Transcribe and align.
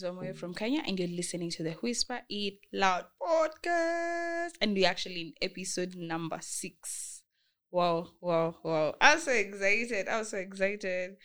is 0.00 0.06
Wamuyu 0.06 0.36
from 0.36 0.54
Kenya, 0.54 0.82
and 0.86 0.98
you're 0.98 1.08
listening 1.08 1.50
to 1.50 1.62
the 1.62 1.72
Whisper 1.72 2.20
It 2.28 2.58
Loud 2.72 3.04
podcast. 3.20 4.52
And 4.60 4.74
we're 4.74 4.88
actually 4.88 5.20
in 5.20 5.32
episode 5.42 5.94
number 5.96 6.38
six. 6.40 7.22
Wow, 7.70 8.08
wow, 8.20 8.56
wow. 8.62 8.94
I'm 9.00 9.18
so 9.18 9.32
excited. 9.32 10.08
I'm 10.08 10.24
so 10.24 10.38
excited. 10.38 11.16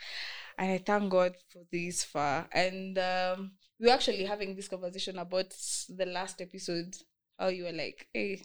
And 0.57 0.71
I 0.71 0.77
thank 0.77 1.09
God 1.09 1.35
for 1.52 1.63
this 1.71 2.03
far. 2.03 2.48
And 2.52 2.98
um, 2.98 3.52
we're 3.80 3.93
actually 3.93 4.25
having 4.25 4.55
this 4.55 4.67
conversation 4.67 5.17
about 5.20 5.53
the 5.89 6.05
last 6.05 6.41
episode. 6.41 6.95
How 7.39 7.48
you 7.48 7.66
were 7.66 7.71
like, 7.73 8.07
hey, 8.13 8.41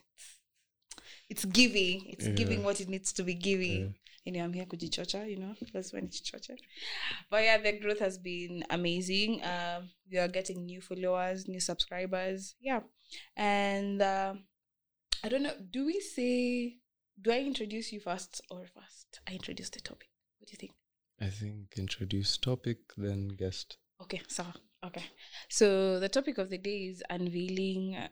it's 1.29 1.45
giving. 1.45 2.07
It's 2.09 2.27
Yeah. 2.27 2.33
giving 2.35 2.65
what 2.65 2.81
it 2.81 2.89
needs 2.89 3.13
to 3.15 3.23
be 3.23 3.35
giving. 3.35 3.81
Yeah. 3.81 4.00
Know, 4.27 4.45
I'm 4.45 4.53
here 4.53 4.65
kujichocha, 4.65 5.29
you 5.29 5.39
know, 5.39 5.55
that's 5.73 5.93
when 5.93 6.05
it's 6.05 6.21
chocha. 6.21 6.57
But 7.31 7.43
yeah, 7.43 7.59
the 7.59 7.73
growth 7.73 7.99
has 7.99 8.19
been 8.19 8.65
amazing. 8.71 9.43
Um, 9.43 9.91
we 10.11 10.19
are 10.19 10.29
getting 10.29 10.67
new 10.67 10.81
followers, 10.81 11.49
new 11.49 11.61
subscribers. 11.61 12.55
Yeah. 12.61 12.81
And 13.37 14.01
um 14.03 14.45
I 15.23 15.29
don't 15.29 15.43
know, 15.43 15.55
do 15.71 15.85
we 15.85 16.01
say, 16.01 16.77
do 17.21 17.31
I 17.31 17.41
introduce 17.41 17.93
you 17.93 18.01
first 18.01 18.41
or 18.51 18.65
first? 18.65 19.21
I 19.29 19.33
introduce 19.33 19.69
the 19.69 19.81
topic. 19.81 20.09
What 20.39 20.49
do 20.49 20.53
you 20.53 20.59
think? 20.59 20.73
I 21.21 21.29
think 21.29 21.75
introduce 21.77 22.39
topic, 22.39 22.79
then 22.97 23.29
guest. 23.29 23.77
Okay, 24.01 24.23
so, 24.29 24.47
okay. 24.83 25.05
So 25.51 26.01
the 26.01 26.09
topic 26.09 26.39
of 26.39 26.49
the 26.49 26.57
day 26.57 26.87
is 26.87 27.03
unveiling, 27.11 27.97
uh, 27.97 28.09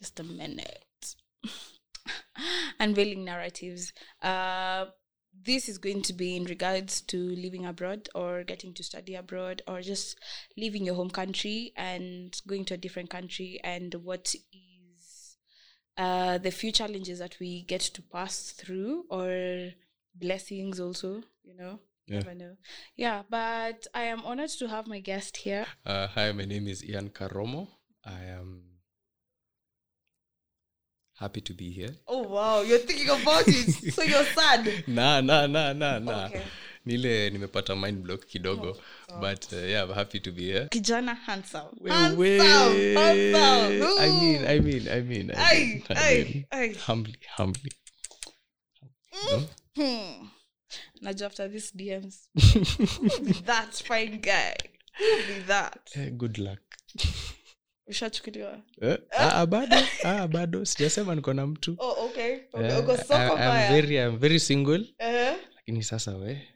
just 0.00 0.20
a 0.20 0.22
minute, 0.22 1.16
unveiling 2.78 3.24
narratives. 3.24 3.92
Uh, 4.22 4.86
this 5.42 5.68
is 5.68 5.78
going 5.78 6.02
to 6.02 6.12
be 6.12 6.36
in 6.36 6.44
regards 6.44 7.00
to 7.02 7.16
living 7.16 7.66
abroad 7.66 8.08
or 8.14 8.44
getting 8.44 8.72
to 8.74 8.82
study 8.82 9.14
abroad 9.14 9.62
or 9.66 9.80
just 9.80 10.18
leaving 10.56 10.84
your 10.84 10.94
home 10.94 11.10
country 11.10 11.72
and 11.76 12.40
going 12.46 12.64
to 12.64 12.74
a 12.74 12.78
different 12.78 13.10
country 13.10 13.60
and 13.64 13.94
what 13.94 14.34
is 14.52 15.36
uh, 15.96 16.38
the 16.38 16.50
few 16.50 16.72
challenges 16.72 17.18
that 17.18 17.38
we 17.40 17.62
get 17.62 17.80
to 17.80 18.02
pass 18.02 18.52
through 18.52 19.04
or 19.10 19.70
blessings 20.14 20.80
also, 20.80 21.22
you 21.42 21.54
know. 21.56 21.78
Yeah. 22.06 22.18
Never 22.18 22.34
know. 22.34 22.56
Yeah, 22.96 23.22
but 23.30 23.86
I 23.94 24.02
am 24.02 24.20
honored 24.26 24.50
to 24.50 24.68
have 24.68 24.86
my 24.86 25.00
guest 25.00 25.38
here. 25.38 25.66
Uh, 25.86 26.06
hi, 26.06 26.32
my 26.32 26.44
name 26.44 26.68
is 26.68 26.84
Ian 26.84 27.08
Karomo. 27.08 27.68
I 28.04 28.24
am 28.24 28.73
happy 31.18 31.40
to 31.40 31.54
be 31.54 31.70
here. 31.70 31.90
Oh 32.06 32.22
wow, 32.22 32.62
you're 32.62 32.78
thinking 32.78 33.08
about 33.08 33.44
it. 33.46 33.92
so 33.94 34.02
you're 34.02 34.24
sad. 34.24 34.84
Nah, 34.88 35.20
nah, 35.20 35.46
nah, 35.46 35.72
nah, 35.72 35.98
nah. 35.98 36.26
Okay. 36.26 36.42
Nile 36.86 37.30
nimepata 37.30 37.74
mind 37.76 38.02
block 38.02 38.26
kidogo, 38.28 38.76
Oh, 39.10 39.20
but 39.20 39.48
uh, 39.52 39.56
yeah, 39.56 39.82
I'm 39.84 39.92
happy 39.94 40.20
to 40.20 40.30
be 40.32 40.52
here. 40.52 40.68
Kijana 40.70 41.14
handsome. 41.16 41.68
we, 41.80 41.90
handsome. 41.90 42.18
we, 42.18 42.38
Handsome. 42.38 43.98
I 43.98 44.20
mean, 44.20 44.46
I 44.46 44.58
mean, 44.60 44.88
I 44.88 45.00
mean, 45.00 45.30
I 45.30 45.34
Ay, 45.36 45.64
mean, 45.64 45.84
I 45.90 46.24
mean, 46.24 46.44
ay. 46.52 46.74
humbly, 46.86 47.14
humbly. 47.36 47.70
No? 49.30 49.42
Hmm. 49.76 50.26
Najua 51.02 51.26
after 51.26 51.48
this 51.48 51.72
DMs. 51.72 52.26
That 53.46 53.74
fine 53.86 54.20
guy? 54.20 54.54
Who 54.98 55.16
be 55.26 55.40
that? 55.46 55.78
Eh, 55.96 56.10
good 56.16 56.38
luck. 56.38 56.60
Ushachukuliwa. 57.86 58.62
Eh, 58.82 58.98
ah, 59.10 59.32
ah, 59.40 59.46
bado 59.46 59.76
ah, 60.04 60.28
bado 60.28 60.64
sijasema 60.64 61.14
niko 61.14 61.32
na 61.34 61.46
mtu 61.46 61.76
Oh, 61.78 62.04
okay. 62.06 62.34
Okay, 62.52 62.72
Uh, 62.72 62.78
uko 62.84 62.96
soko 62.96 63.36
I'm 63.36 63.68
very, 63.72 63.96
I'm 63.96 64.18
very 64.18 64.40
single 64.40 64.94
Eh? 64.98 65.36
lakini 65.56 65.82
sasa 65.82 66.16
we 66.16 66.48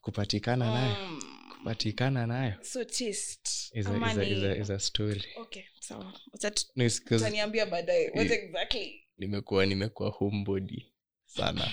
kupatikana 0.00 0.72
nayo 0.74 0.96
Mm. 1.08 1.20
kupatikana 1.58 2.26
nayo 2.26 2.54
So 2.64 2.84
taste. 2.84 3.70
is 3.74 3.86
a, 3.86 4.10
is 4.10 4.18
a, 4.18 4.22
is 4.24 4.42
a, 4.44 4.56
is 4.56 4.70
a 4.70 4.78
story 4.78 5.24
Okay, 5.36 5.64
sawa. 5.80 6.12
Utat- 6.34 6.66
no, 6.76 6.84
it's 6.84 7.04
'cause 7.04 7.16
utaniambia 7.24 7.66
baadaye. 7.66 8.10
What 8.14 8.30
exactly? 8.30 9.06
nimekuwa 9.18 9.66
nimekuwa 9.66 10.10
homebody 10.10 10.92
sana 11.26 11.72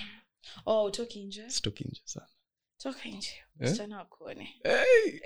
Oh, 0.65 0.83
utoki 0.83 1.23
nje? 1.23 1.49
sana 2.03 2.27
Toka 2.77 3.09
nje. 3.09 3.29
Eh? 3.61 3.69
Msichana 3.69 3.97
wakuone. 3.97 4.59
hey! 4.63 5.19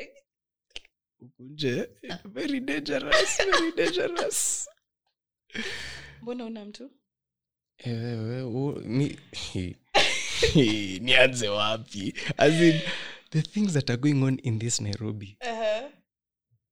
Huku 1.22 1.44
nje. 1.44 1.90
Very 2.26 2.60
dangerous 2.60 3.38
very 3.38 3.72
dangerous. 3.72 4.70
Mbona 6.22 6.46
una 6.46 6.66
mtu? 6.66 6.92
Eh, 7.78 7.94
wewe, 7.94 8.82
ni- 8.86 9.18
nianze 11.02 11.48
wapi? 11.50 12.14
As 12.38 12.54
in 12.62 12.80
the 13.32 13.42
things 13.42 13.74
that 13.74 13.90
are 13.90 13.98
going 14.02 14.24
on 14.24 14.40
in 14.44 14.60
this 14.60 14.82
nairobi 14.82 15.38
uh-huh. 15.42 15.90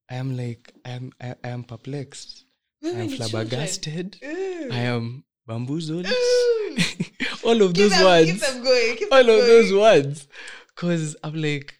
i 0.10 0.18
am 0.20 0.38
like 0.38 0.74
i 0.84 0.92
am, 0.96 1.12
I, 1.20 1.30
I 1.44 1.50
am 1.52 1.64
perplexed. 1.64 2.46
I 2.84 2.86
Wewe 2.88 3.02
am 3.02 3.10
flabbergasted. 3.10 4.18
Ooh. 4.24 4.72
i 4.74 4.80
am 4.88 5.24
bamboozled. 5.48 6.08
All 7.44 7.62
of 7.62 7.74
Keep 7.74 7.78
those 7.78 7.92
them- 7.98 8.06
words. 8.06 8.32
keep 8.32 8.64
going, 8.64 8.98
keep 8.98 9.12
all 9.12 9.30
of 9.30 9.46
those 9.48 9.74
words. 9.74 10.28
Because 10.68 11.16
i'm 11.24 11.36
like 11.36 11.74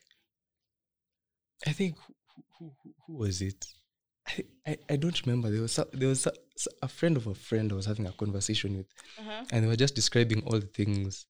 i 1.68 1.74
think 1.74 1.96
who, 3.10 3.18
was 3.18 3.42
it 3.42 3.66
I, 4.28 4.44
I, 4.68 4.78
I 4.90 4.96
don't 4.98 5.22
remember 5.26 5.50
there 5.52 5.62
was 5.62 5.80
there 5.94 6.10
was 6.10 6.22
so- 6.22 6.72
a 6.82 6.88
friend 6.88 7.18
of 7.18 7.28
a 7.28 7.34
friend 7.36 7.72
i 7.72 7.76
was 7.76 7.86
having 7.88 8.08
a 8.08 8.12
conversation 8.12 8.78
with 8.78 8.88
Uh-huh. 9.20 9.46
and 9.52 9.64
they 9.64 9.68
were 9.68 9.76
just 9.80 9.96
describing 9.96 10.44
all 10.46 10.60
the 10.60 10.68
things 10.68 11.26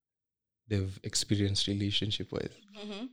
they've 0.67 0.99
experienced 1.03 1.67
relationship 1.67 2.31
with 2.31 2.51
Mhm. 2.85 3.07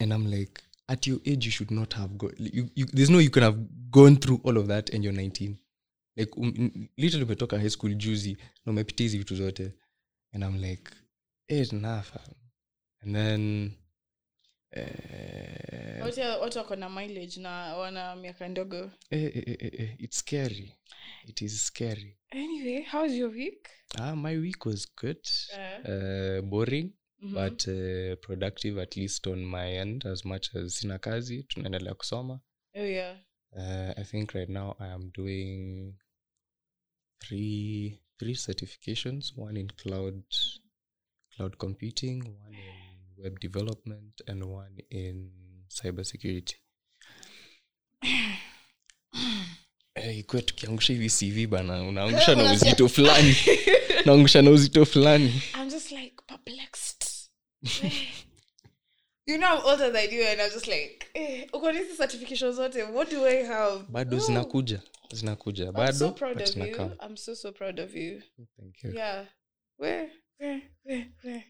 and 0.00 0.12
i'm 0.12 0.30
like 0.30 0.62
at 0.88 1.06
your 1.06 1.18
age 1.26 1.46
you 1.46 1.52
should 1.52 1.70
not 1.70 1.92
have 1.94 2.16
gone 2.18 2.34
you, 2.38 2.68
you, 2.74 2.86
there's 2.92 3.10
no 3.10 3.18
you 3.18 3.30
can 3.30 3.42
have 3.42 3.58
gone 3.90 4.16
through 4.16 4.40
all 4.44 4.56
of 4.58 4.66
that 4.68 4.90
and 4.90 5.04
you're 5.04 5.12
19 5.12 5.58
like 6.16 6.30
um, 6.36 6.88
literally 6.98 7.24
umetoka 7.26 7.58
high 7.58 7.68
school 7.70 7.94
juicy, 7.94 8.30
no 8.32 8.36
juzi 8.36 8.36
na 8.66 8.72
umepitia 8.72 9.04
hizi 9.04 9.18
vitu 9.18 9.36
zote 9.36 9.72
and 10.32 10.44
i'm 10.44 10.56
like 10.60 10.90
eh, 11.48 11.72
nah, 11.72 12.02
fam. 12.02 12.34
and 13.00 13.14
then 13.16 13.70
eh, 14.76 16.02
Watu 16.40 16.58
wako 16.58 16.76
na 16.76 16.90
mileage 16.90 17.40
na 17.40 17.76
wana 17.76 18.16
miaka 18.16 18.48
ndogo. 18.48 18.90
eh, 19.10 19.22
eh, 19.36 19.42
eh, 19.46 19.70
eh, 19.80 19.94
it's 19.98 20.18
scary. 20.18 20.72
It 21.26 21.42
is 21.42 21.66
scary. 21.66 22.16
Anyway 22.30 22.82
how's 22.82 23.12
your 23.12 23.30
week? 23.30 23.68
Ah, 23.98 24.16
my 24.16 24.36
week 24.38 24.66
was 24.66 24.94
good. 24.96 25.26
Eh. 25.52 25.80
uh, 26.38 26.44
boring 26.44 26.92
Mhm. 27.18 27.34
but 27.34 27.66
uh, 27.68 28.16
productive 28.20 28.82
at 28.82 28.96
least 28.96 29.26
on 29.26 29.44
my 29.44 29.76
end. 29.78 30.06
As 30.06 30.24
much 30.24 30.54
as 30.56 30.74
sina 30.78 30.98
kazi 30.98 31.42
tunaendelea 31.42 31.94
kusoma. 31.94 32.40
Oh 32.74 32.86
yeah. 32.86 33.18
Uh, 33.52 33.98
i 33.98 34.04
think 34.04 34.30
right 34.32 34.48
now 34.50 34.76
i 34.80 34.90
am 34.92 35.10
doing 35.10 35.94
three 37.18 37.98
three 38.18 38.34
certifications. 38.34 39.32
One 39.36 39.60
in 39.60 39.68
cloud 39.68 40.22
cloud 41.36 41.56
computing 41.58 42.22
one 42.22 42.54
in 42.54 42.83
web 43.18 43.40
development 43.40 44.22
and 44.26 44.44
one 44.44 44.82
in 44.90 45.30
cybersecurity 45.68 46.56
hey, 49.94 50.22
tukiangusha 50.22 50.92
hivi 50.92 51.10
cv 51.10 51.46
bana 51.46 51.82
unaangusha 51.88 52.34
na 52.34 52.52
uzito 52.52 52.88
fulani. 52.88 53.36
Unaangusha 54.04 54.42
na 54.42 54.50
uzito 54.50 54.84
fulani. 54.86 55.42
I'm 55.54 55.70
just 55.70 55.90
like 55.92 56.14
perplexed. 56.26 57.30
You 59.26 59.38
know 59.38 59.48
i'm 59.56 59.64
older 59.64 59.90
than 59.90 60.10
you 60.10 60.22
and 60.22 60.38
i'm 60.40 60.50
just 60.50 60.66
like 60.66 61.06
eh, 61.14 61.48
uko 61.52 61.72
na 61.72 61.78
hizi 61.78 61.96
certification 61.96 62.52
zote? 62.52 62.82
What 62.82 63.10
do 63.10 63.26
i 63.26 63.42
have? 63.42 63.84
Bado 63.88 64.18
zinakuja 64.18 64.80
zinakuja. 65.12 65.64
I'm 65.64 65.72
bado 65.72 65.98
so 65.98 66.12
proud 66.12 66.42
of 66.42 66.56
you. 66.56 66.90
I'm 67.00 67.16
so 67.16 67.34
so 67.34 67.52
proud 67.52 67.80
of 67.80 67.94
you. 67.96 68.22
Thank 68.56 68.84
you. 68.84 68.90
Yeah. 68.90 69.26
Where? 69.78 70.10
Where? 70.38 70.62
Where? 70.84 71.06
Where? 71.22 71.44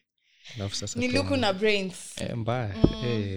Ni 0.96 1.08
luku 1.08 1.36
na 1.36 1.52
brains. 1.52 2.18
Eh, 2.20 2.36
mbaya 2.36 2.74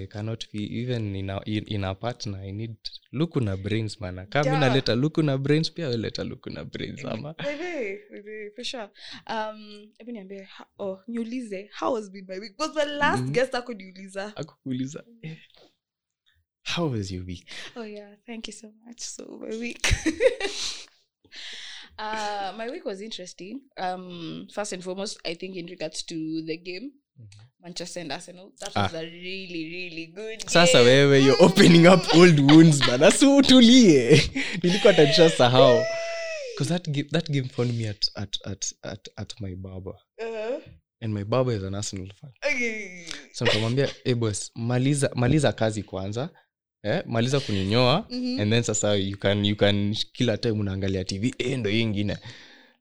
cannot 0.09 0.45
be 0.54 0.59
even 0.81 1.15
in 1.15 1.30
a, 1.30 1.42
in, 1.45 1.63
in 1.68 1.83
a 1.83 1.95
partner 1.95 2.39
i 2.42 2.51
need 2.51 2.75
luku 3.12 3.39
na 3.42 3.57
brains 3.57 4.00
mana 4.01 4.25
kama 4.25 4.50
Yeah. 4.50 4.59
naleta 4.59 4.95
luku 4.95 5.21
na 5.24 5.38
brains 5.38 5.71
pia 5.71 5.88
weleta 5.88 6.24
luku 6.24 6.50
na 6.50 6.63
brains 6.65 7.06
ama 7.06 7.33
Baby, 7.33 8.00
baby, 8.12 8.50
for 8.56 8.63
sure. 8.63 8.89
Um, 9.27 9.89
hebu 9.98 10.12
niambie, 10.12 10.48
oh, 10.80 11.00
niulize, 11.07 11.69
how 11.80 11.95
has 11.95 12.09
been 12.12 12.25
my 12.27 12.39
week? 12.39 12.51
Because 12.57 12.74
the 12.74 12.86
last 12.86 13.24
Mhm. 13.24 13.31
guest 13.33 13.56
akuniuliza. 13.56 14.33
akukuuliza 14.36 15.03
eh, 15.21 15.38
how 16.75 16.92
was 16.92 17.12
your 17.12 17.25
week 17.25 17.48
Oh 17.75 17.86
yeah, 17.86 18.15
thank 18.25 18.48
you 18.48 18.53
so 18.53 18.71
much. 18.86 19.00
So 19.00 19.39
my 19.42 19.57
week. 19.57 19.88
uh 22.00 22.54
my 22.58 22.70
week 22.70 22.86
was 22.86 23.02
interesting. 23.02 23.60
Um 23.78 24.48
first 24.54 24.74
and 24.74 24.84
foremost, 24.84 25.20
I 25.26 25.36
think 25.36 25.56
in 25.56 25.68
regards 25.68 26.04
to 26.06 26.16
the 26.46 26.58
game. 26.58 26.92
Manchester 27.64 28.00
and 28.02 28.12
Arsenal. 28.12 28.52
That 28.60 28.76
was 28.76 28.94
a 28.94 29.02
really, 29.02 29.64
really 29.72 30.06
good 30.16 30.50
sasa 30.50 30.78
game. 30.78 30.86
wewe 30.86 31.20
you're 31.26 31.44
opening 31.44 31.88
up 31.88 32.16
old 32.16 32.40
wounds 32.40 32.80
bana 32.88 33.12
si 33.12 33.26
utulie 33.26 34.22
nilikuwa 34.64 34.94
tanisha 34.94 35.30
sahau 35.30 35.84
because 36.54 36.70
that 36.74 36.90
game, 36.90 37.10
that 37.12 37.30
game 37.30 37.48
found 37.50 37.74
me 37.74 37.88
at, 37.90 38.12
at, 38.16 38.38
at, 38.46 38.74
at, 38.84 39.10
at 39.16 39.42
my 39.42 39.56
barber 39.56 39.94
Uh-huh. 40.22 40.62
and 41.02 41.14
my 41.14 41.24
barber 41.24 41.54
is 41.56 41.64
an 41.64 41.76
arsenal 41.76 42.08
fan 42.22 42.32
Okay. 42.54 43.06
so 43.34 43.46
nikamwambia 43.46 43.90
hey 44.04 44.14
boss 44.16 44.52
maliza 44.56 45.12
maliza 45.16 45.54
kazi 45.54 45.84
kwanza 45.84 46.30
eh, 46.83 47.03
maliza 47.06 47.39
kuninyoa 47.39 48.07
Mhm. 48.09 48.39
and 48.39 48.51
then 48.51 48.63
sasa 48.63 48.95
you 48.95 49.18
can, 49.18 49.45
you 49.45 49.56
can 49.56 49.95
kila 50.13 50.38
time 50.38 50.59
unaangalia 50.59 51.03
tv 51.06 51.33
eh, 51.38 51.59
ndo 51.59 51.69
hii 51.69 51.81
ingine. 51.81 52.18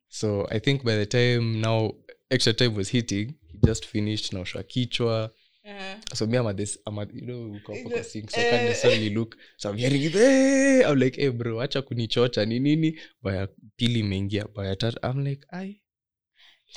So 0.08 0.46
i 0.50 0.60
think 0.60 0.82
by 0.84 0.92
the 0.92 1.06
time 1.06 1.40
now 1.60 1.92
extra 2.30 2.52
time 2.52 2.76
was 2.78 2.90
hitting 2.90 3.26
he 3.52 3.58
just 3.66 3.86
finished 3.86 4.32
naosha 4.32 4.62
kichwa. 4.62 5.30
Uh, 5.64 6.14
so 6.14 6.26
me 6.26 6.38
I'm 6.38 6.46
at 6.46 6.56
this 6.56 6.78
I'm 6.86 6.98
at, 6.98 7.14
you 7.14 7.20
know 7.22 7.56
Eh, 7.74 8.04
sink 8.04 8.30
so 8.30 8.40
I 8.40 8.44
can't 8.44 8.62
eh. 8.62 8.68
necessarily 8.68 9.10
look. 9.10 9.36
So 9.56 9.70
I'm 9.70 9.76
hearing 9.78 10.02
it 10.02 10.14
eh, 10.14 10.88
I'm 10.90 10.98
like 10.98 11.20
hey 11.20 11.30
bro 11.30 11.60
acha 11.60 11.82
kunichocha 11.82 12.44
ni 12.44 12.58
nini? 12.60 12.98
Baya 13.22 13.48
pili 13.76 13.98
imeingia 13.98 14.44
baya 14.54 14.76
tatu 14.76 14.98
I'm 15.02 15.24
like 15.24 15.46
I 15.50 15.80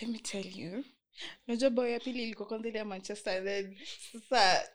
let 0.02 0.10
me 0.10 0.20
tell 0.20 0.46
you. 0.60 0.84
Unajua 1.48 1.70
bao 1.70 1.88
ya 1.88 2.00
pili 2.00 2.24
ilikuwa 2.24 2.48
kwanza 2.48 2.70
ile 2.70 2.78
ya 2.80 2.86
manchester 2.86 3.44
then 3.44 3.78
sasa 4.30 4.70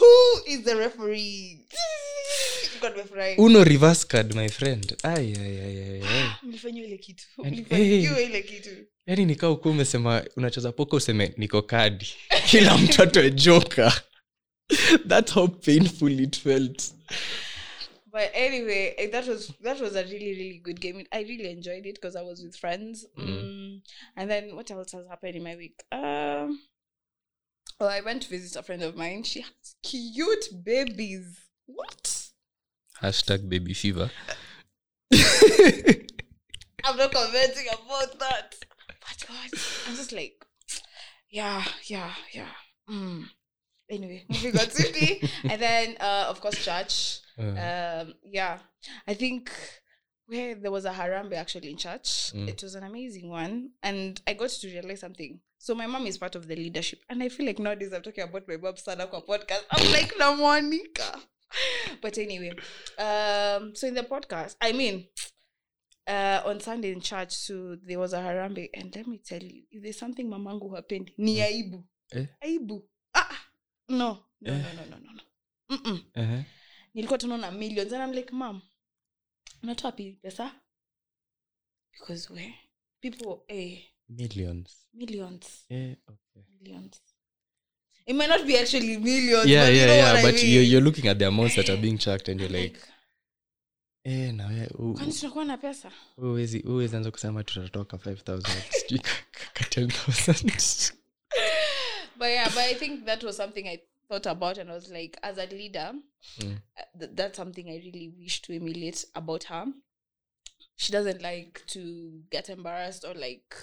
who 0.00 0.42
is 0.46 0.64
the 0.64 0.76
referee? 0.76 1.66
Uno 3.38 3.64
reverse 3.64 4.04
card 4.04 4.34
my 4.34 4.48
friend. 4.48 4.96
Ai. 5.04 5.32
ile 6.64 6.98
kitu. 6.98 7.24
And- 7.44 7.66
ile 7.70 8.42
kitu. 8.42 8.70
Yaani 9.06 9.24
nikaa 9.24 9.50
ukuwa 9.50 9.74
umesema 9.74 10.24
unacheza 10.36 10.72
poka 10.72 10.96
useme 10.96 11.34
niko 11.36 11.62
kadi. 11.62 12.06
Kila 12.50 12.78
mtoto 12.78 13.28
joka. 13.28 14.02
That's 15.08 15.32
how 15.32 15.48
painful 15.48 16.20
it 16.20 16.36
felt. 16.38 16.92
But 18.12 18.34
anyway 18.34 18.94
eh, 18.96 19.10
that 19.10 19.28
was 19.28 19.52
that 19.62 19.80
was 19.80 19.96
a 19.96 20.02
really 20.02 20.34
really 20.34 20.58
good 20.58 20.80
game. 20.80 21.06
I 21.10 21.22
really 21.22 21.50
enjoyed 21.50 21.86
it 21.86 21.94
because 21.94 22.18
i 22.18 22.22
was 22.22 22.42
with 22.42 22.56
friends. 22.56 23.06
Mm. 23.16 23.26
mm. 23.26 23.80
and 24.16 24.30
then 24.30 24.54
what 24.54 24.70
else 24.70 24.96
has 24.96 25.06
happened 25.08 25.36
in 25.36 25.42
my 25.42 25.56
week? 25.56 25.82
Um 25.92 26.60
well 27.80 27.88
i 27.88 28.00
went 28.00 28.22
to 28.22 28.28
visit 28.28 28.56
a 28.56 28.62
friend 28.62 28.82
of 28.82 28.94
mine. 28.96 29.22
She 29.22 29.40
has 29.40 29.74
cute 29.82 30.46
babies. 30.64 31.40
What? 31.66 32.28
Hashtag 33.02 33.48
baby 33.48 33.72
fever. 33.74 34.10
I'm 35.12 36.96
not 36.96 37.12
commenting 37.12 37.66
about 37.72 38.18
that. 38.18 38.54
But 38.86 39.26
god 39.28 39.50
i'm 39.88 39.96
just 39.96 40.12
like 40.12 40.44
yeah 41.30 41.64
yeah 41.84 42.12
yeah. 42.32 42.52
Mm. 42.90 43.24
anyway 43.88 44.24
moving 44.28 44.58
on 44.58 44.68
swiftly 44.70 45.22
and 45.44 45.60
then 45.62 45.96
uh 46.00 46.26
of 46.28 46.40
course 46.40 46.62
church. 46.64 47.20
Uh, 47.38 47.42
um 48.02 48.14
yeah. 48.24 48.58
I 49.06 49.14
think 49.14 49.50
where 50.26 50.54
there 50.54 50.70
was 50.70 50.84
a 50.84 50.90
harambe 50.92 51.32
actually 51.34 51.70
in 51.70 51.76
church 51.76 52.32
Mm. 52.34 52.48
it 52.48 52.62
was 52.62 52.74
an 52.74 52.84
amazing 52.84 53.28
one. 53.30 53.70
And 53.82 54.20
i 54.26 54.34
got 54.34 54.50
to 54.50 54.68
realize 54.68 55.00
something 55.00 55.40
so 55.62 55.74
my 55.74 55.86
mom 55.86 56.06
is 56.06 56.18
part 56.18 56.36
of 56.36 56.46
the 56.46 56.56
leadership. 56.56 57.00
And 57.08 57.22
i 57.22 57.28
feel 57.28 57.46
like 57.46 57.62
nowadays 57.62 57.92
i'm 57.92 58.02
talking 58.02 58.24
about 58.24 58.48
my 58.48 58.56
mom 58.56 58.76
sana 58.76 59.06
kwa 59.06 59.20
podcast. 59.20 59.64
I'm 59.70 59.92
like 59.92 60.14
na 60.18 60.32
monica 60.36 61.20
but 62.02 62.18
anyway 62.18 62.50
um 62.98 63.74
so 63.74 63.86
in 63.88 63.94
the 63.94 64.02
podcast 64.02 64.56
i 64.60 64.72
mean 64.72 65.04
uh 66.06 66.40
on 66.46 66.60
sunday 66.60 66.92
in 66.92 67.00
church 67.00 67.32
so 67.32 67.76
there 67.76 67.98
was 67.98 68.12
a 68.14 68.18
harambe. 68.20 68.70
And 68.74 68.94
let 68.96 69.06
me 69.06 69.18
tell 69.18 69.42
you 69.42 69.62
if 69.70 69.82
there's 69.82 69.98
something 69.98 70.24
mamangu 70.28 70.74
happened 70.74 71.12
ni 71.18 71.40
aibu 71.42 71.84
Eh? 72.12 72.26
aibu 72.40 72.88
ah 73.14 73.36
no 73.88 74.24
no 74.40 74.52
Eh. 74.52 74.62
no 74.62 74.72
no 74.84 74.84
no 74.90 74.96
no. 74.98 75.12
No 75.12 75.22
Mm-mm. 75.76 76.00
Uh-huh. 76.16 76.42
nilikuwa 76.94 77.18
tunaona 77.18 77.50
millions. 77.50 77.92
And 77.92 78.02
I'm 78.02 78.12
like 78.12 78.32
mam 78.32 78.62
unatoa 79.62 79.92
pi 79.92 80.18
pesa? 80.22 80.52
Because 81.92 82.32
we 82.34 82.54
people 83.00 83.44
eh, 83.48 83.78
millions. 84.18 84.76
Millions. 84.94 85.64
Yeah, 85.68 85.94
okay. 86.08 86.44
millions. 86.60 87.00
It 88.06 88.14
might 88.16 88.28
not 88.28 88.46
be 88.46 88.58
actually 88.58 88.96
millions 88.98 89.46
yeah 89.46 89.66
but 89.66 89.74
yeah 89.74 89.80
you 89.80 89.86
know 89.86 89.94
yeah 89.94 90.12
what 90.22 90.34
I 90.34 90.36
mean. 90.36 90.52
you're, 90.52 90.62
you're 90.64 90.80
looking 90.84 91.06
at 91.08 91.18
the 91.18 91.26
amounts 91.28 91.54
that 91.56 91.68
are 91.70 91.76
being 91.76 91.98
tracked 91.98 92.28
and 92.28 92.40
you're 92.40 92.50
like 92.62 92.78
eh, 94.04 94.32
na 94.32 94.46
we- 94.48 94.94
kwani 94.94 95.12
tunakuwa 95.12 95.44
na 95.44 95.56
pesa? 95.58 95.92
Huwezi 96.16 96.58
huwezi 96.62 96.96
anza 96.96 97.10
kusema 97.10 97.44
tutatoka 97.44 97.96
5000 97.96 98.62
sijui 98.80 98.98
ka- 98.98 99.24
ka 99.52 99.64
10000 99.64 100.92
but 102.18 102.28
yeah 102.28 102.48
but 102.48 102.58
i 102.58 102.74
think 102.74 103.04
that 103.06 103.22
was 103.22 103.36
something 103.36 103.68
i 103.68 103.78
thought 104.08 104.26
about 104.26 104.58
and 104.58 104.70
i 104.70 104.72
was 104.74 104.88
like 104.90 105.18
as 105.22 105.38
a 105.38 105.46
leader 105.46 105.94
Mm. 106.38 106.58
uh, 106.76 106.98
th- 107.00 107.10
that's 107.14 107.36
something 107.36 107.68
i 107.68 107.78
really 107.78 108.08
wish 108.18 108.42
to 108.42 108.52
emulate 108.52 109.06
about 109.14 109.44
her. 109.44 109.66
She 110.76 110.92
doesn't 110.92 111.22
like 111.22 111.60
to 111.66 111.80
get 112.30 112.48
embarrassed 112.48 113.04
or 113.04 113.16
like 113.16 113.56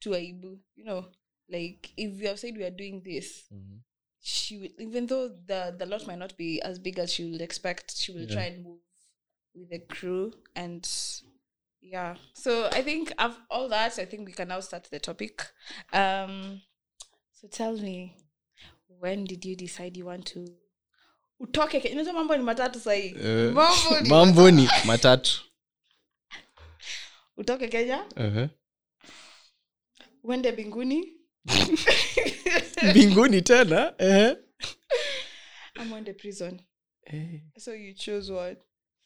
to 0.00 0.14
aibu 0.14 0.58
you 0.76 0.84
know 0.84 1.04
like 1.48 1.90
if 1.96 2.20
you 2.20 2.26
have 2.28 2.38
said 2.38 2.56
we 2.56 2.64
are 2.64 2.76
doing 2.76 3.00
this 3.02 3.44
Mhm. 3.50 3.80
she 4.20 4.58
will, 4.58 4.72
even 4.78 5.06
though 5.06 5.28
the 5.28 5.74
the 5.78 5.86
lot 5.86 6.06
might 6.06 6.18
not 6.18 6.36
be 6.36 6.60
as 6.62 6.80
big 6.80 6.98
as 6.98 7.12
she 7.12 7.24
would 7.30 7.40
expect, 7.42 7.96
she 7.96 8.12
will 8.12 8.22
Yeah. 8.24 8.32
try 8.32 8.46
and 8.46 8.62
move 8.64 8.80
with 9.54 9.68
the 9.70 9.78
crew 9.78 10.32
and 10.54 10.88
yeah. 11.80 12.16
So 12.34 12.66
I 12.72 12.82
think 12.82 13.12
of 13.18 13.36
all 13.50 13.68
that, 13.68 13.98
I 13.98 14.06
think 14.06 14.26
we 14.26 14.32
can 14.32 14.48
now 14.48 14.60
start 14.60 14.88
the 14.90 14.98
topic. 15.00 15.42
Um 15.92 16.60
so 17.32 17.48
tell 17.48 17.76
me 17.76 18.16
when 19.00 19.24
did 19.24 19.44
you 19.44 19.56
decide 19.56 19.96
you 19.96 20.06
want 20.06 20.26
to 20.26 20.44
utoke 21.40 21.80
Ke- 21.80 21.92
unajua 21.92 22.12
mambo 22.12 22.36
ni 22.36 22.42
matatu 22.42 22.80
sahii 22.80 23.14
Eh, 23.24 23.52
mambo 24.08 24.50
ni 24.50 24.68
matatu 24.86 25.40
utoke 27.36 27.68
kenya 27.68 28.04
uh-huh. 28.16 28.48
Uende 30.26 30.52
binguni. 30.52 31.12
Mbinguni 32.90 33.42
tena 33.42 33.98
uh-huh. 33.98 34.36
ama 35.74 35.94
uende 35.94 36.12
prison. 36.12 36.60
Hey, 37.04 37.40
so 37.58 37.74
you 37.74 37.94
choose 37.94 38.32
one 38.32 38.56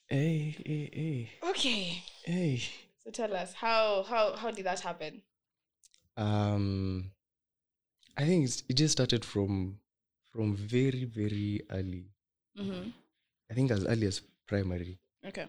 hey, 0.08 0.56
hey, 0.67 0.90
hey, 0.93 1.28
okay. 1.50 2.02
Hey. 2.25 2.62
so 3.05 3.11
tell 3.11 3.34
us 3.34 3.52
how 3.52 4.02
how 4.08 4.37
how 4.37 4.50
did 4.50 4.64
that 4.64 4.81
happen? 4.81 5.22
Um 6.17 7.11
i 8.16 8.25
think 8.25 8.50
it 8.69 8.76
just 8.76 8.93
started 8.93 9.25
from 9.25 9.78
from 10.32 10.56
very 10.56 11.05
very 11.05 11.61
early. 11.70 12.06
Mm-hmm. 12.58 12.90
i 13.50 13.55
think 13.55 13.70
as 13.70 13.84
early 13.84 14.06
as 14.06 14.23
primary. 14.46 14.99
Okay 15.26 15.46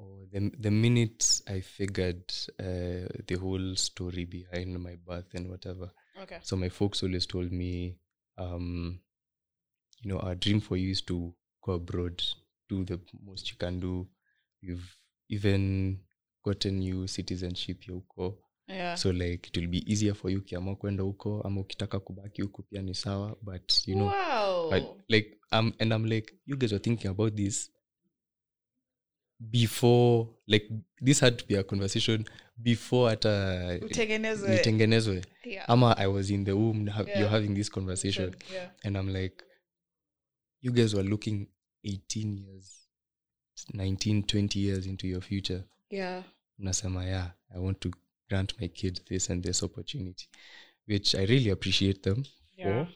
or 0.00 0.26
the, 0.32 0.50
the 0.62 0.70
minute 0.70 1.24
i 1.46 1.60
figured 1.60 2.22
uh, 2.58 3.06
the 3.26 3.36
whole 3.40 3.76
story 3.76 4.24
behind 4.24 4.78
my 4.78 4.96
birth 5.06 5.34
and 5.34 5.50
whatever. 5.50 5.90
Okay. 6.22 6.38
So 6.42 6.56
my 6.56 6.68
folks 6.70 7.02
always 7.02 7.26
told 7.26 7.52
me 7.52 7.96
um 8.38 9.00
you 10.02 10.10
know 10.12 10.18
our 10.20 10.34
dream 10.34 10.60
for 10.60 10.76
you 10.78 10.90
is 10.90 11.02
to 11.02 11.34
go 11.64 11.72
abroad 11.72 12.22
do 12.68 12.84
the 12.84 12.98
most 13.24 13.50
you 13.50 13.56
can 13.58 13.80
do. 13.80 14.06
You've 14.60 14.96
even 15.28 15.98
gotten 16.44 16.82
you 16.82 17.06
citizenship 17.06 17.88
ya 17.88 17.94
huko. 17.94 18.38
Yeah. 18.68 18.94
So 18.96 19.10
like 19.10 19.48
it 19.48 19.56
will 19.56 19.66
be 19.70 19.92
easier 19.92 20.14
for 20.14 20.30
you 20.30 20.38
ukiamua 20.38 20.76
kwenda 20.76 21.02
huko 21.02 21.40
ama 21.42 21.60
ukitaka 21.60 22.00
kubaki 22.00 22.42
huko 22.42 22.62
pia 22.62 22.82
ni 22.82 22.94
sawa 22.94 23.36
but 23.42 23.88
you 23.88 23.94
know 23.94 24.06
wow. 24.08 24.72
I, 24.74 24.86
like 25.08 25.38
um 25.52 25.72
and 25.78 25.92
i'm 25.92 26.04
like 26.04 26.34
you 26.46 26.56
guys 26.56 26.72
are 26.72 26.78
thinking 26.82 27.10
about 27.10 27.34
this 27.34 27.70
before 29.40 30.28
like 30.46 30.66
this 31.04 31.20
had 31.20 31.36
to 31.36 31.46
be 31.46 31.56
a 31.56 31.62
conversation 31.62 32.24
before 32.56 33.10
hata 33.10 33.64
uh, 33.78 33.84
utengenezwe. 33.84 34.56
nitengenezwe 34.56 35.24
yeah. 35.44 35.70
ama 35.70 35.96
i 35.98 36.06
was 36.06 36.30
in 36.30 36.44
the 36.44 36.52
womb 36.52 36.88
ha- 36.88 37.02
Yeah. 37.06 37.20
you're 37.20 37.30
having 37.30 37.54
this 37.54 37.70
conversation. 37.70 38.34
Yeah. 38.52 38.70
And 38.82 38.96
i'm 38.96 39.08
like 39.08 39.44
you 40.62 40.72
guys 40.72 40.94
were 40.94 41.08
looking 41.08 41.46
18 41.84 42.38
years 42.38 42.88
19 43.74 44.22
20 44.22 44.60
years 44.60 44.86
into 44.86 45.06
your 45.06 45.22
future. 45.22 45.62
Yeah. 45.90 46.24
Nasema 46.58 47.04
yeah 47.04 47.30
i 47.54 47.58
want 47.58 47.80
to 47.80 47.90
grant 48.28 48.60
my 48.60 48.68
kid 48.68 49.00
this 49.08 49.30
and 49.30 49.44
this 49.44 49.62
opportunity 49.62 50.28
which 50.88 51.14
i 51.14 51.26
really 51.26 51.50
appreciate 51.50 52.00
them 52.02 52.24
yeah. 52.56 52.84
for. 52.86 52.92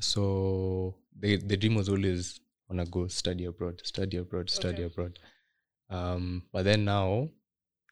So 0.00 0.94
the, 1.20 1.36
the 1.36 1.56
dream 1.56 1.76
was 1.76 1.88
always 1.88 2.40
wanna 2.68 2.86
go 2.86 3.08
study 3.08 3.44
abroad 3.46 3.80
study 3.84 4.16
abroad 4.16 4.50
study 4.50 4.74
Okay. 4.74 4.84
abroad 4.84 5.18
um 5.92 6.42
but 6.52 6.64
then 6.64 6.84
now 6.84 7.28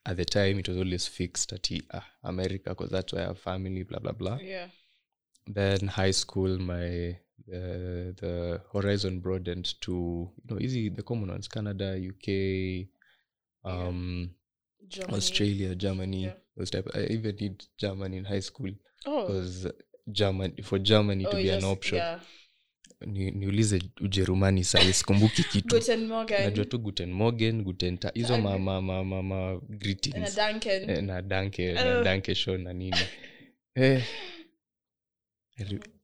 at 0.07 0.17
the 0.17 0.25
time 0.25 0.59
it 0.59 0.69
was 0.69 0.79
always 0.79 1.07
fixed 1.07 1.53
at 1.53 1.69
uh, 1.93 2.01
america 2.25 2.71
because 2.71 2.91
that's 2.91 3.13
where 3.13 3.25
i 3.25 3.27
have 3.27 3.39
family 3.39 3.83
blah 3.83 3.99
blah 3.99 4.13
blah. 4.13 4.39
Yeah. 4.41 4.67
Then 5.47 5.89
high 5.89 6.13
school 6.13 6.59
my 6.59 7.17
the 7.47 8.15
the 8.21 8.61
horizon 8.73 9.21
broadened 9.21 9.75
to 9.81 9.93
you 9.93 10.55
know 10.55 10.61
easy 10.61 10.89
the 10.89 11.03
common 11.03 11.29
ones 11.31 11.49
canada 11.49 11.99
uk 12.11 12.29
um 13.65 14.31
Germany. 14.89 15.17
australia 15.17 15.75
germany 15.75 16.25
Yeah. 16.25 16.35
those 16.57 16.71
type 16.71 16.89
i 16.95 17.01
even 17.05 17.37
did 17.37 17.65
german 17.79 18.15
in 18.15 18.25
high 18.25 18.41
school 18.41 18.71
oh. 19.07 19.45
german 20.13 20.55
for 20.63 20.79
germany 20.79 21.25
to 21.25 21.37
be 21.37 21.43
be 21.45 21.51
an 21.51 21.65
option. 21.65 21.99
yeah 21.99 22.21
niulize 23.07 23.83
ujerumani 24.01 24.65
sahii 24.65 24.93
sikumbuki 24.93 25.45
kitunajua 25.45 26.65
tu 26.71 26.79
guten 26.79 27.13
morgen 27.13 27.63
guten 27.63 27.99
ta 27.99 28.11
hizo 28.15 28.39
ma, 28.39 28.51
Danke. 28.51 28.65
ma, 28.65 28.81
ma, 28.81 29.05
ma, 29.05 29.23
ma 29.23 29.51
and 29.51 29.63
a 29.63 29.77
greetings 29.77 30.39
Eh, 30.89 31.03
na 31.05 31.23
danke 31.23 31.73
na 31.73 31.99
Oh. 31.99 32.05
danke 32.05 32.35
show 32.35 32.57
na 32.57 32.73
nini 32.73 32.97
eh. 33.75 34.03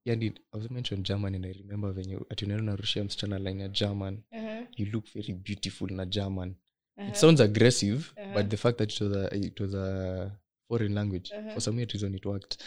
Yani 0.05 0.26
i 0.26 0.33
was 0.59 0.71
mentioned 0.71 1.07
german 1.07 1.35
and 1.35 1.47
i 1.47 1.53
remember 1.53 1.93
venye 1.93 2.19
ati 2.31 2.47
narushia 2.47 3.05
msichana 3.05 3.38
line 3.38 3.62
ya 3.62 3.69
german 3.69 4.23
Uh-huh. 4.33 4.67
you 4.76 4.87
look 4.87 5.05
very 5.15 5.33
beautiful 5.35 5.91
na 5.93 6.05
german 6.07 6.49
Uh-huh. 6.97 7.09
it 7.09 7.15
sounds 7.17 7.41
aggressive 7.41 8.05
Uh-huh. 8.17 8.33
but 8.35 8.49
the 8.50 8.57
fact 8.57 8.79
that 8.79 8.93
it 8.93 9.00
was 9.00 9.17
a, 9.17 9.35
it 9.37 9.61
was 9.61 9.75
a 9.75 10.31
foreign 10.69 10.95
language 10.95 11.31
Uh-huh. 11.35 11.53
for 11.53 11.62
some 11.62 11.85
reason 11.85 12.15
it 12.15 12.25
worked 12.26 12.62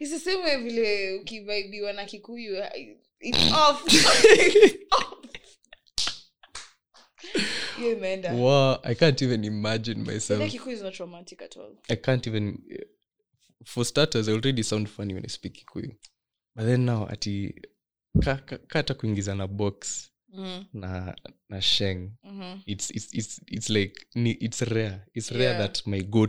The 0.00 0.18
vile 0.56 1.14
ukivaibiwa 1.14 1.92
na 1.92 2.04
kikuyu 2.04 2.56
I- 2.64 2.96
it's 3.20 3.52
off. 3.52 3.84
Off. 4.98 5.20
Hiyo 7.76 7.96
wow 8.34 8.78
i 8.82 8.94
can't 8.94 9.22
even 9.22 9.44
imagine 9.44 10.02
Ile 10.02 10.12
myself 10.14 10.50
kikuyu 10.50 10.76
is 10.76 10.82
not 10.82 10.96
romantic 10.96 11.42
at 11.42 11.56
all. 11.56 11.76
i 11.88 11.96
can't 11.96 12.26
even 12.26 12.58
for 13.64 13.84
starters 13.84 14.28
i 14.28 14.32
already 14.32 14.62
sound 14.62 14.88
funny 14.88 15.14
when 15.14 15.24
i 15.24 15.28
speak 15.28 15.52
kikuyu 15.52 15.94
but 16.56 16.64
then 16.64 16.80
now 16.84 17.08
ati 17.08 17.54
kata 18.24 18.58
ka, 18.58 18.82
ka 18.82 18.94
kuingiza 18.94 19.34
na 19.34 19.46
box 19.46 20.10
mm. 20.28 20.64
na 20.72 21.16
na 21.48 21.62
sheng 21.62 22.10
mhm. 22.22 22.60
it's, 22.66 22.90
it's, 22.90 23.14
it's, 23.14 23.40
it's 23.46 23.68
like 23.70 24.06
it's 24.40 24.60
rare 24.62 25.06
it's 25.14 25.30
rare 25.30 25.44
Yeah. 25.44 25.58
that 25.58 25.86
my 25.86 26.02
go 26.02 26.26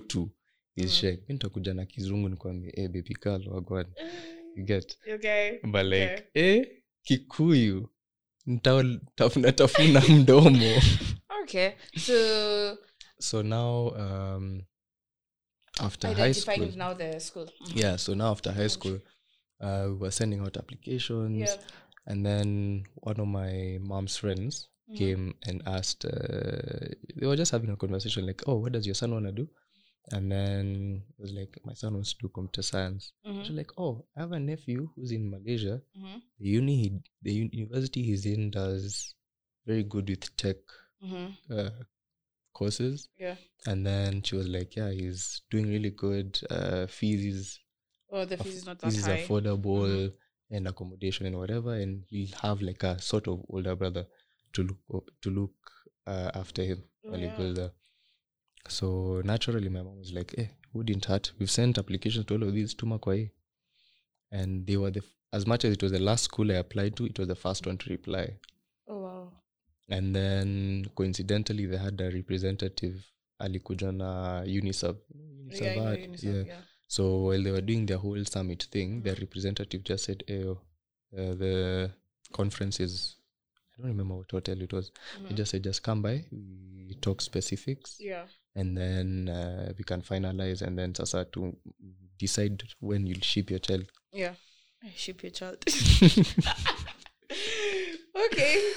to 0.82 0.88
is 0.88 1.04
Mhm. 1.04 1.18
mi 1.28 1.34
nitakuja 1.34 1.74
na 1.74 1.86
kizungu 1.86 2.30
nikwambia 2.30 2.90
baby 2.90 3.16
girl 3.22 3.42
get 4.66 4.98
Okay. 5.16 5.60
but 5.64 5.84
like 5.84 6.14
Okay. 6.14 6.58
eh 6.60 6.68
kikuyu 7.04 7.90
nitafuna 8.46 9.52
tafuna 9.52 10.02
mdomo 10.10 10.82
Okay. 11.44 11.70
So 11.98 12.78
so 13.20 13.44
now 13.44 13.88
um 13.96 14.64
after 15.80 16.14
high 16.14 16.34
school 16.34 16.72
now 16.76 16.94
the 16.94 17.20
school. 17.20 17.48
Mhm. 17.62 17.80
yeah 17.80 17.98
so 17.98 18.16
now 18.16 18.32
after 18.32 18.54
high 18.54 18.70
school 18.70 19.00
uh, 19.60 19.86
we 19.88 19.94
were 20.00 20.12
sending 20.12 20.40
out 20.42 20.58
applications 20.58 21.40
Yeah. 21.50 21.60
and 22.06 22.26
then 22.26 22.84
one 22.96 23.22
of 23.22 23.28
my 23.28 23.80
mom's 23.80 24.18
friends 24.20 24.70
Mhm. 24.88 24.98
came 24.98 25.34
and 25.42 25.62
asked 25.68 26.06
uh, 26.06 26.96
they 27.16 27.28
were 27.28 27.38
just 27.38 27.52
having 27.52 27.70
a 27.72 27.76
conversation 27.76 28.26
like 28.26 28.44
oh 28.48 28.62
what 28.62 28.74
does 28.74 28.86
your 28.86 28.96
son 28.96 29.14
want 29.14 29.26
to 29.26 29.32
do 29.32 29.48
and 30.12 30.32
then 30.32 31.04
it 31.10 31.22
was 31.22 31.32
like 31.32 31.58
my 31.66 31.74
son 31.74 31.94
wants 31.94 32.14
to 32.14 32.20
do 32.22 32.30
computer 32.30 32.62
science 32.64 33.14
Mhm, 33.26 33.44
She's 33.46 33.56
like 33.56 33.72
oh 33.78 34.06
i 34.16 34.22
have 34.22 34.32
a 34.32 34.40
nephew 34.40 34.90
who's 34.96 35.12
in 35.12 35.30
malaysia 35.30 35.82
mhm, 35.96 36.22
the 36.40 36.48
uni 36.48 36.76
he, 36.84 37.00
the 37.22 37.32
uni- 37.34 37.50
university 37.58 38.02
he's 38.04 38.26
in 38.26 38.50
does 38.52 39.16
very 39.66 39.84
good 39.84 40.10
with 40.10 40.36
tech 40.38 40.58
mhm. 41.04 41.34
uh, 41.50 41.70
courses 42.54 43.10
Yeah. 43.18 43.36
and 43.68 43.86
then 43.86 44.22
she 44.24 44.36
was 44.36 44.48
like 44.48 44.76
yeah 44.76 44.92
he's 44.92 45.42
doing 45.50 45.68
really 45.70 45.92
good 45.92 46.40
uh 46.50 46.88
fees 46.88 47.26
is 47.26 47.60
Oh, 48.14 48.26
the 48.26 48.36
aff- 48.36 48.44
fees 48.44 48.56
is 48.58 48.66
not 48.66 48.80
that 48.80 48.88
fees 48.92 48.98
is 48.98 49.06
high. 49.06 49.18
affordable 49.18 50.12
and 50.50 50.68
accommodation 50.68 51.26
and 51.28 51.38
whatever 51.38 51.76
and 51.76 52.04
he'll 52.10 52.36
have 52.42 52.62
like 52.62 52.84
a 52.84 53.00
sort 53.02 53.28
of 53.28 53.42
older 53.50 53.76
brother 53.76 54.06
to 54.54 54.64
look 54.64 55.12
to 55.22 55.30
look 55.30 55.54
uh, 56.08 56.32
after 56.34 56.64
him 56.64 56.84
Oh, 57.06 57.12
while 57.12 57.20
yeah. 57.22 57.30
he 57.32 57.38
goes 57.38 57.56
there 57.56 57.72
so 58.68 59.22
naturally 59.26 59.70
my 59.70 59.82
mom 59.82 59.98
was 60.00 60.12
like 60.14 60.34
eh 60.38 60.48
wouldn't 60.74 61.06
hurt 61.06 61.32
we've 61.40 61.52
sent 61.52 61.78
applications 61.78 62.26
to 62.26 62.36
all 62.36 62.44
of 62.44 62.54
these 62.54 62.74
to 62.74 62.86
Makwai 62.86 63.30
and 64.32 64.66
they 64.68 64.78
were 64.78 64.92
the 64.92 65.00
f- 65.00 65.16
as 65.34 65.46
much 65.48 65.66
as 65.66 65.74
it 65.74 65.84
was 65.84 65.92
the 65.92 66.00
last 66.00 66.24
school 66.26 66.52
i 66.52 66.56
applied 66.56 66.96
to 66.96 67.06
it 67.06 67.18
was 67.20 67.28
the 67.28 67.36
first 67.36 67.66
one 67.66 67.78
to 67.78 67.90
reply 67.90 68.38
Oh 68.88 69.00
wow. 69.02 69.32
and 69.90 70.16
then 70.16 70.86
coincidentally 70.96 71.66
they 71.66 71.78
had 71.78 72.00
a 72.02 72.10
representative 72.12 73.04
alikuja 73.40 73.92
na 73.92 74.42
unicef 74.42 74.96
Yeah, 75.50 75.64
I 75.66 75.80
had- 75.80 76.00
UNICEF, 76.00 76.24
yeah. 76.24 76.46
yeah. 76.48 76.62
so 76.88 77.24
while 77.26 77.44
they 77.44 77.52
were 77.52 77.62
doing 77.66 77.86
their 77.86 77.98
whole 77.98 78.26
summit 78.26 78.68
thing 78.72 79.02
their 79.04 79.16
representative 79.16 79.84
just 79.84 80.06
said 80.06 80.24
hey, 80.28 80.44
oh, 80.46 80.58
uh, 81.18 81.34
the 81.36 81.90
conference 82.32 82.84
is 82.84 83.18
i 83.78 83.82
don't 83.82 83.92
remember 83.92 84.16
what 84.16 84.32
hotel 84.32 84.62
it 84.62 84.74
was 84.74 84.92
they 85.24 85.30
Mhm. 85.34 85.36
just 85.38 85.52
said 85.52 85.64
just 85.64 85.82
come 85.84 86.02
by 86.02 86.24
we 86.88 86.96
talk 87.02 87.22
specifics 87.22 88.00
Yeah. 88.00 88.28
And 88.56 88.78
then 88.78 89.30
uh, 89.30 89.72
we 89.78 89.84
can 89.84 90.02
finalize 90.02 90.62
and 90.62 90.78
then 90.78 90.94
sasa 90.96 91.26
to 91.32 91.56
decide 92.18 92.64
when 92.80 93.06
you'll 93.08 93.22
ship 93.22 93.50
your 93.50 93.60
child 93.60 93.86
Yeah. 94.14 94.34
Ship 94.96 95.22
your 95.24 95.32
child. 95.32 95.64
okay. 98.26 98.72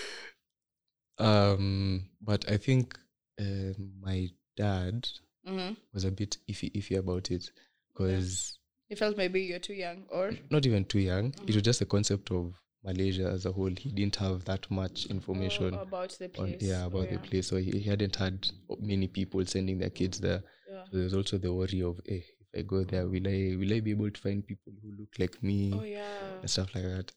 um 1.19 2.09
but 2.21 2.45
i 2.51 2.57
think 2.57 2.99
uh, 3.41 3.73
my 4.01 4.29
dad 4.57 5.07
Mm-hmm. 5.47 5.75
was 5.93 6.05
a 6.05 6.11
bit 6.11 6.39
iffy 6.49 6.73
iffy 6.75 6.97
about 6.97 7.31
it 7.31 7.51
because 7.93 8.57
he 8.89 8.95
felt 8.95 9.19
maybe 9.19 9.43
you're 9.43 9.59
too 9.59 9.75
young, 9.75 10.05
or 10.09 10.33
not 10.51 10.65
even 10.65 10.87
too 10.87 11.01
young 11.01 11.35
it 11.47 11.55
was 11.55 11.63
just 11.63 11.81
the 11.81 11.85
concept 11.87 12.31
of 12.31 12.55
malaysia 12.85 13.29
as 13.31 13.47
a 13.47 13.53
whole 13.53 13.75
he 13.79 13.91
didn't 13.91 14.17
have 14.17 14.45
that 14.45 14.71
much 14.71 15.07
information 15.07 15.75
Oh, 15.75 15.83
about 15.83 16.11
the 16.19 16.25
on 16.39 16.49
place. 16.53 16.63
yeah 16.63 16.83
Oh, 16.85 16.87
about 16.89 17.09
the 17.11 17.19
place 17.19 17.47
so 17.49 17.57
he, 17.57 17.71
he 17.71 17.83
hadn't 17.91 18.17
had 18.17 18.47
many 18.81 19.09
people 19.09 19.45
sending 19.47 19.79
their 19.79 19.91
kids 19.91 20.21
there 20.21 20.43
Yeah. 20.71 20.85
so 20.91 20.99
there's 20.99 21.15
also 21.15 21.39
the 21.39 21.53
worry 21.53 21.83
of 21.83 22.01
eh, 22.09 22.21
if 22.43 22.49
i 22.59 22.63
go 22.63 22.85
there 22.85 23.07
will 23.09 23.27
i 23.29 23.57
will 23.57 23.73
i 23.73 23.81
be 23.81 23.93
able 23.93 24.11
to 24.11 24.21
find 24.21 24.47
people 24.47 24.73
who 24.83 24.91
look 25.01 25.13
like 25.19 25.43
me 25.43 25.73
Oh 25.75 25.83
yeah. 25.85 26.41
and 26.41 26.51
stuff 26.51 26.75
like 26.75 26.85
that 26.85 27.13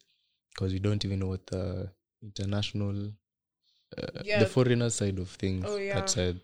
because 0.54 0.74
we 0.74 0.80
don't 0.80 1.04
even 1.06 1.20
know 1.20 1.28
what 1.36 1.46
the 1.48 1.92
international 2.24 3.12
uh, 3.98 4.22
Yeah. 4.24 4.40
the 4.40 4.46
foreigner 4.46 4.90
side 4.90 5.20
of 5.20 5.30
things 5.30 5.66
Oh, 5.68 5.78
yeah. 5.78 5.96
that 5.96 6.10
side 6.10 6.40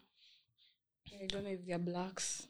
I 1.22 1.26
don't 1.28 1.44
know 1.44 1.50
if 1.52 1.66
they're 1.66 1.80
blacks. 1.80 2.48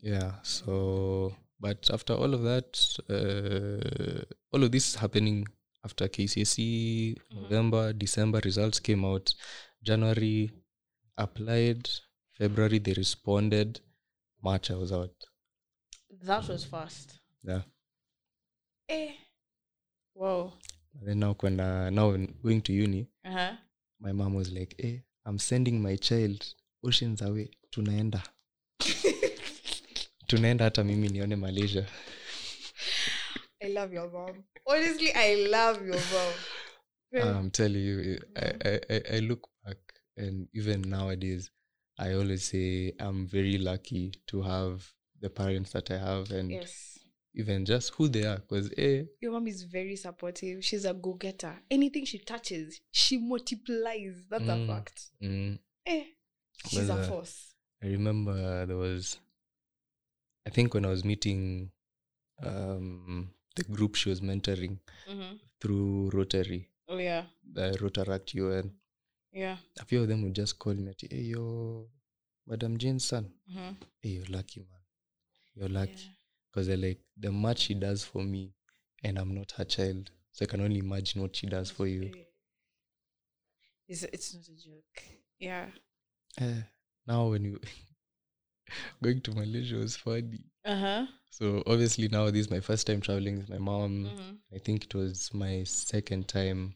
yeah 0.00 0.32
so 0.42 1.34
but 1.60 1.88
after 1.92 2.12
all 2.14 2.32
of 2.34 2.42
that 2.42 2.70
uh, 3.08 4.22
all 4.52 4.62
of 4.64 4.70
this 4.72 4.94
happening 4.96 5.46
after 5.84 6.08
kcse 6.10 6.62
Mhm. 7.30 7.40
november 7.42 7.92
december 7.92 8.40
results 8.40 8.82
came 8.82 9.06
out 9.06 9.34
january 9.82 10.50
applied 11.16 11.88
february 12.38 12.80
they 12.80 12.94
responded 12.94 13.80
march 14.42 14.70
i 14.70 14.74
was 14.76 14.92
out 14.92 15.24
That 16.26 16.48
was 16.48 16.66
fast. 16.66 17.20
yeah 17.48 17.62
Eh. 18.88 19.12
wow 20.14 20.52
and 20.94 21.06
then 21.06 21.18
now 21.18 21.34
kwenda 21.34 21.90
now 21.90 22.16
going 22.42 22.60
to 22.60 22.72
uni 22.72 23.06
Uh 23.24 23.32
huh. 23.32 23.56
my 24.00 24.12
mom 24.12 24.34
was 24.34 24.50
like 24.52 24.74
eh, 24.86 24.98
i'm 25.24 25.38
sending 25.38 25.78
my 25.82 25.96
child 25.96 26.44
oceans 26.82 27.22
away 27.22 27.50
tunaenda 27.70 28.22
tunaenda 30.26 30.64
hata 30.64 30.84
mimi 30.84 31.08
nione 31.08 31.36
malaysia 31.36 31.86
I 33.64 33.68
love 33.68 33.92
your 33.92 34.10
mom. 34.10 34.44
Honestly, 34.66 35.10
I 35.14 35.46
love 35.50 35.84
your 35.84 35.96
mom. 35.96 36.32
i'm 37.16 37.50
telling 37.50 37.80
you 37.80 38.18
I, 38.36 38.52
I, 38.64 38.80
I, 38.90 39.00
I 39.14 39.18
look 39.20 39.46
back 39.64 39.76
and 40.16 40.48
even 40.52 40.82
nowadays 40.82 41.48
i 41.96 42.12
always 42.14 42.42
say 42.42 42.92
i'm 42.98 43.28
very 43.28 43.56
lucky 43.56 44.12
to 44.26 44.42
have 44.42 44.84
the 45.20 45.30
parents 45.30 45.70
that 45.72 45.92
i 45.92 45.98
have 45.98 46.32
and 46.32 46.50
yes. 46.50 46.98
even 47.34 47.64
just 47.64 47.94
who 47.94 48.08
they 48.08 48.24
are 48.26 48.38
because 48.38 48.68
eh, 48.76 49.04
Your 49.20 49.30
mom 49.32 49.46
is 49.46 49.62
very 49.62 49.94
supportive. 49.96 50.64
She's 50.64 50.84
a 50.84 50.92
go 50.92 51.14
getter. 51.14 51.54
Anything 51.70 52.04
she 52.04 52.18
touches, 52.18 52.80
she 52.90 53.16
multiplies. 53.18 54.16
That's 54.28 54.44
Mm. 54.44 54.64
a 54.64 54.66
fact. 54.66 55.00
mm, 55.22 55.58
Eh. 55.86 56.04
She's 56.68 56.88
a 56.90 57.02
force. 57.04 57.54
i 57.82 57.86
remember 57.86 58.66
there 58.66 58.76
was 58.76 59.18
i 60.46 60.50
think 60.50 60.74
when 60.74 60.84
i 60.84 60.88
was 60.88 61.04
meeting 61.04 61.70
um 62.42 63.30
the 63.56 63.64
group 63.64 63.94
she 63.94 64.08
was 64.10 64.20
mentoring 64.20 64.78
Mm-hmm. 65.08 65.36
through 65.60 66.10
rotary 66.12 66.68
Oh, 66.88 66.98
yeah. 66.98 67.24
the 67.52 67.70
rotaract 67.80 68.34
un 68.34 68.70
Yeah. 69.32 69.56
a 69.80 69.84
few 69.84 70.02
of 70.02 70.08
them 70.08 70.22
would 70.22 70.34
just 70.34 70.58
call 70.58 70.74
me 70.74 70.90
at 70.90 71.00
hey 71.10 71.22
yo 71.34 71.88
madam 72.46 72.76
jane's 72.78 73.04
son 73.04 73.30
Mm-hmm. 73.50 73.72
hey 74.02 74.10
you're 74.10 74.26
lucky 74.36 74.60
man 74.60 74.82
you're 75.54 75.68
lucky 75.68 76.10
because 76.50 76.66
they're 76.66 76.76
like 76.88 77.00
the 77.16 77.30
much 77.30 77.58
she 77.60 77.74
does 77.74 78.04
for 78.04 78.22
me 78.24 78.52
and 79.02 79.18
i'm 79.18 79.34
not 79.34 79.52
her 79.52 79.64
child 79.64 80.10
so 80.32 80.44
i 80.44 80.46
can 80.46 80.60
only 80.60 80.78
imagine 80.78 81.22
what 81.22 81.34
she 81.36 81.46
does 81.46 81.70
for 81.70 81.86
you 81.86 82.10
It's, 83.88 84.02
it's 84.02 84.34
not 84.34 84.44
a 84.48 84.56
joke. 84.56 85.02
Yeah. 85.38 85.66
Eh, 86.40 86.62
now 87.06 87.28
when 87.28 87.44
you 87.44 87.60
going 89.02 89.20
to 89.20 89.32
malaysia 89.32 89.76
was 89.76 89.96
funny 89.96 90.44
Uh 90.64 90.76
huh. 90.84 91.06
so 91.30 91.62
obviously 91.66 92.08
now 92.08 92.24
this 92.30 92.46
is 92.46 92.50
my 92.50 92.60
first 92.60 92.86
time 92.86 93.00
traveling 93.00 93.36
with 93.38 93.48
my 93.48 93.58
mom 93.58 93.92
Mm-hmm. 94.06 94.56
i 94.56 94.58
think 94.58 94.84
it 94.84 94.94
was 94.94 95.30
my 95.34 95.64
second 95.64 96.28
time 96.28 96.74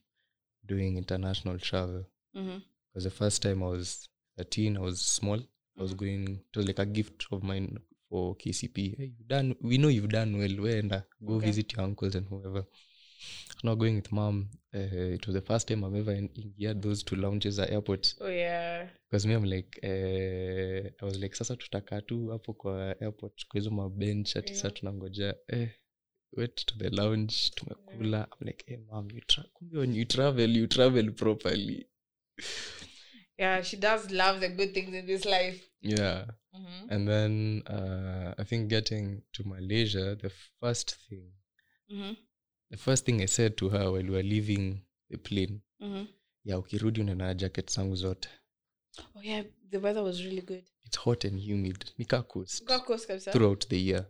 doing 0.67 0.97
international 0.97 1.59
travel 1.59 2.05
Mm-hmm. 2.37 2.59
because 2.93 3.05
the 3.05 3.11
first 3.23 3.43
time 3.43 3.63
i 3.63 3.71
was 3.77 4.09
13 4.37 4.77
i 4.77 4.81
was 4.81 5.01
small 5.01 5.41
i 5.79 5.83
was 5.83 5.93
Mhm. 5.95 5.99
going 6.03 6.25
it 6.51 6.57
was 6.61 6.67
like 6.71 6.79
a 6.79 6.87
gift 6.99 7.27
of 7.33 7.43
mine 7.43 7.79
for 8.09 8.37
kcp 8.43 8.97
hey, 8.99 9.13
you've 9.17 9.29
done 9.29 9.55
we 9.61 9.79
know 9.79 9.89
you've 9.89 10.09
done 10.21 10.37
well 10.43 10.57
wenda 10.67 11.01
go 11.31 11.35
Okay. 11.37 11.47
visit 11.51 11.73
your 11.75 11.85
uncles 11.89 12.15
and 12.21 12.27
whoever 12.29 12.63
now 13.65 13.75
going 13.77 13.95
with 13.97 14.13
mom 14.13 14.49
uh, 14.75 15.15
it 15.15 15.27
was 15.27 15.35
the 15.37 15.41
first 15.47 15.69
time 15.69 15.85
i've 15.85 15.99
ever 15.99 16.15
in- 16.17 16.81
those 16.81 17.05
two 17.05 17.17
lounges 17.17 17.59
at 17.59 17.71
airport 17.71 18.17
Oh, 18.21 18.29
yeah. 18.31 18.89
because 19.11 19.29
me 19.29 19.35
i'm 19.35 19.45
like 19.45 19.81
uh, 19.83 20.91
i 21.03 21.05
was 21.07 21.17
like 21.19 21.35
sasa 21.37 21.57
tutakaa 21.57 22.01
tu 22.01 22.29
hapo 22.29 22.55
kwa 22.55 23.01
airport 23.01 23.47
kwa 23.49 23.61
hizo 23.61 23.71
mabench 23.71 24.37
ati 24.37 24.55
saa 24.55 24.69
Yeah. 24.69 24.79
tunangojea 24.79 25.35
eh, 25.49 25.69
went 26.33 26.65
to 26.67 26.75
the 26.79 26.91
lounge 26.91 27.35
tumekula 27.55 28.29
i'm 28.41 28.47
like 28.47 28.65
hey 28.67 28.77
mom 28.77 29.11
you 29.11 29.21
tra- 29.21 29.49
kumbe 29.53 29.79
when 29.79 29.95
you 29.97 30.05
travel 30.05 30.57
you 30.57 30.67
travel 30.67 31.13
properly 31.13 31.87
Yeah, 33.39 33.63
she 33.63 33.77
does 33.77 34.11
love 34.11 34.41
the 34.41 34.49
good 34.49 34.73
things 34.75 34.95
in 34.95 35.07
this 35.07 35.25
life. 35.25 35.65
yeah 35.83 36.27
Mm-hmm. 36.55 36.93
and 36.93 37.09
then 37.09 37.63
uh, 37.67 38.35
i 38.39 38.45
think 38.45 38.69
getting 38.69 39.23
to 39.33 39.45
malaysia 39.45 40.17
the 40.17 40.31
first 40.61 40.97
thing 41.09 41.33
Mm-hmm. 41.91 42.15
The 42.71 42.77
first 42.77 43.07
thing 43.07 43.21
i 43.21 43.27
said 43.27 43.55
to 43.55 43.69
her 43.69 43.89
while 43.89 44.05
we 44.05 44.11
were 44.11 44.29
leaving 44.29 44.77
the 45.11 45.17
plane 45.17 45.61
Mm-hmm. 45.81 46.07
ya 46.45 46.59
ukirudi 46.59 47.01
unaenda 47.01 47.35
jacket 47.35 47.71
zangu 47.75 47.97
zote 47.97 48.29
Oh 49.15 49.23
yeah, 49.23 49.45
the 49.71 49.79
weather 49.79 50.03
was 50.03 50.19
really 50.21 50.41
good. 50.43 50.65
it's 50.87 50.99
hot 50.99 51.25
and 51.25 51.41
humid 51.53 51.85
nika 51.99 52.23
coast 52.23 52.65
throughout 53.33 53.69
the 53.69 53.87
year 53.87 54.07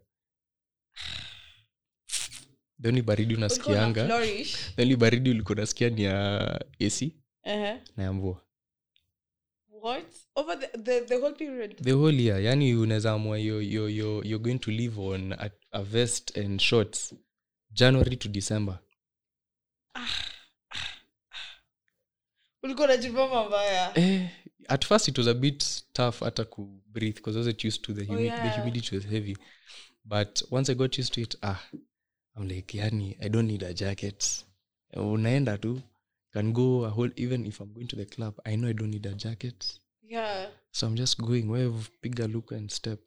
the 2.80 2.88
only 2.88 3.02
baridi 3.02 3.34
unasikianga 3.34 4.20
only 4.78 4.96
baridi 4.96 5.30
ulikuwa 5.30 5.52
unasikia 5.56 5.90
ni 5.90 6.02
ya 6.02 6.50
ac 6.80 7.02
Uh-huh. 7.44 7.78
na 7.96 8.02
ya 8.04 8.12
mvua 8.12 8.44
What? 9.82 10.04
Over 10.34 10.58
the, 10.60 10.78
the, 10.78 11.00
the 11.00 11.16
whole 11.16 11.34
period. 11.34 11.76
the 11.82 11.92
whole 11.92 12.22
year 12.22 12.40
yani 12.42 12.74
unaweza 12.74 13.12
amua 13.12 13.38
you, 13.38 13.60
you, 13.60 13.88
you, 13.88 14.06
you're 14.24 14.38
going 14.38 14.58
to 14.58 14.70
live 14.70 15.00
on 15.00 15.32
a, 15.32 15.50
a 15.70 15.82
vest 15.82 16.38
and 16.38 16.60
shorts 16.60 17.14
january 17.70 18.16
to 18.16 18.28
december 18.28 18.78
Ulikuwa 22.62 22.84
unajipamba 22.86 23.46
mbaya. 23.46 23.98
eh, 23.98 24.30
at 24.68 24.86
first 24.86 25.08
it 25.08 25.18
was 25.18 25.26
a 25.26 25.34
bit 25.34 25.64
tough 25.92 26.20
hata 26.20 26.44
ku 26.44 26.82
breathe 26.86 27.14
because 27.16 27.38
i 27.38 27.40
wasn't 27.40 27.64
used 27.64 27.82
to 27.82 27.92
the, 27.92 28.04
humi- 28.04 28.24
yeah. 28.24 28.42
the 28.54 28.60
humidity 28.60 28.96
was 28.96 29.06
heavy 29.06 29.36
but 30.04 30.42
once 30.50 30.72
i 30.72 30.74
got 30.74 30.98
used 30.98 31.14
to 31.14 31.20
it 31.20 31.38
ah 31.42 31.60
i'm 32.36 32.48
like 32.48 32.78
yani 32.78 33.16
i 33.20 33.28
don't 33.28 33.50
need 33.50 33.64
a 33.64 33.72
jacket 33.72 34.46
unaenda 34.96 35.58
tu 35.58 35.80
can 36.32 36.52
go 36.52 36.86
a 36.86 36.88
whole 36.88 37.12
even 37.16 37.46
if 37.46 37.60
i'm 37.60 37.72
going 37.74 37.86
to 37.86 37.96
the 37.96 38.04
club 38.04 38.40
i 38.44 38.56
know 38.56 38.68
i 38.70 38.74
don't 38.74 38.92
need 38.94 39.06
a 39.06 39.12
jacket 39.14 39.80
Yeah. 40.02 40.50
so 40.70 40.86
i'm 40.86 40.94
just 40.96 41.20
going 41.20 41.42
wave 41.42 41.88
piga 42.00 42.26
look 42.26 42.52
and 42.52 42.70
step 42.70 43.00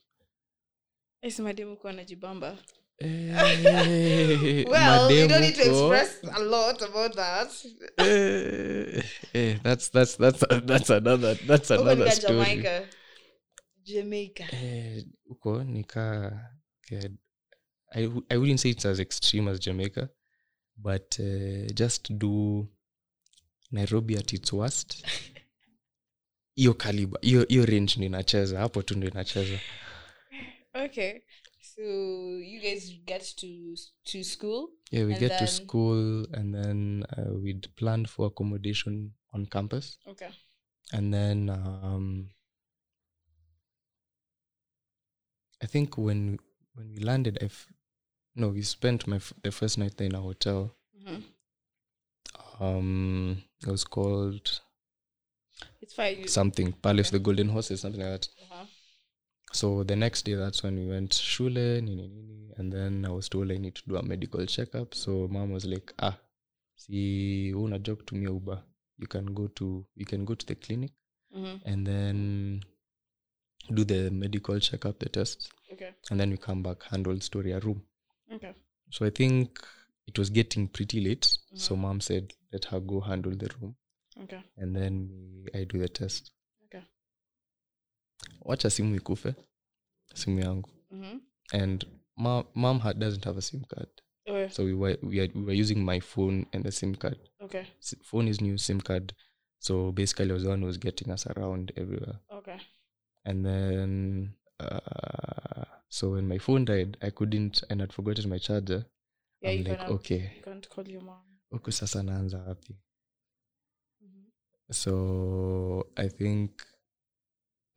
Esi 1.21 1.41
mademu 1.41 1.77
kuwa 1.77 1.93
najibamba. 1.93 2.57
Eh, 3.03 4.63
Well, 4.69 5.11
you 5.11 5.27
don't 5.27 5.41
need 5.41 5.55
to 5.55 5.61
express 5.69 6.19
a 6.35 6.39
lot 6.43 6.81
about 6.81 7.15
that. 7.15 7.49
hey, 7.97 9.03
hey, 9.33 9.59
that's 9.63 9.89
that's 9.89 10.15
that's 10.17 10.43
that's 10.65 10.89
another 10.89 11.33
that's 11.47 11.71
another 11.71 11.95
nika 12.05 12.11
story 12.11 12.45
Jamaica. 12.45 12.85
Jamaica. 13.83 14.43
Eh, 14.53 15.03
huko 15.29 15.63
nika 15.63 16.31
I, 17.93 18.07
wou- 18.07 18.25
I 18.29 18.37
wouldn't 18.37 18.59
say 18.59 18.69
it's 18.69 18.85
as 18.85 18.99
extreme 18.99 19.47
as 19.51 19.59
jamaica 19.59 20.09
but 20.77 21.17
uh, 21.19 21.67
just 21.73 22.17
do 22.17 22.67
nairobi 23.71 24.17
at 24.17 24.33
its 24.33 24.53
worst 24.53 25.05
hiyo 26.55 26.73
kaliba 26.73 27.19
hiyo 27.21 27.65
range 27.65 27.93
ndo 27.97 28.05
inacheza 28.05 28.59
hapo 28.59 28.81
tu 28.83 28.95
ndo 28.97 29.07
inacheza 29.07 29.59
Okay. 30.73 31.19
So 31.81 32.37
you 32.51 32.59
guys 32.61 32.93
get 33.07 33.23
to 33.41 33.75
to 34.11 34.23
school. 34.23 34.69
yeah 34.91 35.05
we 35.05 35.15
get 35.15 35.39
to 35.39 35.47
school 35.47 36.25
and 36.33 36.53
then 36.53 37.03
uh, 37.17 37.33
we'd 37.43 37.67
planned 37.75 38.07
for 38.07 38.27
accommodation 38.27 39.13
on 39.33 39.45
campus 39.47 39.97
Okay. 40.07 40.29
and 40.93 41.11
then 41.13 41.49
um 41.49 42.29
i 45.63 45.65
think 45.65 45.97
when 45.97 46.37
when 46.75 46.89
we 46.89 46.97
landed 46.99 47.37
i 47.41 47.45
f- 47.45 47.67
no 48.35 48.49
we 48.49 48.61
spent 48.61 49.07
my 49.07 49.15
f- 49.17 49.33
the 49.43 49.51
first 49.51 49.77
night 49.77 49.97
there 49.97 50.07
in 50.07 50.15
a 50.15 50.21
hotel 50.21 50.75
Mm-hmm. 51.01 51.21
um 52.63 53.41
it 53.63 53.67
was 53.71 53.83
called 53.83 54.61
It's 55.81 55.93
fine. 55.95 56.27
Something 56.27 56.73
palace 56.73 57.07
of 57.07 57.13
the 57.13 57.19
golden 57.19 57.49
horses 57.49 57.81
something 57.81 58.01
like 58.01 58.11
that 58.21 58.27
uh-huh. 58.43 58.65
So 59.51 59.83
the 59.83 59.95
next 59.95 60.25
day 60.25 60.35
that's 60.35 60.63
when 60.63 60.75
we 60.79 60.87
went 60.87 61.13
shule 61.13 61.81
nini 61.81 62.07
nini 62.07 62.53
and 62.57 62.73
then 62.73 63.05
i 63.05 63.09
was 63.09 63.29
told 63.29 63.51
i 63.51 63.57
need 63.57 63.73
to 63.75 63.81
do 63.87 63.97
a 63.97 64.03
medical 64.03 64.45
checkup 64.45 64.93
so 64.95 65.27
mom 65.27 65.51
was 65.51 65.65
like 65.65 65.93
ah 65.99 66.17
see 66.75 67.53
una 67.53 67.79
to 67.79 67.95
kutumia 67.95 68.29
uber 68.29 68.63
you 68.97 69.07
can 69.07 69.25
go 69.33 69.47
to 69.47 69.85
you 69.95 70.05
can 70.05 70.25
go 70.25 70.35
to 70.35 70.45
the 70.45 70.55
clinic 70.55 70.91
Mm-hmm. 71.35 71.69
and 71.69 71.87
then 71.87 72.61
do 73.73 73.83
the 73.85 74.09
medical 74.11 74.59
checkup 74.59 74.99
the 74.99 75.09
tests 75.09 75.49
Okay. 75.73 75.93
and 76.09 76.19
then 76.19 76.29
we 76.31 76.37
come 76.37 76.61
back 76.63 76.83
handle 76.83 77.19
story 77.21 77.51
a 77.53 77.59
room 77.59 77.81
Okay. 78.33 78.53
so 78.89 79.05
i 79.05 79.09
think 79.11 79.59
it 80.07 80.19
was 80.19 80.29
getting 80.31 80.67
pretty 80.67 80.99
late 80.99 81.25
so 81.53 81.75
mom 81.75 82.01
said 82.01 82.33
let 82.51 82.65
her 82.65 82.79
go 82.81 82.99
handle 82.99 83.31
the 83.35 83.49
room 83.61 83.75
Okay. 84.23 84.41
and 84.57 84.75
then 84.75 85.07
me, 85.09 85.45
i 85.53 85.63
do 85.63 85.79
the 85.79 85.87
test. 85.89 86.31
Wacha 88.41 88.69
simu 88.69 88.95
ikufe 88.95 89.33
simu 90.13 90.39
yangu 90.39 90.69
Mm-hmm. 90.91 91.19
and 91.61 91.85
mom, 92.17 92.45
mom 92.55 92.79
had, 92.79 92.99
doesn't 92.99 93.25
have 93.25 93.37
a 93.37 93.41
sim 93.41 93.63
card 93.63 93.89
Okay. 94.27 94.49
so 94.49 94.63
we 94.63 94.73
were, 94.73 94.97
we, 95.03 95.17
had, 95.19 95.33
we 95.35 95.41
were 95.43 95.61
using 95.61 95.83
my 95.85 95.99
phone 96.01 96.45
and 96.53 96.63
the 96.65 96.71
sim 96.71 96.95
card 96.95 97.17
Okay. 97.41 97.65
S- 97.79 97.95
phone 98.03 98.27
is 98.29 98.41
new 98.41 98.57
sim 98.57 98.81
card 98.81 99.13
so 99.59 99.91
basically 99.91 100.29
i 100.29 100.33
was 100.33 100.43
the 100.43 100.49
one 100.49 100.59
who 100.61 100.67
was 100.67 100.77
getting 100.79 101.11
us 101.13 101.27
around 101.27 101.71
everywhere 101.77 102.19
Okay. 102.31 102.57
and 103.25 103.45
then 103.45 104.33
uh, 104.59 105.63
so 105.89 106.09
when 106.11 106.27
my 106.27 106.37
phone 106.39 106.65
died 106.65 106.97
i 107.01 107.09
couldn't 107.09 107.63
and 107.69 107.81
i'd 107.81 107.93
forgotten 107.93 108.29
my 108.29 108.39
charger 108.39 108.85
Yeah, 109.41 109.51
i'm 109.51 109.57
you 109.57 109.63
like 109.63 109.79
can 109.79 109.89
okay 109.89 110.31
you 110.35 110.41
can't 110.43 110.69
call 110.69 110.87
your 110.87 111.01
mom. 111.03 111.23
okay 111.53 111.71
sasa 111.71 112.03
naanza 112.03 112.37
wapi 112.37 112.75
Mm-hmm. 114.03 114.73
so 114.73 115.87
i 115.95 116.09
think 116.09 116.51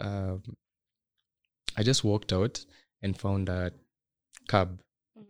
um, 0.00 0.42
i 1.76 1.82
just 1.82 2.04
walked 2.04 2.32
out 2.32 2.64
and 3.02 3.18
found 3.18 3.48
a 3.48 3.72
cab 4.48 4.80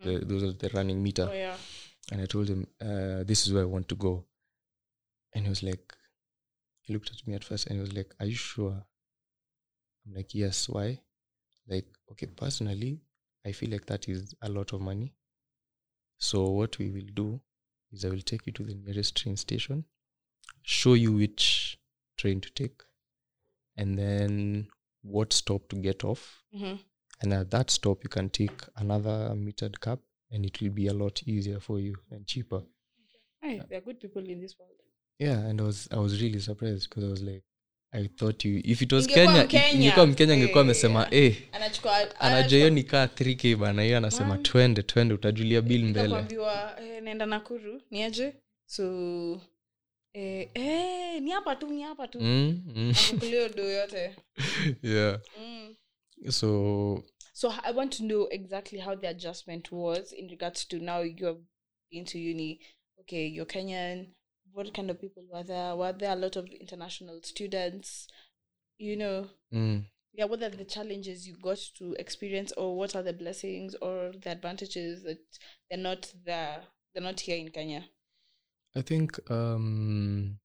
the, 0.03 0.19
those 0.25 0.43
are 0.43 0.53
the 0.53 0.69
running 0.73 1.01
meter. 1.01 1.27
Oh 1.29 1.33
yeah. 1.33 1.55
and 2.11 2.21
i 2.21 2.25
told 2.25 2.47
him 2.47 2.67
uh, 2.81 3.23
this 3.23 3.45
is 3.45 3.53
where 3.53 3.63
i 3.63 3.65
want 3.65 3.87
to 3.89 3.95
go. 3.95 4.25
And 5.33 5.45
he 5.45 5.49
was 5.49 5.63
like 5.63 5.93
he 6.81 6.93
looked 6.93 7.11
at 7.11 7.27
me 7.27 7.33
at 7.35 7.43
first 7.43 7.67
and 7.67 7.75
he 7.75 7.81
was 7.81 7.93
like 7.93 8.13
are 8.19 8.25
you 8.25 8.35
sure? 8.35 8.83
I'm 10.05 10.13
like 10.13 10.33
yes 10.33 10.69
why? 10.69 11.01
Like 11.67 11.87
okay 12.11 12.27
personally 12.27 13.01
i 13.45 13.51
feel 13.51 13.69
like 13.71 13.85
that 13.87 14.07
is 14.07 14.33
a 14.41 14.49
lot 14.49 14.73
of 14.73 14.81
money. 14.81 15.13
So 16.17 16.49
what 16.49 16.77
we 16.77 16.89
will 16.91 17.11
do 17.13 17.41
is 17.91 18.05
i 18.05 18.09
will 18.09 18.21
take 18.21 18.45
you 18.47 18.53
to 18.53 18.63
the 18.63 18.75
nearest 18.75 19.15
train 19.17 19.37
station 19.37 19.85
show 20.63 20.93
you 20.93 21.13
which 21.13 21.77
train 22.17 22.41
to 22.41 22.49
take 22.51 22.81
and 23.77 23.97
then 23.99 24.65
what 25.03 25.33
stop 25.33 25.67
to 25.69 25.75
get 25.75 26.03
off. 26.03 26.43
Mm-hmm. 26.55 26.75
and 27.21 27.33
at 27.33 27.49
that 27.51 27.71
stop 27.71 28.03
you 28.03 28.09
can 28.09 28.29
take 28.29 28.57
another 28.75 29.33
metered 29.35 29.79
cab 29.79 29.99
and 30.31 30.45
it 30.45 30.61
will 30.61 30.71
be 30.73 30.87
a 30.87 30.93
lot 30.93 31.23
easier 31.27 31.59
for 31.59 31.79
you 31.79 31.95
and 32.11 32.25
cheaper. 32.25 32.61
Hey, 33.41 33.61
there 33.69 33.77
are 33.77 33.81
good 33.85 33.99
people 33.99 34.29
in 34.29 34.41
this 34.41 34.55
world. 34.59 34.71
yeah 35.19 35.49
and 35.49 35.61
i 35.61 35.63
was 35.63 35.87
i 35.91 35.97
was 35.97 36.21
really 36.21 36.39
surprised 36.39 36.89
because 36.89 37.05
i 37.07 37.11
was 37.11 37.21
like 37.21 37.43
i 37.93 38.09
thought 38.17 38.45
you 38.45 38.61
if 38.65 38.81
it 38.81 38.91
was 38.91 39.07
kenya 39.07 39.47
ingekuwa 39.73 40.07
mkenya. 40.07 40.33
angekuwa 40.33 40.59
Eh, 40.63 40.65
amesema 40.65 41.07
eh. 41.11 41.37
Anajua 42.19 42.57
hiyo 42.57 42.69
ni 42.69 42.83
kaa 42.83 43.05
3k 43.05 43.55
bana 43.55 43.83
hiyo 43.83 43.97
anasema 43.97 44.37
twende 44.37 44.83
twende 44.83 45.13
utajulia 45.13 45.61
bill 45.61 45.85
mbele. 45.85 46.09
Kuambiwa 46.09 46.81
eh, 46.81 47.15
nakuru 47.15 47.81
niaje 47.91 48.33
so 48.65 49.41
eh, 50.15 50.49
eh, 50.53 51.21
ni 51.21 51.31
hapa 51.31 51.55
tu 51.55 51.67
ni 51.69 51.81
hapa 51.81 52.07
tu. 52.07 52.19
Mm, 52.19 52.63
mm. 52.75 53.19
Do 53.55 53.63
yote. 53.63 54.15
Yeah. 54.81 55.19
Mm. 55.39 55.75
so 56.29 57.03
so 57.33 57.51
i 57.63 57.71
want 57.71 57.91
to 57.97 58.03
know 58.03 58.27
exactly 58.31 58.79
how 58.79 58.95
the 58.95 59.07
adjustment 59.07 59.71
was 59.71 60.13
in 60.13 60.27
regards 60.29 60.65
to 60.65 60.79
now 60.79 61.01
you're 61.01 61.37
into 61.91 62.17
uni. 62.19 62.59
Okay 62.99 63.27
you're 63.27 63.45
kenyan. 63.45 64.07
What 64.53 64.73
kind 64.73 64.89
of 64.89 65.01
people 65.01 65.23
were 65.31 65.43
there? 65.43 65.75
Were 65.75 65.91
there 65.93 66.13
a 66.13 66.15
lot 66.15 66.37
of 66.37 66.47
international 66.47 67.19
students? 67.23 68.07
You 68.77 68.95
know? 68.95 69.27
Mm. 69.53 69.85
yeah 70.13 70.25
what 70.25 70.41
are 70.41 70.49
the 70.49 70.63
challenges 70.65 71.27
you 71.27 71.35
got 71.41 71.59
to 71.77 71.93
experience 71.99 72.53
or 72.57 72.77
what 72.77 72.95
are 72.95 73.03
the 73.03 73.13
blessings 73.13 73.75
or 73.81 74.11
the 74.23 74.31
advantages 74.31 75.03
that 75.03 75.19
they're 75.69 75.79
not 75.79 76.11
there 76.25 76.63
they're 76.93 77.03
not 77.03 77.19
here 77.19 77.37
in 77.37 77.49
kenya 77.49 77.83
I 78.75 78.81
think 78.81 79.19
um, 79.31 80.37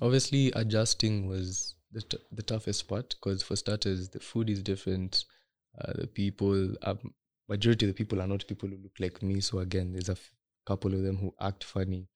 obviously 0.00 0.50
adjusting 0.52 1.26
was 1.26 1.74
the, 1.92 2.02
t- 2.02 2.18
the 2.32 2.42
toughest 2.42 2.88
part 2.88 3.10
because 3.20 3.42
for 3.42 3.56
starters 3.56 4.08
the 4.08 4.20
food 4.20 4.48
is 4.48 4.62
different. 4.62 5.24
Uh, 5.80 5.92
the 5.96 6.06
people, 6.06 6.74
um, 6.82 6.98
majority 7.48 7.86
of 7.86 7.90
the 7.90 7.94
people 7.96 8.20
are 8.20 8.26
not 8.26 8.46
people 8.46 8.68
who 8.68 8.76
look 8.76 8.92
like 8.98 9.22
me. 9.22 9.40
So 9.40 9.58
again, 9.60 9.92
there's 9.92 10.08
a 10.08 10.12
f- 10.12 10.30
couple 10.66 10.94
of 10.94 11.02
them 11.02 11.16
who 11.16 11.34
act 11.40 11.64
funny, 11.64 12.08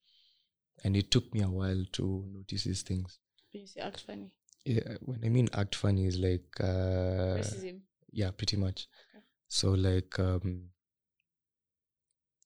and 0.85 0.97
it 0.97 1.11
took 1.11 1.33
me 1.35 1.43
a 1.43 1.49
while 1.49 1.85
to 1.93 2.25
notice 2.33 2.65
these 2.65 2.83
things. 2.83 3.19
when 3.53 3.63
you 3.63 3.67
say 3.69 3.81
act 3.81 4.01
funny 4.07 4.31
Yeah, 4.65 4.97
when 5.01 5.21
I 5.25 5.29
mean 5.29 5.49
act 5.53 5.75
funny 5.75 6.07
is 6.07 6.19
like 6.19 6.47
uh, 6.61 7.37
racism 7.39 7.81
yeah, 8.13 8.31
pretty 8.31 8.57
much. 8.57 8.87
Okay. 9.15 9.25
So 9.49 9.73
like 9.73 10.19
um, 10.19 10.71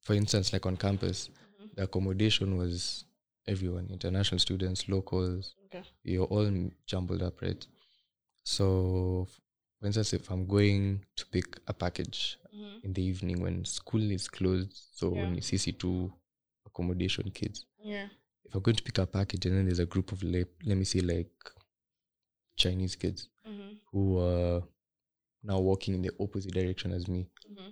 for 0.02 0.14
instance, 0.14 0.52
like 0.52 0.66
on 0.66 0.76
campus, 0.76 1.28
the 1.78 1.84
accommodation 1.84 2.56
was 2.58 3.04
everyone, 3.46 3.86
international 3.90 4.38
students, 4.40 4.88
locals, 4.88 5.54
Okay. 5.66 5.84
you're 6.02 6.26
all 6.26 6.50
jumbled 6.86 7.22
up, 7.22 7.40
right? 7.40 7.64
So, 8.42 9.28
for 9.78 9.86
instance, 9.86 10.12
if 10.12 10.28
I'm 10.30 10.44
going 10.46 11.04
to 11.16 11.26
pick 11.26 11.60
a 11.68 11.72
package 11.72 12.36
Mhm. 12.52 12.84
in 12.84 12.92
the 12.94 13.02
evening 13.02 13.40
when 13.40 13.64
school 13.64 14.10
is 14.10 14.28
closed, 14.28 14.72
so 14.92 15.12
Yeah. 15.14 15.20
when 15.20 15.34
you 15.36 15.40
CC2 15.42 16.12
accommodation 16.66 17.30
kids, 17.30 17.64
Yeah. 17.78 18.08
if 18.44 18.54
I'm 18.54 18.62
going 18.62 18.76
to 18.76 18.82
pick 18.82 18.98
a 18.98 19.06
package 19.06 19.46
and 19.46 19.56
then 19.56 19.66
there's 19.66 19.78
a 19.78 19.86
group 19.86 20.10
of, 20.12 20.22
like, 20.22 20.50
let 20.64 20.76
me 20.76 20.84
say, 20.84 21.00
like 21.00 21.32
Chinese 22.56 22.96
kids 22.96 23.28
Mm-hmm. 23.46 23.74
who 23.92 24.18
are 24.18 24.62
now 25.44 25.60
walking 25.60 25.94
in 25.94 26.02
the 26.02 26.10
opposite 26.18 26.52
direction 26.52 26.90
as 26.92 27.06
me, 27.06 27.30
Mm-hmm. 27.48 27.70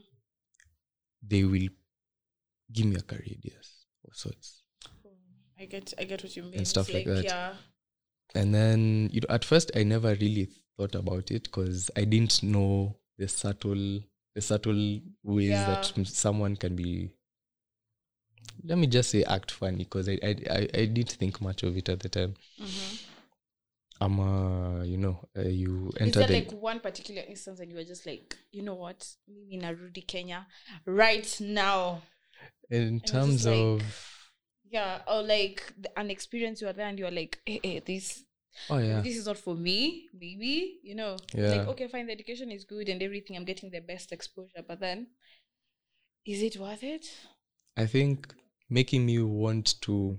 they 1.23 1.42
will 1.45 1.69
give 2.73 2.87
me 2.87 2.97
a 2.97 3.01
carriadius 3.03 3.75
of 4.09 4.16
sorts. 4.16 4.62
I 5.59 5.64
get 5.64 5.95
I 5.99 6.05
get 6.05 6.23
what 6.23 6.37
you 6.37 6.42
mean. 6.42 6.64
stuff 6.64 6.92
like, 6.92 7.07
like 7.07 7.16
that. 7.16 7.25
Yeah. 7.25 7.55
And 8.35 8.55
then, 8.55 9.09
you 9.12 9.21
know, 9.23 9.35
at 9.35 9.45
first 9.45 9.71
I 9.75 9.83
never 9.85 10.14
really 10.14 10.51
thought 10.77 10.95
about 10.95 11.31
it 11.31 11.45
because 11.45 11.90
I 11.97 12.05
didn't 12.05 12.42
know 12.42 12.97
the 13.16 13.27
subtle, 13.29 14.01
the 14.35 14.40
subtle 14.42 15.01
ways 15.23 15.51
that 15.51 15.92
Yeah. 15.97 16.05
that 16.05 16.07
someone 16.09 16.57
can 16.57 16.77
be. 16.77 17.11
Let 18.64 18.79
me 18.79 18.87
just 18.87 19.11
say 19.11 19.23
act 19.25 19.51
funny 19.51 19.85
because 19.85 20.09
I, 20.09 20.19
I 20.23 20.37
I 20.51 20.69
I 20.75 20.85
didn't 20.87 21.12
think 21.12 21.40
much 21.40 21.62
of 21.62 21.77
it 21.77 21.88
at 21.88 22.01
the 22.01 22.09
time. 22.09 22.35
Mm-hmm. 22.61 22.97
I'm 23.99 24.21
uh 24.21 24.83
you 24.83 24.99
know 24.99 25.27
uh, 25.37 25.42
you 25.42 25.90
Is 25.99 26.12
there 26.12 26.27
the 26.27 26.35
like 26.35 26.53
one 26.53 26.81
particular 26.81 27.23
instance 27.27 27.61
and 27.61 27.71
you 27.71 27.77
were 27.77 27.85
just 27.85 28.05
like, 28.07 28.37
you 28.53 28.62
know 28.62 28.75
what, 28.75 29.09
mimi 29.27 29.59
narudi 29.59 30.07
Kenya 30.07 30.47
right 30.85 31.35
now? 31.40 32.03
In 32.70 33.00
terms 33.00 33.46
like- 33.46 33.54
of 33.54 33.82
Yeah, 34.68 35.00
or 35.06 35.22
like 35.22 35.72
an 35.96 36.11
experience 36.11 36.61
you 36.61 36.68
are 36.68 36.72
there 36.72 36.88
and 36.88 36.98
you 36.98 37.06
are 37.06 37.11
like, 37.12 37.38
hey, 37.46 37.61
hey, 37.62 37.78
this 37.87 38.24
oh 38.68 38.78
yeah 38.78 39.00
this 39.00 39.16
is 39.16 39.26
not 39.26 39.38
for 39.38 39.54
me, 39.54 40.09
maybe, 40.12 40.80
you 40.82 40.94
know. 40.94 41.16
Yeah. 41.35 41.54
Like, 41.54 41.68
okay, 41.68 41.88
fine, 41.88 42.06
the 42.06 42.12
education 42.12 42.50
is 42.50 42.64
good 42.64 42.88
and 42.88 43.02
everything, 43.02 43.37
I'm 43.37 43.44
getting 43.44 43.70
the 43.70 43.80
best 43.80 44.12
exposure, 44.12 44.62
but 44.66 44.80
then 44.80 45.06
is 46.26 46.42
it 46.42 46.56
worth 46.59 46.82
it? 46.82 47.06
I 47.76 47.87
think 47.87 48.35
making 48.68 49.06
me 49.06 49.22
want 49.22 49.80
to 49.82 50.18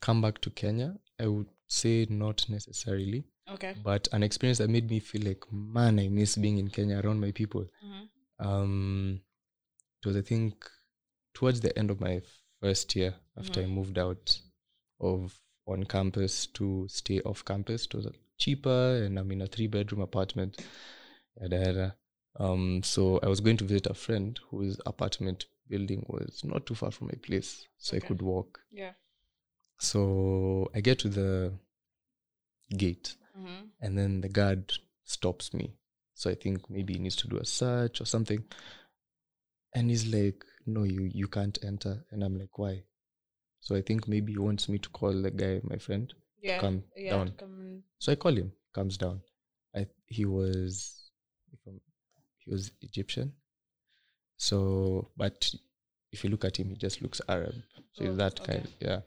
come 0.00 0.22
back 0.22 0.40
to 0.42 0.50
Kenya, 0.50 0.96
I 1.18 1.26
would 1.26 1.48
say 1.66 2.06
not 2.08 2.46
necessarily, 2.48 3.24
Okay. 3.50 3.74
but 3.82 4.06
an 4.12 4.22
experience 4.22 4.58
that 4.58 4.70
made 4.70 4.88
me 4.88 5.00
feel 5.00 5.22
like, 5.26 5.42
man, 5.50 5.98
I 5.98 6.08
miss 6.08 6.36
being 6.36 6.58
in 6.58 6.68
Kenya 6.68 7.00
around 7.00 7.20
my 7.20 7.32
people. 7.32 7.64
Mm-hmm. 7.84 8.46
Um, 8.46 9.20
it 10.02 10.06
was, 10.06 10.16
I 10.16 10.22
think, 10.22 10.54
towards 11.34 11.60
the 11.60 11.76
end 11.78 11.90
of 11.90 12.00
my 12.00 12.22
first 12.60 12.94
year 12.96 13.14
after 13.38 13.60
I 13.62 13.66
moved 13.66 13.98
out 13.98 14.38
of 15.00 15.38
on 15.66 15.84
campus 15.84 16.46
to 16.46 16.86
stay 16.88 17.20
off 17.22 17.44
campus. 17.44 17.84
It 17.86 17.94
was 17.94 18.06
cheaper, 18.38 19.02
and 19.04 19.18
I'm 19.18 19.30
in 19.32 19.42
a 19.42 19.46
three 19.46 19.66
bedroom 19.66 20.00
apartment. 20.00 20.62
Yada, 21.40 21.56
yada. 21.64 21.96
Um, 22.38 22.82
so 22.82 23.20
I 23.22 23.28
was 23.28 23.40
going 23.40 23.56
to 23.58 23.64
visit 23.64 23.86
a 23.86 23.94
friend 23.94 24.38
whose 24.50 24.80
apartment 24.86 25.46
building 25.68 26.04
was 26.08 26.42
not 26.44 26.66
too 26.66 26.74
far 26.74 26.90
from 26.90 27.08
my 27.08 27.18
place, 27.22 27.66
so 27.78 27.96
Okay. 27.96 28.04
I 28.04 28.08
could 28.08 28.22
walk. 28.22 28.60
Yeah. 28.70 28.92
So 29.78 30.70
I 30.74 30.80
get 30.80 30.98
to 31.00 31.08
the 31.08 31.52
gate, 32.76 33.16
Mm-hmm. 33.38 33.64
and 33.80 33.98
then 33.98 34.20
the 34.20 34.28
guard 34.28 34.72
stops 35.02 35.52
me. 35.52 35.74
So 36.14 36.30
I 36.30 36.34
think 36.36 36.70
maybe 36.70 36.92
he 36.92 36.98
needs 37.00 37.16
to 37.16 37.28
do 37.28 37.38
a 37.38 37.44
search 37.44 38.00
or 38.00 38.04
something. 38.04 38.44
And 39.74 39.90
he's 39.90 40.06
like, 40.06 40.44
No, 40.66 40.84
you 40.84 41.10
you 41.12 41.28
can't 41.28 41.58
enter. 41.64 42.04
And 42.10 42.22
I'm 42.22 42.38
like, 42.38 42.58
Why? 42.58 42.84
So 43.60 43.74
I 43.76 43.82
think 43.82 44.08
maybe 44.08 44.32
he 44.32 44.38
wants 44.38 44.68
me 44.68 44.78
to 44.78 44.88
call 44.90 45.12
the 45.22 45.30
guy, 45.30 45.60
my 45.64 45.78
friend. 45.78 46.12
Yeah. 46.42 46.60
Come 46.60 46.84
yeah, 46.96 47.10
down. 47.10 47.32
Come 47.38 47.82
So 47.98 48.12
I 48.12 48.16
call 48.16 48.36
him, 48.36 48.52
comes 48.74 48.96
down. 48.98 49.22
I 49.74 49.86
he 50.06 50.24
was 50.26 51.10
he 52.38 52.50
was 52.50 52.70
Egyptian. 52.82 53.32
So 54.36 55.10
but 55.16 55.50
if 56.12 56.22
you 56.24 56.30
look 56.30 56.44
at 56.44 56.58
him, 56.58 56.68
he 56.68 56.76
just 56.76 57.02
looks 57.02 57.20
Arab. 57.28 57.54
So 57.92 58.04
Oh, 58.04 58.08
he's 58.08 58.16
that 58.18 58.40
okay. 58.40 58.54
kind, 58.54 58.68
yeah. 58.80 59.00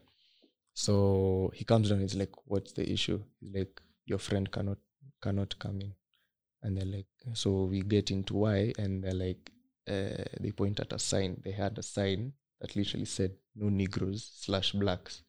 So 0.74 1.50
he 1.54 1.64
comes 1.64 1.88
down, 1.90 2.00
he's 2.00 2.14
like, 2.14 2.32
What's 2.46 2.72
the 2.72 2.90
issue? 2.90 3.22
He's 3.40 3.54
like, 3.54 3.80
Your 4.06 4.18
friend 4.18 4.50
cannot 4.50 4.78
cannot 5.22 5.58
come 5.58 5.80
in. 5.80 5.92
And 6.62 6.76
they're 6.76 6.84
like, 6.84 7.06
so 7.34 7.64
we 7.64 7.82
get 7.82 8.10
into 8.10 8.34
why, 8.34 8.72
and 8.78 9.02
they're 9.02 9.12
like, 9.14 9.50
uh, 9.88 10.24
they 10.40 10.50
point 10.50 10.80
at 10.80 10.92
a 10.92 10.98
sign. 10.98 11.40
They 11.44 11.52
had 11.52 11.78
a 11.78 11.82
sign 11.82 12.32
that 12.60 12.76
literally 12.76 13.06
said 13.06 13.32
no 13.54 13.68
Negroes 13.68 14.30
slash 14.34 14.72
blacks. 14.72 15.22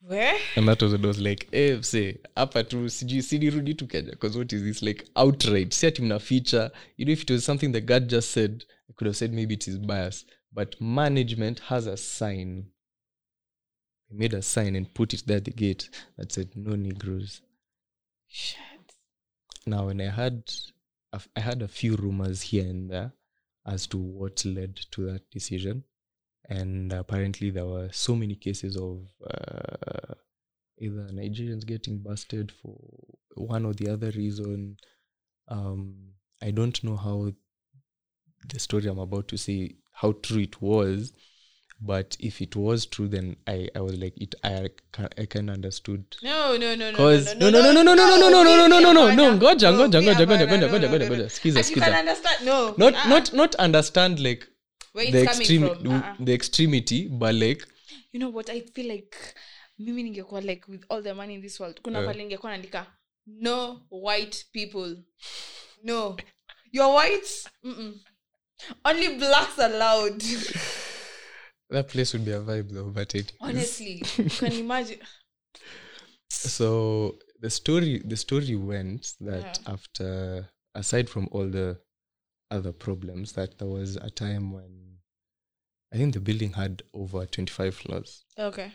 Where? 0.00 0.38
And 0.56 0.68
that 0.68 0.80
was 0.80 0.92
when 0.92 1.04
I 1.04 1.08
was 1.08 1.20
like, 1.20 1.48
eh, 1.52 1.80
say, 1.82 2.18
hapa 2.36 2.64
tu 2.64 2.88
sijui 2.88 3.22
sinirudi 3.22 3.76
tu 3.76 3.86
Kenya 3.86 4.12
because 4.12 4.36
what 4.38 4.52
is 4.52 4.62
this 4.62 4.82
like 4.82 5.08
outright? 5.16 5.74
Si 5.74 5.86
ati 5.86 6.02
mna 6.02 6.20
feature. 6.20 6.70
You 6.96 7.06
know, 7.06 7.12
if 7.12 7.22
it 7.22 7.30
was 7.30 7.44
something 7.44 7.72
the 7.72 7.80
guard 7.80 8.08
just 8.08 8.30
said, 8.30 8.64
I 8.88 8.92
could 8.94 9.06
have 9.08 9.16
said 9.16 9.32
maybe 9.32 9.54
it 9.54 9.66
is 9.66 9.78
bias. 9.78 10.24
But 10.52 10.80
management 10.80 11.58
has 11.60 11.86
a 11.86 11.96
sign. 11.96 12.66
They 14.08 14.16
made 14.16 14.34
a 14.34 14.42
sign 14.42 14.76
and 14.76 14.92
put 14.94 15.12
it 15.14 15.24
there 15.26 15.38
at 15.38 15.44
the 15.44 15.50
gate 15.50 15.90
that 16.16 16.32
said 16.32 16.56
no 16.56 16.76
Negroes. 16.76 17.42
Shit. 18.28 18.77
Now, 19.68 19.86
when 19.86 20.00
I 20.00 20.10
had, 20.10 20.50
I 21.12 21.40
had 21.40 21.60
a 21.60 21.68
few 21.68 21.94
rumors 21.96 22.40
here 22.40 22.64
and 22.64 22.90
there 22.90 23.12
as 23.66 23.86
to 23.88 23.98
what 23.98 24.42
led 24.46 24.76
to 24.92 25.04
that 25.10 25.30
decision, 25.30 25.84
and 26.48 26.90
apparently 26.92 27.50
there 27.50 27.66
were 27.66 27.90
so 27.92 28.16
many 28.16 28.34
cases 28.34 28.78
of 28.78 29.06
uh, 29.30 30.14
either 30.78 31.08
Nigerians 31.12 31.66
getting 31.66 31.98
busted 31.98 32.50
for 32.50 32.78
one 33.34 33.66
or 33.66 33.74
the 33.74 33.90
other 33.90 34.10
reason. 34.12 34.78
Um, 35.48 36.12
I 36.40 36.50
don't 36.50 36.82
know 36.82 36.96
how 36.96 37.32
the 38.48 38.58
story 38.58 38.86
I'm 38.86 38.98
about 38.98 39.28
to 39.28 39.36
say 39.36 39.76
how 39.92 40.12
true 40.12 40.42
it 40.42 40.62
was, 40.62 41.12
but 41.80 42.16
if 42.20 42.40
it 42.40 42.56
was 42.56 42.86
true, 42.86 43.08
then 43.08 43.36
I, 43.46 43.68
I 43.74 43.80
was 43.80 43.96
like 43.96 44.14
it. 44.20 44.34
I 44.42 44.68
I 45.16 45.26
can 45.26 45.48
understood 45.48 46.04
No, 46.22 46.56
no, 46.56 46.74
no, 46.74 46.90
no. 46.90 46.98
No, 46.98 47.50
no 47.50 47.50
no 47.50 47.72
no 47.72 47.72
no 47.72 47.82
no 47.82 47.94
no 47.94 48.04
no 48.18 48.30
no 48.30 48.44
no 48.44 48.66
no 48.66 48.80
no 48.80 48.92
no 48.92 49.14
no 49.14 49.36
ngoja 49.36 49.72
ngoja 49.72 50.00
No, 50.00 50.12
ngoja 50.12 50.26
ngoja 50.26 50.46
ngoja 50.46 50.46
No, 50.46 50.68
ngoja 50.68 50.68
no, 50.68 50.68
ngoja 50.68 50.88
no, 50.98 51.06
ngoja 51.06 51.22
no. 51.22 51.28
skiza 51.28 51.62
skiza. 51.62 52.04
No. 52.44 52.74
not 52.78 52.94
uh-uh. 52.94 53.08
not 53.08 53.32
not 53.32 53.54
understand 53.54 54.18
like 54.18 54.46
the 54.94 55.22
extreme. 55.22 55.64
Uh-uh. 55.64 56.24
the 56.24 56.32
extremity 56.34 57.08
but 57.08 57.34
like 57.34 57.64
you 58.12 58.18
know 58.20 58.30
what 58.34 58.50
i 58.50 58.60
feel 58.60 58.86
like 58.88 59.16
mimi 59.78 60.02
ningekuwa 60.02 60.40
like 60.40 60.62
with 60.68 60.84
all 60.88 61.02
the 61.02 61.12
money 61.14 61.34
in 61.34 61.42
this 61.42 61.60
world 61.60 61.80
kuna 61.82 61.98
Eh. 62.00 62.06
pale 62.06 62.18
ningekuwa 62.22 62.52
naandika 62.52 62.86
no 63.26 63.80
white 63.90 64.46
people 64.52 64.96
no 65.84 66.16
you're 66.72 66.94
white 66.96 67.30
Mm-mm. 67.64 67.94
only 68.84 69.08
blacks 69.08 69.58
allowed 69.58 70.22
that 71.70 71.88
place 71.88 72.12
would 72.12 72.24
be 72.24 72.32
a 72.32 72.40
vibe 72.40 72.70
though 72.72 72.90
but 72.90 73.14
it 73.14 73.32
honestly 73.40 74.02
you 74.16 74.30
can 74.30 74.52
imagine. 74.52 74.98
So 76.30 77.16
the 77.40 77.50
story 77.50 78.02
the 78.04 78.16
story 78.16 78.54
went 78.56 79.14
that 79.20 79.60
Yeah. 79.62 79.72
after 79.72 80.48
aside 80.74 81.08
from 81.08 81.28
all 81.32 81.48
the 81.48 81.78
other 82.50 82.72
problems 82.72 83.32
that 83.32 83.58
there 83.58 83.68
was 83.68 83.96
a 83.96 84.10
time 84.10 84.52
when 84.52 84.88
I 85.92 85.96
think 85.96 86.14
the 86.14 86.20
building 86.20 86.52
had 86.52 86.82
over 86.92 87.24
25 87.24 87.74
floors. 87.74 88.24
Okay. 88.38 88.72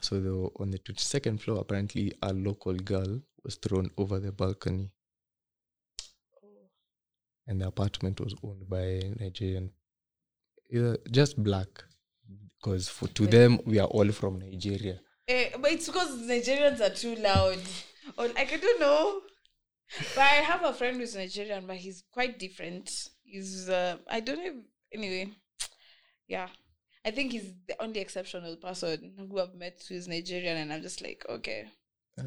So 0.00 0.20
the, 0.20 0.50
on 0.60 0.70
the 0.72 0.78
22nd 0.80 1.40
floor, 1.40 1.60
apparently 1.60 2.12
a 2.22 2.32
local 2.32 2.74
girl 2.74 3.20
was 3.44 3.54
thrown 3.56 3.90
over 3.96 4.18
the 4.18 4.32
balcony, 4.32 4.90
oh. 6.42 6.48
and 7.46 7.60
the 7.60 7.68
apartment 7.68 8.20
was 8.20 8.34
owned 8.42 8.68
by 8.68 8.80
a 8.80 9.14
Nigerian, 9.20 9.70
either 10.70 10.98
just 11.12 11.40
black, 11.42 11.84
because 12.58 12.88
for 12.88 13.08
to 13.08 13.26
them 13.26 13.60
we 13.64 13.78
are 13.78 13.88
all 13.88 14.10
from 14.12 14.38
Nigeria. 14.38 15.00
Eh, 15.28 15.50
but 15.60 15.72
it's 15.72 15.86
because 15.86 16.10
nigerians 16.22 16.80
are 16.80 16.94
too 16.94 17.16
loud. 17.16 17.58
Or 18.16 18.28
like 18.28 18.52
i 18.52 18.56
don't 18.56 18.80
know. 18.80 19.20
But 20.14 20.22
i 20.22 20.36
have 20.50 20.64
a 20.64 20.72
friend 20.72 20.96
who's 20.96 21.16
nigerian 21.16 21.66
but 21.66 21.76
he's 21.76 22.04
quite 22.12 22.38
different. 22.38 22.90
He's 23.24 23.68
uh, 23.68 23.96
i 24.08 24.20
don't 24.20 24.38
know 24.38 24.46
if, 24.46 24.54
anyway. 24.92 25.32
Yeah. 26.28 26.48
I 27.04 27.12
think 27.12 27.32
he's 27.32 27.52
the 27.68 27.80
only 27.80 28.00
exceptional 28.00 28.56
person 28.56 29.12
who 29.16 29.40
i've 29.40 29.54
met 29.54 29.82
who 29.88 29.94
is 29.94 30.08
nigerian 30.08 30.56
and 30.56 30.72
i'm 30.72 30.82
just 30.82 31.02
like 31.02 31.24
okay. 31.28 31.66
Uh, 32.18 32.24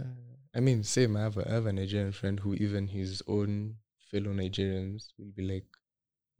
I 0.56 0.60
mean, 0.62 0.84
same. 0.84 1.16
I 1.16 1.22
have 1.22 1.38
a, 1.38 1.48
I 1.48 1.54
have 1.54 1.66
a 1.68 1.74
Nigerian 1.74 2.12
friend 2.12 2.40
who 2.40 2.56
even 2.56 2.88
his 2.88 3.22
own 3.28 3.76
fellow 4.12 4.32
Nigerians 4.32 5.10
will 5.18 5.32
be 5.36 5.44
like, 5.44 5.66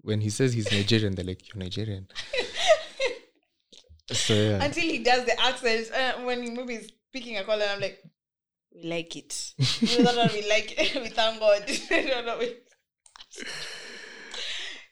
when 0.02 0.22
he 0.22 0.30
says 0.30 0.54
he's 0.54 0.72
Nigerian, 0.72 1.14
they're 1.16 1.26
like, 1.26 1.48
"You're 1.48 1.64
Nigerian." 1.64 2.08
so 4.16 4.34
yeah, 4.34 4.64
until 4.64 4.84
he 4.84 5.00
does 5.04 5.26
the 5.26 5.40
accent 5.42 5.92
uh, 5.94 6.14
when 6.26 6.44
he 6.44 6.50
maybe 6.52 6.76
he's 6.78 6.90
speaking 7.10 7.38
a 7.38 7.44
call 7.44 7.56
and 7.62 7.64
i'm 7.72 7.80
like 7.82 8.02
we 8.74 8.84
like 8.90 9.16
it 9.16 9.54
we 9.82 10.04
don't 10.04 10.16
we 10.34 10.48
like 10.48 10.74
it 10.78 10.96
we 11.04 11.10
thank 11.10 11.40
god 11.40 11.64
know. 12.26 12.40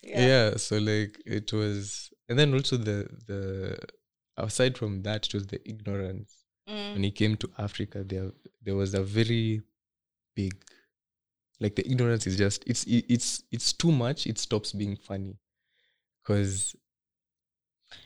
yeah. 0.04 0.56
so 0.58 0.78
like 0.78 1.22
it 1.26 1.52
was 1.54 2.10
and 2.30 2.38
then 2.38 2.54
also 2.54 2.78
the 2.78 3.08
the 3.28 3.78
aside 4.38 4.78
from 4.78 5.02
that 5.04 5.26
it 5.28 5.34
was 5.34 5.48
the 5.48 5.60
ignorance 5.68 6.34
Mm. 6.70 6.94
when 6.96 7.04
he 7.04 7.12
came 7.12 7.38
to 7.38 7.50
africa 7.58 8.04
there 8.04 8.30
there 8.62 8.76
was 8.76 8.94
a 8.94 9.02
very 9.02 9.62
big 10.36 10.54
like 11.62 11.78
the 11.78 11.90
ignorance 11.90 12.28
is 12.28 12.36
just 12.38 12.62
it's 12.68 12.84
it- 12.84 13.06
it's 13.08 13.44
it's 13.54 13.72
too 13.72 13.90
much 13.90 14.28
it 14.28 14.38
stops 14.38 14.74
being 14.74 14.98
funny 14.98 15.38
because 16.22 16.76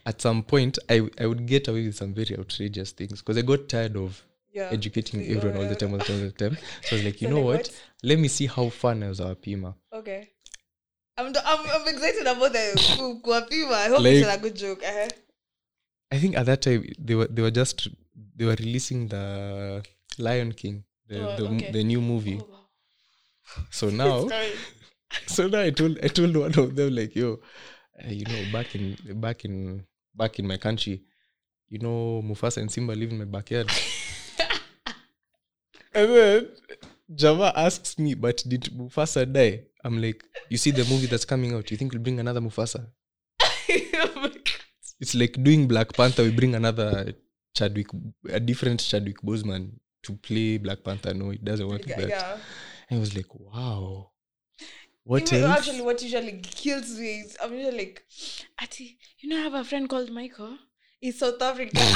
at 0.05 0.21
some 0.21 0.43
point 0.43 0.77
I, 0.89 1.07
I 1.19 1.25
would 1.25 1.45
get 1.47 1.67
away 1.67 1.85
with 1.85 1.95
some 1.95 2.13
very 2.13 2.37
outrageous 2.37 2.91
things 2.91 3.21
because 3.21 3.37
i 3.37 3.41
got 3.41 3.67
tired 3.69 3.95
of 3.97 4.21
Yeah. 4.53 4.69
educating 4.71 5.21
Yeah, 5.21 5.37
everyone 5.37 5.57
all 5.63 5.69
the 5.69 5.75
time 5.75 5.91
all 5.93 5.97
the 5.99 6.05
time 6.05 6.17
all 6.21 6.27
the 6.27 6.31
time 6.43 6.57
so 6.83 6.95
i 6.95 6.97
was 6.97 7.05
like 7.05 7.21
you 7.21 7.27
So, 7.29 7.33
know 7.35 7.41
like, 7.47 7.59
what 7.59 7.81
let 8.03 8.19
me 8.19 8.27
see 8.27 8.47
how 8.47 8.69
fun 8.69 9.03
is 9.03 9.19
our 9.21 9.35
pima 9.35 9.75
Okay. 9.93 10.27
I'm, 11.17 11.27
I'm, 11.27 11.59
I'm 11.75 11.87
excited 11.87 12.21
about 12.25 12.51
the 12.53 12.65
ku- 12.97 13.19
kuwapima. 13.21 13.73
I 13.85 13.89
hope 13.89 13.99
Like- 14.01 14.13
it's 14.15 14.35
a 14.35 14.39
good 14.39 14.55
joke. 14.55 14.81
Uh-huh. 14.83 15.09
I 16.11 16.17
think 16.17 16.35
at 16.37 16.45
that 16.47 16.61
time 16.61 16.83
they 16.97 17.15
were 17.15 17.27
they 17.27 17.41
were 17.41 17.51
just 17.51 17.87
they 18.35 18.45
were 18.45 18.55
releasing 18.59 19.07
the 19.07 19.83
Lion 20.17 20.51
King, 20.53 20.83
the 21.07 21.19
Oh, 21.19 21.35
the, 21.37 21.43
okay. 21.55 21.71
the 21.71 21.83
new 21.83 22.01
movie. 22.01 22.39
Oh. 22.41 22.47
So 23.69 23.89
now, 23.89 24.27
so 25.27 25.47
now 25.47 25.61
I 25.61 25.69
told 25.71 25.99
I 26.03 26.07
told 26.07 26.35
one 26.35 26.57
of 26.57 26.75
them 26.75 26.95
like, 26.95 27.15
yo, 27.15 27.39
uh, 28.05 28.09
you 28.09 28.25
know, 28.25 28.51
back 28.51 28.75
in 28.75 28.97
back 29.19 29.45
in 29.45 29.85
back 30.15 30.39
in 30.39 30.47
my 30.47 30.57
country, 30.57 31.03
you 31.69 31.79
know, 31.79 32.21
Mufasa 32.23 32.57
and 32.57 32.71
Simba 32.71 32.93
live 32.93 33.11
in 33.11 33.19
my 33.19 33.25
backyard. 33.25 33.69
and 35.93 36.11
then 36.11 36.47
Java 37.13 37.53
asks 37.55 37.99
me, 37.99 38.13
but 38.13 38.43
did 38.47 38.63
Mufasa 38.75 39.31
die? 39.31 39.63
I'm 39.83 40.01
like, 40.01 40.23
you 40.49 40.57
see 40.57 40.71
the 40.71 40.85
movie 40.85 41.07
that's 41.07 41.25
coming 41.25 41.53
out. 41.53 41.71
You 41.71 41.77
think 41.77 41.93
we'll 41.93 42.01
bring 42.01 42.19
another 42.19 42.41
Mufasa? 42.41 42.87
Oh 44.03 44.29
it's 44.99 45.15
like 45.15 45.41
doing 45.43 45.67
Black 45.67 45.93
Panther. 45.93 46.23
We 46.23 46.31
bring 46.31 46.53
another 46.53 47.13
Chadwick, 47.55 47.87
a 48.29 48.39
different 48.39 48.81
Chadwick 48.81 49.21
Boseman 49.21 49.71
to 50.03 50.13
play 50.13 50.57
Black 50.57 50.83
Panther. 50.83 51.13
No, 51.13 51.31
it 51.31 51.43
doesn't 51.43 51.67
work 51.67 51.87
like 51.87 51.89
yeah. 51.89 52.01
that. 52.01 52.09
yeah. 52.09 52.37
And 52.89 52.97
I 52.97 52.99
was 52.99 53.15
like, 53.15 53.33
wow. 53.33 54.10
What 55.03 55.31
Even- 55.33 55.49
else? 55.49 55.57
Actually, 55.59 55.81
what 55.81 56.01
usually 56.01 56.39
kills 56.41 56.97
me 56.97 57.21
is 57.21 57.37
I'm 57.41 57.53
usually 57.53 57.77
like, 57.77 58.03
Ati, 58.61 58.97
you 59.19 59.29
know, 59.29 59.37
I 59.37 59.41
have 59.41 59.53
a 59.53 59.63
friend 59.63 59.89
called 59.89 60.11
Michael. 60.11 60.57
He's 60.99 61.17
South 61.19 61.41
African. 61.41 61.81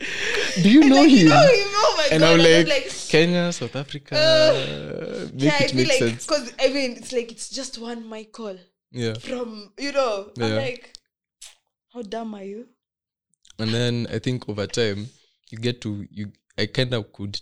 Do 0.62 0.70
you 0.70 0.80
know 0.88 0.96
like, 1.02 1.10
him? 1.10 1.18
You 1.18 1.28
know 1.28 1.40
him? 1.40 1.68
Oh 1.74 1.94
my 1.98 2.08
and 2.12 2.20
god! 2.20 2.40
I'm 2.40 2.46
and 2.46 2.68
like, 2.68 2.90
Kenya, 3.08 3.52
South 3.52 3.76
Africa. 3.76 4.16
Uh, 4.16 5.28
make 5.34 5.42
yeah, 5.42 5.56
I 5.60 5.64
it 5.64 5.70
feel 5.70 5.76
make 5.80 5.88
like 5.88 5.98
sense. 5.98 6.26
because 6.26 6.52
I 6.60 6.68
mean, 6.68 6.92
it's 6.92 7.12
like 7.12 7.30
it's 7.30 7.50
just 7.50 7.78
one 7.78 8.06
Michael 8.08 8.58
Yeah. 8.92 9.14
from 9.14 9.72
you 9.78 9.92
know. 9.92 10.30
I'm 10.40 10.56
like, 10.56 10.94
how 11.92 12.02
dumb 12.02 12.34
are 12.34 12.44
you? 12.44 12.66
And 13.58 13.74
then 13.74 14.06
I 14.10 14.18
think 14.20 14.48
over 14.48 14.66
time, 14.66 15.08
you 15.50 15.58
get 15.58 15.80
to 15.82 16.06
you. 16.10 16.32
I 16.56 16.66
kind 16.66 16.94
of 16.94 17.12
could 17.12 17.38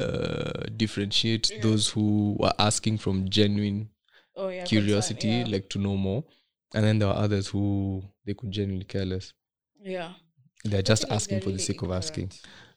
uh, 0.00 0.52
differentiate 0.76 1.50
Yeah. 1.50 1.62
those 1.62 1.88
who 1.94 2.36
were 2.38 2.52
asking 2.58 2.98
from 2.98 3.28
genuine 3.28 3.88
Oh 4.36 4.48
yeah, 4.48 4.64
curiosity, 4.66 5.28
concern, 5.28 5.46
yeah. 5.46 5.52
like 5.56 5.68
to 5.68 5.78
know 5.78 5.96
more, 5.96 6.24
and 6.74 6.84
then 6.84 6.98
there 6.98 7.08
were 7.08 7.18
others 7.24 7.48
who 7.48 8.02
they 8.26 8.34
could 8.34 8.50
genuinely 8.50 8.84
care 8.84 9.04
less. 9.06 9.34
yeah. 9.84 10.14
They're 10.64 10.82
just 10.82 11.04
asking 11.10 11.40
for 11.40 11.50
the 11.50 11.58
sake 11.58 11.66
sake 11.66 11.82
of 11.82 11.90
asking. 11.90 12.30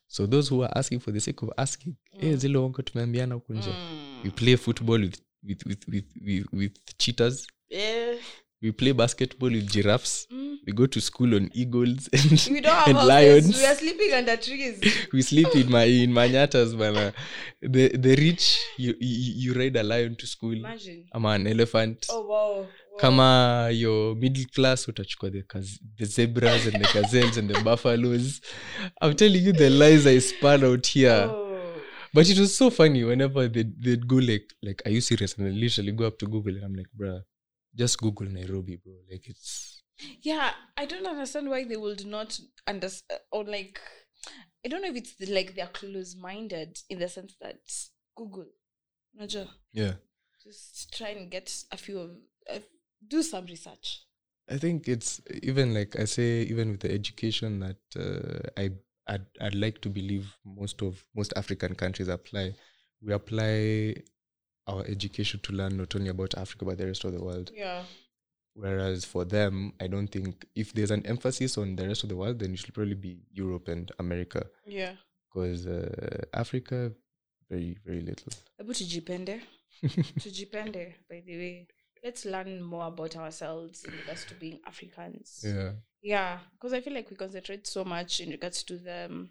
So 0.08 0.26
those 0.28 0.50
who 0.50 0.64
are 0.64 0.72
asking 0.78 1.00
for 1.02 1.12
the 1.14 1.20
sake 1.20 1.42
of 1.44 1.52
asking, 1.58 1.96
eh, 2.20 2.32
Mm. 2.32 2.38
zile 2.38 2.58
wango 2.58 2.82
tumeambiana 2.82 3.36
huku 3.36 3.54
nje. 3.54 3.70
Mm. 3.70 4.22
We 4.24 4.30
play 4.32 4.58
football 4.58 5.02
with 5.02 5.18
with 5.44 5.66
with 5.66 5.88
with 5.88 6.06
with, 6.26 6.46
with 6.54 6.74
cheaters. 6.98 7.48
Yeah. 7.70 8.18
We 8.62 8.72
play 8.72 8.94
basketball 8.94 9.50
with 9.52 9.70
giraffes. 9.70 10.28
Mm. 10.32 10.56
We 10.66 10.74
go 10.74 10.88
to 10.88 11.00
school 11.02 11.36
on 11.36 11.52
eagles 11.54 12.10
and, 12.14 12.48
We 12.52 12.62
don't 12.62 12.88
and 12.88 12.98
lions. 12.98 13.58
We 13.58 13.66
are 13.66 13.76
sleeping 13.76 14.14
under 14.14 14.38
trees. 14.38 14.82
we 15.14 15.22
sleep 15.22 15.56
in 15.56 15.70
my 15.70 15.84
in 15.84 16.12
manyatas 16.12 16.76
bana. 16.78 17.14
The 17.62 17.90
the 17.90 18.16
rich 18.16 18.60
you, 18.78 18.96
you 19.00 19.34
you 19.54 19.54
ride 19.54 19.76
a 19.76 19.84
lion 19.84 20.16
to 20.16 20.28
school. 20.28 20.54
Imagine. 20.54 21.06
I'm 21.14 21.26
an 21.26 21.48
elephant. 21.48 22.08
Oh 22.10 22.22
wow. 22.22 22.62
wow. 22.62 22.68
kama 23.00 23.70
your 23.74 24.16
middle 24.16 24.46
class 24.56 24.88
utachukua 24.88 25.30
the, 25.30 25.44
the 25.98 26.06
zebras 26.06 26.66
and 26.66 26.76
the 26.84 26.88
gazelles 26.94 27.38
and 27.38 27.50
the 27.50 27.62
buffaloes 27.62 28.42
i'm 29.02 29.14
telling 29.16 29.44
you 29.46 29.52
the 29.52 29.70
lies 29.70 30.08
i 30.08 30.20
span 30.20 30.64
out 30.64 30.88
here 30.88 31.28
Oh. 31.30 31.74
but 32.14 32.30
it 32.30 32.40
was 32.40 32.56
so 32.58 32.70
funny 32.72 33.04
whenever 33.04 33.50
they'd, 33.50 33.74
they'd 33.84 34.08
go 34.08 34.16
like 34.16 34.48
like 34.62 34.82
are 34.86 34.92
you 34.92 35.02
serious 35.02 35.38
and 35.38 35.48
I 35.48 35.52
literally 35.52 35.92
go 35.92 36.06
up 36.08 36.18
to 36.20 36.26
google 36.26 36.56
and 36.56 36.64
i'm 36.64 36.74
like 36.74 36.88
bruh 36.98 37.22
just 37.76 38.00
google 38.00 38.28
nairobi 38.28 38.76
bro 38.78 38.94
like 39.12 39.28
it's 39.30 39.82
Yeah, 40.22 40.52
I 40.76 40.86
don't 40.86 41.08
understand 41.08 41.50
why 41.50 41.64
they 41.64 41.78
would 41.78 42.06
not 42.06 42.38
understand 42.68 43.22
or 43.32 43.44
like 43.46 43.80
I 44.66 44.68
don't 44.68 44.82
know 44.82 44.90
if 44.90 44.98
it's 44.98 45.16
the, 45.16 45.28
like 45.28 45.56
they're 45.56 45.68
close-minded 45.68 46.80
in 46.90 47.00
the 47.00 47.08
sense 47.08 47.36
that 47.40 47.62
Google, 48.16 48.48
Naja, 49.20 49.48
yeah 49.72 49.94
just 50.44 50.96
try 50.96 51.10
and 51.10 51.32
get 51.32 51.52
a 51.72 51.78
few 51.78 52.00
of 52.00 52.12
uh, 52.54 52.60
do 53.08 53.24
some 53.24 53.46
research. 53.46 54.04
i 54.50 54.58
think 54.58 54.88
it's 54.88 55.22
even 55.42 55.74
like 55.74 55.98
i 56.00 56.06
say 56.06 56.42
even 56.44 56.72
with 56.72 56.82
the 56.82 56.92
education 56.92 57.60
that 57.60 57.82
uh, 58.00 58.50
i 58.58 58.70
I'd, 59.08 59.26
I'd 59.40 59.56
like 59.56 59.82
to 59.82 59.90
believe 59.90 60.36
most 60.44 60.82
of 60.82 61.04
most 61.16 61.34
african 61.36 61.76
countries 61.76 62.08
apply 62.08 62.54
we 63.02 63.14
apply 63.14 63.96
our 64.68 64.84
education 64.88 65.40
to 65.42 65.54
learn 65.54 65.78
not 65.78 65.96
only 65.96 66.10
about 66.10 66.36
africa 66.38 66.66
but 66.66 66.78
the 66.78 66.86
rest 66.86 67.04
of 67.06 67.14
the 67.14 67.24
world 67.24 67.52
Yeah. 67.56 67.84
Whereas 68.58 69.04
for 69.04 69.26
them, 69.26 69.74
I 69.82 69.88
don't 69.88 70.08
think 70.08 70.46
if 70.56 70.72
there's 70.72 70.92
an 70.92 71.06
emphasis 71.06 71.58
on 71.58 71.76
the 71.76 71.86
rest 71.90 72.04
of 72.04 72.10
the 72.10 72.16
world, 72.16 72.40
then 72.40 72.54
it 72.54 72.60
should 72.60 72.74
probably 72.74 72.94
be 72.96 73.20
Europe 73.34 73.68
and 73.68 73.92
America. 74.00 74.46
Yeah. 74.66 74.94
Because 75.28 75.68
uh, 75.68 76.24
Africa, 76.34 76.94
very, 77.50 77.78
very 77.86 78.00
little. 78.00 78.32
Hebu 78.58 78.74
tujipende. 78.74 79.42
tujipende, 80.24 80.96
by 81.10 81.20
the 81.26 81.38
way. 81.38 81.68
Let's 82.02 82.24
learn 82.24 82.62
more 82.64 82.86
about 82.88 83.18
ourselves 83.18 83.84
in 83.84 83.92
regards 83.92 84.24
to 84.26 84.36
being 84.36 84.60
Africans. 84.66 85.44
Yeah. 85.44 85.72
Yeah, 86.02 86.40
because 86.54 86.72
I 86.72 86.80
feel 86.80 86.94
like 86.94 87.10
we 87.10 87.18
concentrate 87.18 87.68
so 87.68 87.84
much 87.84 88.22
in 88.22 88.30
regards 88.30 88.64
to 88.64 88.78
the 88.78 89.28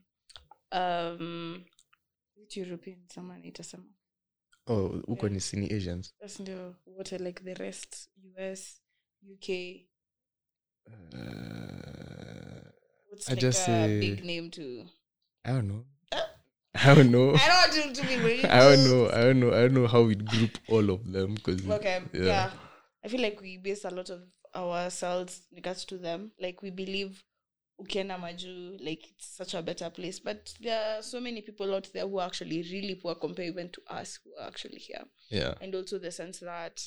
Um, 0.72 1.64
is 2.36 2.42
it 2.42 2.56
European 2.56 2.98
someone 3.08 3.42
itasema. 3.44 3.84
Oh, 4.66 4.88
huko 5.06 5.26
Yeah. 5.26 5.32
ni 5.32 5.40
sini 5.40 5.72
Asians. 5.74 6.14
Ndio 6.40 6.74
what 6.86 7.12
are 7.12 7.24
like 7.24 7.42
the 7.44 7.54
rest 7.54 8.08
US, 8.38 8.80
UK. 9.32 9.48
Uh, 11.24 12.70
What's 13.10 13.28
I 13.28 13.32
like 13.32 13.40
just 13.40 13.60
a 13.62 13.64
say- 13.66 14.00
big 14.00 14.24
name 14.24 14.50
to 14.50 14.86
I 15.44 15.52
don't 15.52 15.68
know. 15.68 15.84
I 16.74 16.94
don't 16.94 17.10
know. 17.10 17.34
I 17.34 17.68
don't 17.72 17.84
want 17.86 17.96
to, 17.96 18.02
be 18.06 18.16
really 18.16 18.44
I 18.48 18.58
don't 18.76 18.84
know. 18.90 19.08
I 19.10 19.20
don't 19.24 19.40
know. 19.40 19.48
I 19.52 19.60
don't 19.62 19.74
know 19.74 19.86
how 19.86 20.02
we 20.02 20.14
group 20.14 20.58
all 20.68 20.90
of 20.90 21.12
them 21.12 21.34
because 21.34 21.68
Okay. 21.70 22.02
Yeah. 22.12 22.24
Yeah. 22.24 22.50
I 23.04 23.08
feel 23.08 23.20
like 23.20 23.40
we 23.40 23.58
base 23.58 23.84
a 23.84 23.90
lot 23.90 24.10
of 24.10 24.22
ourselves 24.54 25.42
regards 25.54 25.84
to 25.86 25.98
them. 25.98 26.32
Like 26.40 26.62
we 26.62 26.70
believe 26.70 27.22
ukienda 27.78 28.18
maju 28.18 28.76
like 28.78 29.06
it's 29.10 29.36
such 29.36 29.54
a 29.54 29.62
better 29.62 29.90
place 29.92 30.20
but 30.24 30.54
there 30.60 30.96
are 30.96 31.02
so 31.02 31.20
many 31.20 31.42
people 31.42 31.74
out 31.74 31.92
there 31.92 32.04
who 32.04 32.20
are 32.20 32.26
actually 32.26 32.62
really 32.62 32.94
poor 32.94 33.14
compared 33.14 33.48
even 33.48 33.68
to 33.68 33.80
us 34.00 34.20
who 34.24 34.30
are 34.40 34.48
actually 34.48 34.78
here 34.78 35.04
yeah, 35.30 35.54
and 35.60 35.74
also 35.74 35.98
the 35.98 36.10
sense 36.10 36.44
that 36.44 36.80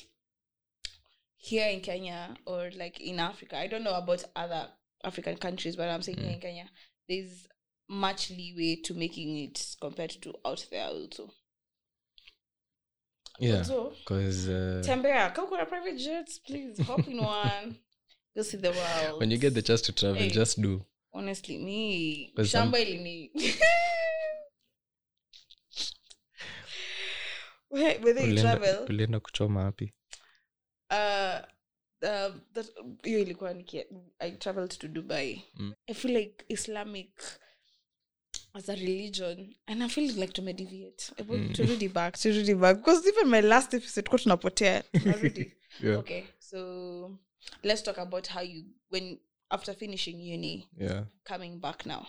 here 1.38 1.68
in 1.68 1.80
Kenya 1.80 2.34
or 2.46 2.70
like 2.76 3.00
in 3.00 3.20
Africa, 3.20 3.56
I 3.56 3.68
don't 3.68 3.84
know 3.84 3.94
about 3.94 4.24
other 4.34 4.68
African 5.04 5.36
countries, 5.36 5.76
but 5.76 5.88
I'm 5.88 6.02
saying 6.02 6.18
here 6.18 6.32
in 6.32 6.40
Kenya, 6.40 6.68
there's 7.08 7.46
much 7.88 8.30
leeway 8.30 8.76
to 8.84 8.94
making 8.94 9.38
it 9.38 9.76
compared 9.80 10.10
to 10.22 10.34
out 10.44 10.66
there 10.70 10.86
also. 10.86 11.30
yeah. 13.38 13.62
Because 13.62 14.48
uh, 14.48 14.82
tembea, 14.84 15.32
kama 15.34 15.48
kuna 15.48 15.66
private 15.66 15.96
jets, 15.96 16.40
please 16.40 16.80
hop 16.80 17.06
in 17.06 17.18
one. 17.22 17.78
Go 18.36 18.42
see 18.44 18.56
the 18.58 18.70
world. 18.70 19.20
when 19.20 19.30
you 19.32 19.38
get 19.38 19.54
the 19.54 19.62
chance 19.62 19.82
to 19.82 19.92
travel, 19.92 20.22
Hey. 20.22 20.30
just 20.30 20.60
do. 20.60 20.84
honestly, 21.12 21.58
me 21.58 22.32
shamba 22.44 22.78
ilini. 22.78 23.30
Whether 27.70 28.20
you 28.26 28.32
Ulienda- 28.32 28.40
travel, 28.42 28.86
ulienda 28.88 29.20
kuchoma 29.20 29.64
wapi? 29.64 29.92
uh 30.90 31.40
uh, 32.02 32.34
that 32.52 32.66
hiyo 33.04 33.18
ilikuwa 33.18 33.54
i 34.18 34.32
traveled 34.32 34.78
to 34.78 34.88
dubai 34.88 35.42
Mm. 35.54 35.74
i 35.86 35.94
feel 35.94 36.16
like 36.16 36.44
islamic 36.48 37.22
as 38.52 38.68
a 38.68 38.74
religion 38.74 39.54
and 39.66 39.82
i 39.82 39.88
feel 39.88 40.10
like 40.18 40.32
tumedeviate 40.32 41.12
Mm. 41.28 41.52
turudi 41.52 41.88
back 41.88 42.18
turudi 42.18 42.54
back 42.54 42.76
because 42.76 43.08
even 43.08 43.28
my 43.28 43.40
last 43.40 43.74
episode 43.74 44.08
kwa 44.10 44.18
tunapotea 44.18 44.82
tunarudi 44.82 45.52
Yeah. 45.84 45.98
okay 46.00 46.22
so 46.38 47.18
let's 47.64 47.82
talk 47.82 47.98
about 47.98 48.26
how 48.28 48.40
you 48.40 48.64
when 48.90 49.18
after 49.50 49.72
finishing 49.74 50.20
uni 50.20 50.68
Yeah. 50.76 51.04
coming 51.24 51.58
back 51.58 51.86
now 51.86 52.06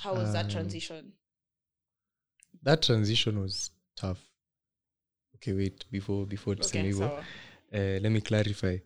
how 0.00 0.14
was 0.14 0.32
that 0.32 0.46
Um, 0.46 0.50
transition? 0.50 1.12
that 2.62 2.82
transition 2.82 3.40
was 3.40 3.70
tough. 3.96 4.18
Okay 5.36 5.52
wait 5.52 5.84
before 5.90 6.26
before 6.26 6.54
Okay, 6.54 6.92
sawa. 6.92 7.24
uh, 7.72 7.98
let 8.04 8.10
me 8.10 8.20
clarify. 8.20 8.76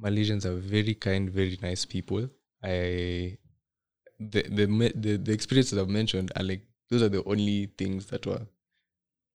Malaysians 0.00 0.44
are 0.44 0.56
very 0.56 0.94
kind 0.94 1.30
very 1.30 1.58
nice 1.62 1.84
people. 1.84 2.28
I 2.62 3.38
the 4.18 4.42
the 4.42 4.66
the, 4.94 5.16
the 5.18 5.32
experiences 5.32 5.78
i've 5.78 5.88
mentioned 5.88 6.32
are 6.36 6.42
like 6.42 6.62
those 6.88 7.02
are 7.02 7.08
the 7.10 7.22
only 7.24 7.66
things 7.76 8.06
that 8.06 8.24
were 8.26 8.46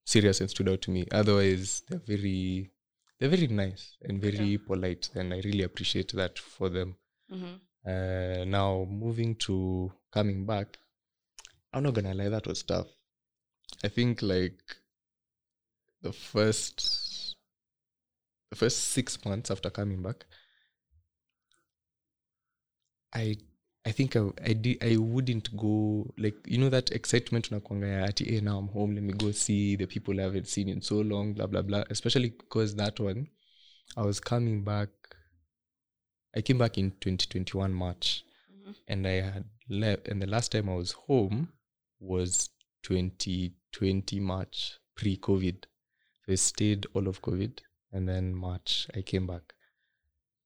serious 0.06 0.42
and 0.42 0.50
stood 0.50 0.70
out 0.70 0.82
to 0.82 0.92
me. 0.92 1.06
Otherwise 1.12 1.84
they're 1.88 2.00
very 2.00 2.72
they're 3.22 3.30
very 3.30 3.48
nice 3.48 3.98
and 4.02 4.20
very 4.20 4.58
polite 4.58 5.10
and 5.16 5.32
i 5.34 5.40
really 5.42 5.62
appreciate 5.64 6.12
that 6.14 6.40
for 6.40 6.70
them. 6.70 6.96
Mhm. 7.32 7.60
uh, 7.86 8.44
now 8.46 8.86
moving 8.90 9.36
to 9.36 9.92
coming 10.12 10.46
back 10.46 10.78
i'm 11.72 11.84
not 11.84 11.94
gonna 11.94 12.14
lie 12.16 12.30
that 12.30 12.48
was 12.48 12.64
tough. 12.64 12.88
I 13.84 13.88
think 13.90 14.22
like 14.22 14.62
the 16.02 16.12
first 16.12 17.36
the 18.50 18.56
first 18.56 18.80
six 18.96 19.24
months 19.24 19.50
after 19.52 19.70
coming 19.70 20.02
back 20.02 20.26
i 23.14 23.38
i 23.84 23.92
think 23.92 24.16
i 24.16 24.20
i, 24.44 24.54
di- 24.54 24.78
I 24.82 24.98
wouldn't 24.98 25.56
go 25.56 26.06
like 26.18 26.36
you 26.46 26.58
know 26.58 26.70
that 26.70 26.92
excitement 26.92 27.52
unakwanga 27.52 27.88
ya 27.88 28.06
ati 28.06 28.24
hey, 28.26 28.42
now 28.42 28.60
i'm 28.60 28.68
home 28.68 28.96
let 28.96 29.04
me 29.04 29.14
go 29.14 29.32
see 29.32 29.78
the 29.78 29.88
people 29.88 30.20
i 30.20 30.24
haven't 30.24 30.48
seen 30.48 30.70
in 30.70 30.82
so 30.82 31.04
long 31.04 31.34
blah 31.34 31.48
blah 31.48 31.62
blah. 31.62 31.84
Especially 31.90 32.30
because 32.30 32.76
that 32.76 33.00
one 33.00 33.28
i 33.96 34.06
was 34.06 34.22
coming 34.22 34.62
back 34.62 34.90
i 36.34 36.42
came 36.42 36.60
back 36.60 36.78
in 36.78 36.92
2021 36.92 37.74
march. 37.74 38.24
Mm-hmm. 38.54 38.72
And 38.88 39.08
i 39.08 39.22
had 39.22 39.46
left 39.70 40.08
and 40.08 40.22
the 40.22 40.28
last 40.28 40.52
time 40.52 40.70
i 40.70 40.76
was 40.76 40.92
home 40.92 41.48
was 42.00 42.50
2020 42.84 44.20
march 44.20 44.80
pre-covid. 44.96 45.66
So 46.26 46.32
i 46.32 46.36
stayed 46.36 46.86
all 46.94 47.08
of 47.08 47.22
covid 47.22 47.62
and 47.92 48.08
then 48.08 48.36
march 48.36 48.88
i 48.96 49.02
came 49.02 49.28
back 49.28 49.54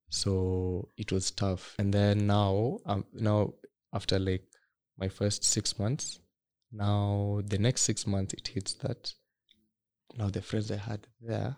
so 0.09 0.87
it 0.97 1.11
was 1.11 1.31
tough 1.31 1.75
and 1.79 1.93
then 1.93 2.27
now 2.27 2.77
um, 2.85 3.05
now 3.13 3.53
after 3.93 4.19
like 4.19 4.43
my 4.97 5.07
first 5.09 5.43
six 5.43 5.77
months 5.79 6.19
now 6.71 7.41
the 7.45 7.57
next 7.57 7.81
six 7.81 8.05
months 8.07 8.33
it 8.33 8.47
hits 8.47 8.73
that 8.75 9.13
now 10.17 10.29
the 10.29 10.41
friends 10.41 10.71
i 10.71 10.75
had 10.77 11.07
there 11.21 11.55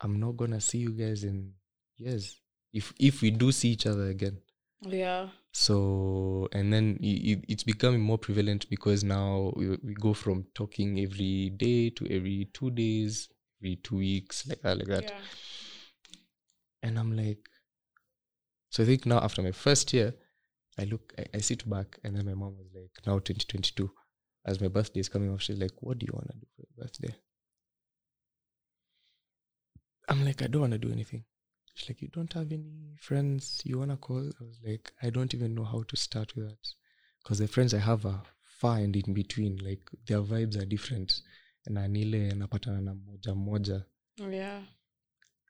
i'm 0.00 0.18
not 0.18 0.36
gonna 0.36 0.60
see 0.60 0.78
you 0.78 0.90
guys 0.90 1.24
in 1.24 1.52
years 1.96 2.40
if 2.72 2.92
if 2.98 3.22
we 3.22 3.30
do 3.30 3.52
see 3.52 3.70
each 3.70 3.86
other 3.86 4.08
again 4.08 4.38
Yeah. 4.84 5.28
so 5.52 6.48
and 6.52 6.72
then 6.72 6.98
i- 7.02 7.22
i- 7.32 7.44
it's 7.48 7.62
becoming 7.64 8.00
more 8.00 8.18
prevalent 8.18 8.68
because 8.68 9.04
now 9.04 9.52
we, 9.54 9.76
we 9.82 9.94
go 9.94 10.12
from 10.14 10.44
talking 10.54 10.98
every 11.00 11.50
day 11.50 11.90
to 11.90 12.06
every 12.10 12.48
two 12.52 12.70
days 12.70 13.28
every 13.60 13.76
two 13.76 13.96
weeks 13.98 14.46
like 14.48 14.60
that 14.62 14.78
like 14.78 14.88
that 14.88 15.04
Yeah. 15.04 15.20
And 16.82 16.98
i'm 16.98 17.16
like 17.16 17.48
so 18.70 18.82
i 18.82 18.86
think 18.86 19.06
now 19.06 19.18
after 19.18 19.42
my 19.42 19.52
first 19.52 19.92
year 19.92 20.14
i 20.78 20.84
look 20.84 21.12
I, 21.18 21.24
I 21.34 21.38
sit 21.38 21.68
back 21.68 21.98
and 22.04 22.16
then 22.16 22.26
my 22.26 22.34
mom 22.34 22.56
was 22.58 22.68
like 22.74 22.90
now 23.06 23.18
2022 23.18 23.90
as 24.44 24.60
my 24.60 24.68
birthday 24.68 25.00
is 25.00 25.08
coming 25.08 25.32
up 25.32 25.40
she's 25.40 25.58
like 25.58 25.72
what 25.80 25.98
do 25.98 26.06
you 26.06 26.12
want 26.14 26.28
to 26.28 26.38
do 26.38 26.46
for 26.56 26.62
your 26.62 26.84
birthday? 26.86 27.14
I'm 30.08 30.24
like 30.24 30.42
i 30.42 30.46
don't 30.46 30.60
want 30.62 30.72
to 30.72 30.78
do 30.78 30.90
anything. 30.92 31.24
She's 31.74 31.88
like 31.88 32.02
you 32.02 32.08
don't 32.08 32.32
have 32.32 32.50
any 32.52 32.96
friends 33.00 33.62
you 33.64 33.78
want 33.78 33.90
to 33.90 33.96
call? 33.96 34.18
I 34.40 34.44
was 34.44 34.58
like 34.66 34.92
i 35.02 35.10
don't 35.10 35.32
even 35.34 35.54
know 35.54 35.64
how 35.64 35.84
to 35.88 35.96
start 35.96 36.34
with 36.36 36.48
that. 36.48 36.68
Because 37.22 37.38
the 37.38 37.48
friends 37.48 37.72
i 37.74 37.78
have 37.78 38.04
are 38.04 38.22
far 38.60 38.78
and 38.78 38.94
in 38.96 39.14
between 39.14 39.58
like 39.64 39.88
their 40.06 40.20
vibes 40.20 40.60
are 40.60 40.66
different. 40.66 41.12
Na 41.66 41.86
nile 41.86 42.34
napatana 42.34 42.80
na 42.80 42.94
mmoja 42.94 43.34
mmoja 43.34 43.84
Yeah. 44.30 44.62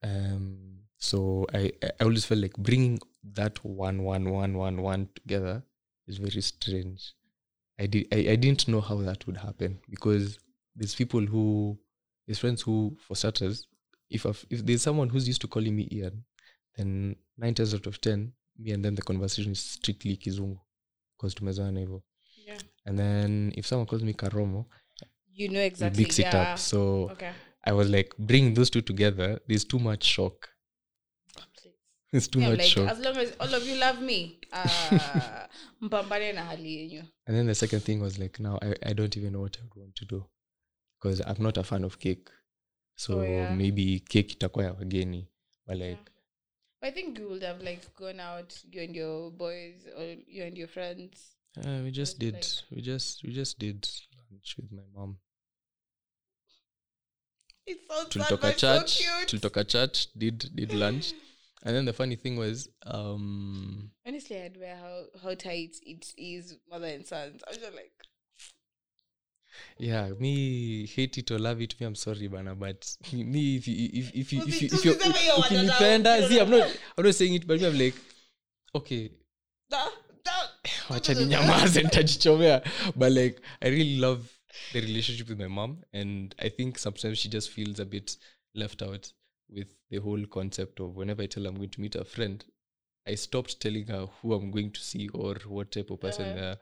um 0.02 0.81
so 1.08 1.18
I, 1.52 1.72
I 2.00 2.04
always 2.04 2.24
felt 2.24 2.40
like 2.40 2.56
bringing 2.68 2.98
that 3.34 3.56
one 3.64 3.98
one 4.04 4.24
one 4.30 4.52
one 4.66 4.76
one 4.82 5.08
together 5.14 5.62
is 6.10 6.18
very 6.18 6.42
strange 6.42 7.00
i 7.78 7.86
did 7.86 8.06
I, 8.16 8.18
I 8.32 8.36
didn't 8.36 8.68
know 8.68 8.80
how 8.80 8.96
that 9.08 9.26
would 9.26 9.36
happen 9.36 9.78
because 9.90 10.38
there's 10.76 10.94
people 10.94 11.20
who 11.32 11.76
there's 12.26 12.38
friends 12.38 12.62
who 12.62 12.96
for 13.04 13.16
starters 13.16 13.66
if 14.10 14.26
I've, 14.26 14.44
if 14.50 14.64
there's 14.66 14.82
someone 14.82 15.08
who's 15.08 15.26
used 15.26 15.40
to 15.40 15.48
calling 15.48 15.74
me 15.76 15.88
ian 15.92 16.24
then 16.76 17.16
nine 17.36 17.54
times 17.54 17.74
out 17.74 17.86
of 17.86 18.00
ten 18.00 18.32
me 18.58 18.72
and 18.72 18.84
them 18.84 18.94
the 18.94 19.02
conversation 19.02 19.52
is 19.52 19.60
strictly 19.76 20.16
kizungu 20.16 20.58
because 21.16 21.34
tumezoana 21.34 21.80
hivyo 21.80 22.02
Yeah. 22.46 22.58
and 22.86 22.98
then 22.98 23.52
if 23.56 23.66
someone 23.66 23.86
calls 23.86 24.02
me 24.02 24.14
karomo 24.14 24.64
You 25.34 25.48
know 25.48 25.60
we 25.60 25.66
exactly. 25.66 26.02
mix 26.04 26.18
it 26.18 26.26
yeah. 26.34 26.52
up 26.52 26.58
so 26.58 26.78
Okay. 27.12 27.32
i 27.64 27.72
was 27.72 27.88
like 27.90 28.10
bring 28.18 28.54
those 28.54 28.70
two 28.70 28.82
together 28.82 29.40
there's 29.48 29.66
too 29.68 29.78
much 29.80 30.04
shock. 30.04 30.48
It's 32.12 32.28
too 32.28 32.40
Yeah, 32.40 32.50
much 32.50 32.58
like, 32.58 32.68
shock. 32.68 32.88
as 32.90 32.98
long 32.98 33.16
as 33.16 33.32
all 33.40 33.54
of 33.54 33.66
you 33.66 33.76
love 33.76 34.00
me, 34.02 34.38
uh, 34.52 35.46
mpambane 35.80 36.32
na 36.32 36.44
hali 36.44 36.76
yenyu. 36.76 37.02
And 37.26 37.36
then 37.36 37.46
the 37.46 37.54
second 37.54 37.80
thing 37.84 38.00
was 38.02 38.18
like, 38.18 38.38
now 38.42 38.58
I, 38.62 38.74
I 38.90 38.92
don't 38.94 39.16
even 39.16 39.32
know 39.32 39.40
what 39.42 39.56
I 39.58 39.62
would 39.62 39.76
want 39.76 39.94
to 39.96 40.04
do 40.04 40.24
because 41.00 41.20
I'm 41.26 41.42
not 41.42 41.56
a 41.58 41.62
fan 41.64 41.84
of 41.84 41.98
cake. 41.98 42.28
So 42.96 43.20
Oh, 43.20 43.22
yeah. 43.24 43.54
maybe 43.54 44.00
cake 44.00 44.32
itakuwa 44.32 44.64
ya 44.64 44.72
wageni. 44.72 45.28
But 45.66 45.76
like, 45.78 46.10
I 46.82 46.90
think 46.92 47.18
you 47.18 47.28
would 47.28 47.42
have 47.42 47.62
like 47.64 47.94
gone 47.96 48.20
out, 48.20 48.54
you 48.72 48.82
and 48.82 48.96
your 48.96 49.30
boys, 49.30 49.86
or 49.96 50.04
you 50.26 50.44
and 50.44 50.58
your 50.58 50.68
friends. 50.68 51.36
uh, 51.56 51.80
we 51.84 51.90
just 51.90 52.18
did, 52.18 52.34
like- 52.34 52.64
we 52.70 52.82
just, 52.82 53.22
we 53.24 53.32
just 53.32 53.58
did 53.58 53.88
lunch 54.30 54.56
with 54.58 54.72
my 54.72 54.82
mom. 54.94 55.16
It 57.66 57.78
sounds 57.88 58.08
Tulitoka 58.08 58.52
so 58.52 58.58
church, 58.58 58.98
cute. 58.98 59.28
tulitoka 59.28 59.64
church, 59.68 60.08
did 60.18 60.50
did 60.56 60.72
lunch. 60.82 61.14
And 61.64 61.76
then 61.76 61.84
the 61.84 61.92
funny 61.92 62.16
thing 62.16 62.36
was, 62.36 62.68
um, 62.86 63.90
Honestly, 64.06 64.36
I 64.36 64.46
admire 64.46 64.76
how 64.76 65.04
how 65.22 65.34
tight 65.34 65.76
it 65.82 66.12
is, 66.16 66.56
mother 66.70 66.86
and 66.86 67.06
sons. 67.06 67.42
I 67.46 67.50
was 67.50 67.58
just 67.58 67.74
like, 67.74 67.92
yeah, 69.78 70.10
me 70.18 70.86
hate 70.86 71.18
it 71.18 71.30
or 71.30 71.38
love 71.38 71.60
it, 71.60 71.78
me 71.80 71.86
I'm 71.86 71.94
sorry, 71.94 72.26
bana, 72.26 72.54
but 72.54 72.96
me 73.12 73.56
if 73.56 73.68
you 73.68 73.88
if 73.92 74.14
if 74.14 74.32
you 74.32 74.42
if 74.42 74.62
you 74.62 74.68
if 74.72 74.84
you 74.84 74.92
usiseme 74.92 75.18
hiyo 75.18 75.34
watoto 75.34 75.54
ukinipenda, 75.54 76.28
see, 76.28 76.40
I'm 76.40 76.50
not 76.50 76.70
I'm 76.96 77.04
not 77.04 77.14
saying 77.14 77.34
it, 77.34 77.46
but 77.46 77.60
me 77.60 77.66
I'm 77.66 77.78
like, 77.78 77.96
okay, 78.74 79.10
wacha 80.90 81.14
ninyamaze 81.14 81.82
nitajichomea 81.82 82.62
but 82.96 83.12
like 83.12 83.40
i 83.60 83.70
really 83.70 83.96
love 83.96 84.22
the 84.72 84.80
relationship 84.80 85.28
with 85.28 85.38
my 85.38 85.48
mom 85.48 85.76
and 85.92 86.34
i 86.38 86.50
think 86.50 86.78
sometimes 86.78 87.18
she 87.18 87.28
just 87.28 87.50
feels 87.50 87.80
a 87.80 87.84
bit 87.84 88.18
left 88.54 88.82
out 88.82 89.12
with 89.54 89.68
the 89.90 89.98
whole 89.98 90.24
concept 90.26 90.80
of 90.80 90.96
whenever 90.96 91.22
i 91.22 91.26
tell 91.26 91.42
her 91.44 91.48
i'm 91.50 91.56
going 91.56 91.68
to 91.70 91.80
meet 91.80 91.94
a 91.94 92.04
friend 92.04 92.44
i 93.06 93.14
stopped 93.14 93.60
telling 93.60 93.86
her 93.86 94.06
who 94.20 94.32
i'm 94.34 94.50
going 94.50 94.70
to 94.70 94.80
see 94.80 95.08
or 95.08 95.34
what 95.46 95.70
type 95.72 95.90
of 95.90 96.00
person 96.00 96.24
Uh-huh. 96.26 96.34
they 96.40 96.46
are 96.46 96.58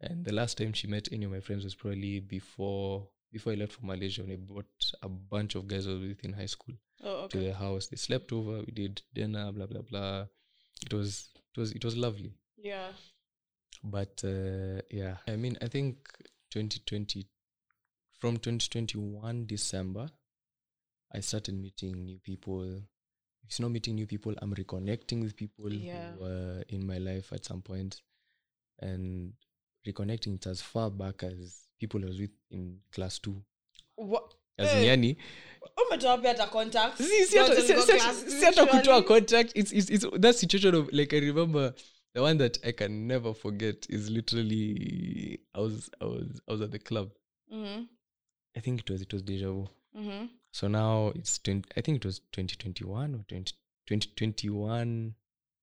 and 0.00 0.24
the 0.24 0.32
last 0.32 0.56
time 0.58 0.72
she 0.72 0.86
met 0.86 1.08
any 1.12 1.24
of 1.24 1.30
my 1.32 1.40
friends 1.40 1.64
was 1.64 1.74
probably 1.74 2.20
before 2.20 3.08
before 3.32 3.52
i 3.52 3.56
left 3.56 3.72
for 3.72 3.84
malaysia 3.86 4.22
when 4.22 4.32
i 4.32 4.36
brought 4.36 4.92
a 5.02 5.08
bunch 5.08 5.54
of 5.56 5.66
guys 5.66 5.86
I 5.86 5.90
was 5.90 6.00
with 6.00 6.24
in 6.24 6.32
high 6.34 6.46
school 6.46 6.74
Oh, 7.02 7.28
to 7.28 7.38
okay. 7.38 7.46
the 7.48 7.54
house 7.54 7.86
they 7.88 7.96
slept 7.96 8.32
over 8.32 8.60
we 8.66 8.72
did 8.72 9.02
dinner 9.14 9.50
blah 9.52 9.66
blah 9.66 9.82
blah 9.82 10.26
it 10.86 10.92
was 10.92 11.30
it 11.54 11.60
was 11.60 11.72
it 11.72 11.84
was 11.84 11.96
lovely 11.96 12.32
Yeah. 12.56 12.88
but 13.84 14.22
uh, 14.24 14.80
yeah 14.90 15.16
i 15.28 15.36
mean 15.36 15.56
i 15.62 15.68
think 15.68 15.96
2020 16.50 17.26
from 18.18 18.36
2021 18.36 19.46
december 19.46 20.08
i 21.14 21.20
started 21.22 21.54
meeting 21.54 22.04
new 22.04 22.18
people. 22.18 22.82
It's 23.44 23.60
not 23.60 23.70
meeting 23.70 23.94
new 23.94 24.06
people 24.06 24.34
i'm 24.42 24.54
reconnecting 24.54 25.22
with 25.22 25.34
people 25.36 25.72
Yeah. 25.72 26.12
who 26.12 26.24
were 26.24 26.64
in 26.68 26.86
my 26.86 26.98
life 26.98 27.32
at 27.34 27.44
some 27.44 27.62
point. 27.62 28.02
And 28.82 29.32
reconnecting 29.86 30.34
it 30.34 30.46
as 30.46 30.62
far 30.62 30.90
back 30.90 31.22
as 31.22 31.68
people 31.80 32.04
i 32.04 32.08
was 32.08 32.20
with 32.20 32.30
in 32.50 32.80
class 32.92 33.18
two. 33.18 33.42
What? 33.96 34.34
Eh. 34.58 34.86
yani? 34.86 35.16
hata 38.44 38.66
kutoa 38.66 39.02
contact. 39.02 39.52
It's, 39.54 39.72
it's, 39.72 39.90
it's 39.90 40.06
that 40.20 40.34
situation 40.36 40.74
of 40.74 40.88
like 40.92 41.12
i 41.16 41.20
remember 41.20 41.74
the 42.14 42.20
one 42.22 42.38
that 42.38 42.58
i 42.66 42.72
can 42.72 43.06
never 43.06 43.34
forget 43.34 43.86
is 43.90 44.10
literally 44.10 45.40
i 45.54 45.60
was 45.60 45.90
i 46.00 46.04
was 46.04 46.40
i 46.48 46.52
was 46.52 46.60
at 46.60 46.70
the 46.70 46.78
club. 46.78 47.10
Mhm, 47.52 47.86
i 48.56 48.60
think 48.60 48.80
it 48.80 48.90
was 48.90 49.02
it 49.02 49.12
was 49.12 49.22
deja 49.24 49.50
vu 49.50 49.68
mhm. 49.98 50.28
so 50.52 50.68
now 50.68 51.08
it's 51.14 51.38
20, 51.42 51.68
i 51.76 51.80
think 51.82 51.96
it 51.96 52.04
was 52.04 52.20
2021 52.32 53.14
or 53.14 53.24
20, 53.28 53.52
2021 53.86 55.14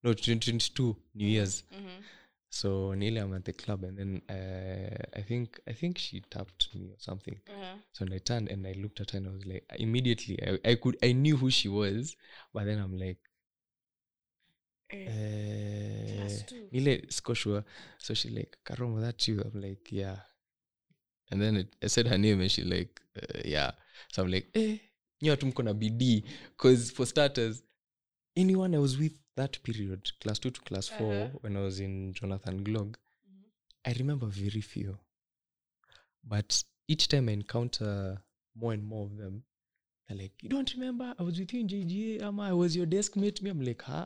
no 0.03 0.13
2022 0.13 0.95
new 1.15 1.27
year's 1.27 1.63
Mhm. 1.71 2.03
so 2.49 2.93
nearly 2.93 3.19
i'm 3.19 3.33
at 3.33 3.43
the 3.45 3.53
club 3.53 3.83
and 3.83 3.97
then 3.97 4.21
uh, 4.29 5.19
i 5.19 5.21
think 5.23 5.59
i 5.67 5.73
think 5.73 5.97
she 5.97 6.21
tapped 6.21 6.69
me 6.75 6.89
or 6.91 6.99
something 6.99 7.39
mm-hmm. 7.47 7.79
so 7.91 8.05
I 8.11 8.19
turned 8.19 8.49
and 8.49 8.67
I 8.67 8.73
looked 8.73 8.99
at 9.01 9.11
her 9.11 9.17
and 9.19 9.27
I 9.27 9.31
was 9.31 9.45
like, 9.45 9.63
immediately, 9.79 10.37
I, 10.41 10.71
I 10.71 10.75
could, 10.75 10.97
I 11.03 11.13
knew 11.13 11.37
who 11.37 11.49
she 11.49 11.69
was, 11.69 12.15
but 12.53 12.65
then 12.65 12.79
I'm 12.79 12.97
like, 12.97 13.19
uh, 14.93 16.29
ile 16.73 17.01
siko 17.09 17.33
sure. 17.35 17.63
So 17.97 18.13
she 18.13 18.29
like, 18.29 18.57
Karomo, 18.65 19.01
that 19.01 19.27
you? 19.27 19.41
I'm 19.41 19.61
like, 19.61 19.91
yeah. 19.91 20.17
And 21.31 21.41
then 21.41 21.55
it, 21.57 21.75
I 21.83 21.87
said 21.87 22.07
her 22.07 22.17
name 22.17 22.41
and 22.41 22.51
she 22.51 22.63
like, 22.63 23.01
uh, 23.17 23.41
yeah. 23.45 23.71
So 24.11 24.21
I'm 24.23 24.31
like, 24.31 24.47
eh, 24.53 24.77
nyatu 25.21 25.45
mko 25.45 25.63
na 25.63 25.73
bidii. 25.73 26.23
Because 26.49 26.91
for 26.93 27.05
starters 27.07 27.63
anyone 28.37 28.75
i 28.77 28.79
was 28.79 28.97
with 28.99 29.13
that 29.35 29.59
period 29.63 30.11
class 30.19 30.39
two 30.39 30.51
to 30.51 30.61
class 30.61 30.89
four 30.89 31.25
Uh-huh. 31.25 31.39
when 31.41 31.55
i 31.57 31.61
was 31.61 31.79
in 31.79 32.13
jonathan 32.13 32.63
glog 32.63 32.97
i 33.85 33.93
remember 33.93 34.27
very 34.27 34.61
few. 34.61 34.97
But 36.23 36.63
each 36.87 37.07
time 37.07 37.29
i 37.29 37.31
encounter 37.33 38.17
more 38.55 38.73
and 38.73 38.83
more 38.83 39.05
of 39.05 39.17
them 39.17 39.43
they're 40.07 40.17
like 40.17 40.43
you 40.43 40.49
don't 40.49 40.73
remember? 40.73 41.15
I 41.19 41.23
was 41.23 41.39
with 41.39 41.53
you 41.53 41.59
in 41.61 41.67
jga 41.67 42.21
ama 42.27 42.43
i 42.43 42.53
was 42.53 42.75
your 42.75 42.85
desk 42.85 43.15
mate. 43.15 43.41
Me 43.41 43.49
i'm 43.49 43.61
like 43.61 43.81
huh 43.83 44.05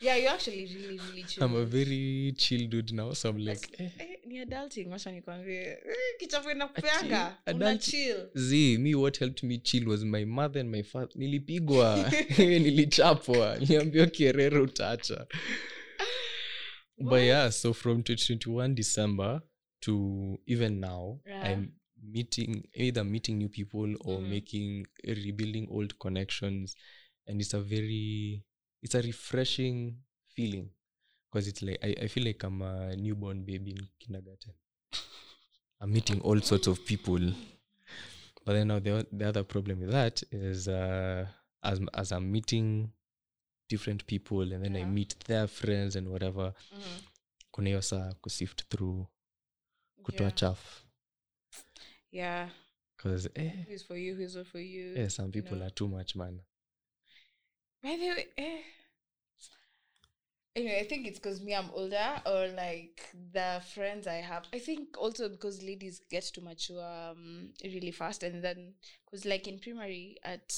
yeah 0.00 0.16
you 0.16 0.28
actually 0.28 0.66
really 0.74 1.00
really 1.08 1.22
chill. 1.22 1.44
I'm 1.44 1.54
a 1.56 1.64
very 1.64 2.34
chill 2.36 2.68
dude 2.68 2.92
now 2.92 3.12
so 3.12 3.28
i'm 3.30 3.38
like 3.38 3.68
eh. 3.78 3.88
Eh, 3.98 4.16
ni 4.26 4.38
adulting 4.38 4.90
wacha 4.90 5.12
nikwambie. 5.12 5.56
Eh, 5.56 5.78
kichafu 6.18 6.50
inakupeanga 6.50 7.36
una 7.54 7.78
chill. 7.78 8.28
Z 8.34 8.78
me 8.78 8.94
what 8.94 9.18
helped 9.18 9.42
me 9.42 9.58
chill 9.58 9.88
was 9.88 10.04
my 10.04 10.24
mother 10.24 10.60
and 10.60 10.70
my 10.70 10.82
father 10.82 11.12
nilipigwa. 11.14 12.12
Nilichapwa. 12.38 13.58
Niambiwa 13.58 14.06
kierere 14.06 14.58
utaacha. 14.60 15.26
But 16.98 17.20
yeah 17.20 17.50
so 17.52 17.74
from 17.74 18.02
21 18.02 18.74
december 18.74 19.42
to 19.80 20.38
even 20.46 20.80
now 20.80 21.20
Yeah. 21.26 21.52
i'm 21.52 21.72
meeting 22.12 22.64
either 22.74 23.04
meeting 23.04 23.38
new 23.38 23.48
people 23.48 23.94
or 24.00 24.20
mm. 24.20 24.30
making 24.30 24.86
rebuilding 25.04 25.68
old 25.70 25.98
connections. 25.98 26.76
And 27.26 27.40
it's 27.40 27.54
a 27.54 27.60
very 27.60 28.44
it's 28.86 28.94
a 28.94 29.02
refreshing 29.02 29.96
feeling. 30.34 30.70
Because 31.32 31.48
it's 31.50 31.62
like 31.62 31.78
I, 31.84 32.04
I 32.04 32.08
feel 32.08 32.24
like 32.24 32.44
i'm 32.46 32.62
a 32.62 32.96
newborn 32.96 33.44
baby 33.44 33.70
in 33.70 33.88
kindergarten. 33.98 34.52
I'm 35.80 35.92
meeting 35.92 36.20
all 36.20 36.40
sorts 36.40 36.66
of 36.68 36.78
people. 36.86 37.32
But 38.44 38.52
then 38.54 38.68
now 38.68 38.78
the, 38.80 39.06
the 39.12 39.28
other 39.28 39.44
problem 39.44 39.80
with 39.80 39.90
that 39.90 40.22
is 40.32 40.68
uh 40.68 41.26
as 41.62 41.80
as 41.94 42.12
i'm 42.12 42.30
meeting 42.32 42.92
different 43.68 44.06
people 44.06 44.52
and 44.52 44.64
then 44.64 44.76
i 44.76 44.84
meet 44.84 45.16
their 45.26 45.48
friends 45.48 45.96
and 45.96 46.08
whatever 46.08 46.52
Mhm. 46.72 47.00
kuna 47.52 47.68
hiyo 47.68 47.82
saa 47.82 48.12
kusift 48.14 48.68
through 48.68 49.06
kutoa 50.02 50.26
Yeah. 50.26 50.34
chafu 50.34 50.86
yeah. 52.12 52.50
Because 52.96 53.30
eh, 53.34 53.52
who's 53.68 53.84
for 53.84 53.96
you 53.98 54.14
who's 54.16 54.36
not 54.36 54.46
for 54.46 54.60
you 54.60 54.94
yeah, 54.96 55.08
some 55.10 55.30
people 55.32 55.56
know. 55.56 55.66
are 55.66 55.74
too 55.74 55.88
much 55.88 56.16
man 56.16 56.40
By 57.82 57.96
the 57.96 58.08
way, 58.08 58.26
eh. 58.38 58.58
Anyway, 60.56 60.80
I 60.80 60.84
think 60.84 61.06
it's 61.06 61.18
because 61.18 61.42
me, 61.42 61.54
I'm 61.54 61.70
older, 61.74 62.22
or 62.24 62.48
like 62.48 63.10
the 63.32 63.60
friends 63.74 64.06
I 64.06 64.14
have. 64.14 64.44
I 64.54 64.58
think 64.58 64.96
also 64.98 65.28
because 65.28 65.62
ladies 65.62 66.00
get 66.10 66.24
to 66.34 66.40
mature 66.40 66.82
um, 66.82 67.50
really 67.62 67.90
fast, 67.90 68.22
and 68.22 68.42
then 68.42 68.72
because 69.04 69.26
like 69.26 69.46
in 69.46 69.58
primary, 69.58 70.16
at 70.24 70.54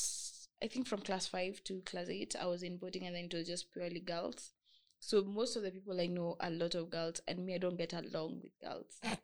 I 0.62 0.68
think 0.68 0.86
from 0.86 1.00
class 1.00 1.26
five 1.26 1.62
to 1.64 1.80
class 1.80 2.08
eight, 2.08 2.36
I 2.40 2.46
was 2.46 2.62
in 2.62 2.76
boarding, 2.76 3.06
and 3.06 3.16
then 3.16 3.24
it 3.24 3.34
was 3.34 3.48
just 3.48 3.72
purely 3.72 3.98
girls. 4.00 4.52
So 5.00 5.22
most 5.24 5.56
of 5.56 5.62
the 5.64 5.70
people 5.72 6.00
I 6.00 6.06
know 6.06 6.36
are 6.40 6.48
a 6.48 6.52
lot 6.52 6.76
of 6.76 6.90
girls, 6.90 7.20
and 7.26 7.44
me, 7.44 7.56
I 7.56 7.58
don't 7.58 7.76
get 7.76 7.92
along 7.92 8.40
with 8.42 8.52
girls. 8.62 9.00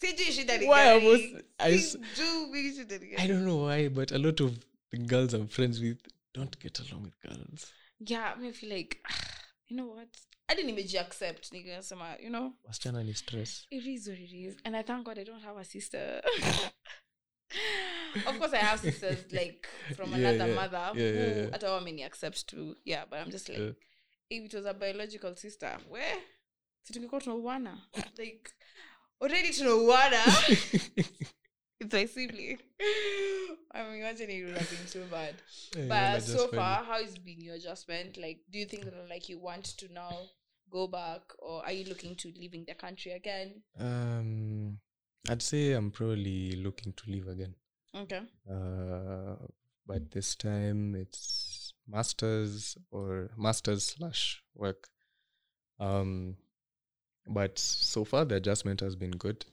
Sijui 0.00 0.32
shida 0.32 0.66
Why 0.66 0.90
I 0.90 0.96
was- 0.98 1.42
I 1.58 1.72
s- 1.72 1.96
Sijui 2.14 2.72
shida 2.76 3.00
ni 3.00 3.14
i 3.16 3.26
don't 3.26 3.44
know 3.44 3.56
why 3.64 3.88
but 3.88 4.12
a 4.12 4.18
lot 4.18 4.40
of 4.40 4.58
the 4.90 4.98
girls 4.98 5.32
i'm 5.34 5.46
friends 5.48 5.80
with 5.80 5.98
don't 6.34 6.58
get 6.60 6.80
along 6.80 7.02
with 7.04 7.20
girls. 7.20 7.72
Yeah 8.00 8.34
I 8.48 8.52
feel 8.52 8.70
like 8.70 8.98
you 9.68 9.76
know 9.76 9.86
what? 9.86 10.08
I 10.48 10.54
didn't 10.54 10.78
even 10.78 11.00
accept 11.00 11.52
nikasema 11.52 12.16
you 12.20 12.30
know? 12.30 12.52
Wasichana 12.64 13.04
ni 13.04 13.14
stress. 13.14 13.66
It 13.70 13.86
is 13.86 14.08
what 14.08 14.18
it 14.18 14.32
is. 14.32 14.56
And 14.64 14.76
i 14.76 14.82
thank 14.82 15.04
god 15.06 15.18
i 15.18 15.24
don't 15.24 15.42
have 15.42 15.56
a 15.60 15.64
sister. 15.64 16.22
Of 18.26 18.38
course 18.38 18.52
i 18.52 18.56
have 18.58 18.80
sisters 18.80 19.18
like 19.32 19.68
from 19.96 20.10
Yeah, 20.10 20.18
another 20.30 20.48
yeah. 20.48 20.54
mother 20.54 20.90
Yeah, 21.00 21.10
yeah, 21.12 21.12
who 21.12 21.30
yeah. 21.40 21.46
yeah. 21.48 21.54
at 21.54 21.64
all 21.64 21.80
many 21.80 22.02
accept 22.04 22.46
too 22.46 22.76
yeah 22.84 23.04
but 23.10 23.18
i'm 23.20 23.30
just 23.30 23.48
like 23.48 23.58
Yeah. 23.58 23.72
if 24.30 24.44
it 24.44 24.54
was 24.54 24.66
a 24.66 24.74
biological 24.74 25.36
sister 25.36 25.78
where? 25.90 26.16
Situngekuwa 26.82 27.20
tunauana 27.20 27.78
like 28.18 28.50
already 29.20 29.50
tunauana 29.52 30.24
it's 31.80 31.92
my 31.92 32.06
sibling. 32.06 32.58
I'm 33.72 33.94
imagine 33.94 34.30
it 34.30 34.44
would 34.44 34.56
have 34.56 34.70
been 34.70 34.86
so 34.86 35.02
bad. 35.10 35.34
Eh, 35.76 35.88
but 35.88 36.12
yeah, 36.12 36.18
so 36.18 36.48
far 36.48 36.84
how 36.84 37.02
has 37.02 37.18
been 37.18 37.40
your 37.40 37.56
adjustment? 37.56 38.16
Like 38.16 38.38
do 38.50 38.58
you 38.58 38.66
think 38.66 38.84
that 38.84 38.94
like 39.08 39.28
you 39.28 39.38
want 39.38 39.64
to 39.78 39.92
now 39.92 40.12
go 40.70 40.86
back 40.86 41.22
or 41.38 41.64
are 41.64 41.72
you 41.72 41.84
looking 41.86 42.14
to 42.16 42.32
leaving 42.36 42.64
the 42.66 42.74
country 42.74 43.12
again? 43.12 43.62
Um 43.78 44.78
i'd 45.28 45.40
say 45.40 45.72
i'm 45.72 45.90
probably 45.90 46.56
looking 46.56 46.92
to 46.92 47.10
leave 47.10 47.28
again. 47.28 47.54
Okay. 47.96 48.20
Uh 48.50 49.36
but 49.86 50.10
this 50.12 50.34
time 50.34 50.94
it's 50.94 51.74
masters 51.86 52.76
or 52.90 53.30
masters 53.36 53.84
slash 53.84 54.42
work. 54.54 54.88
Um 55.80 56.36
but 57.26 57.58
so 57.58 58.04
far 58.04 58.24
the 58.24 58.36
adjustment 58.36 58.80
has 58.80 58.94
been 58.96 59.12
good 59.12 59.46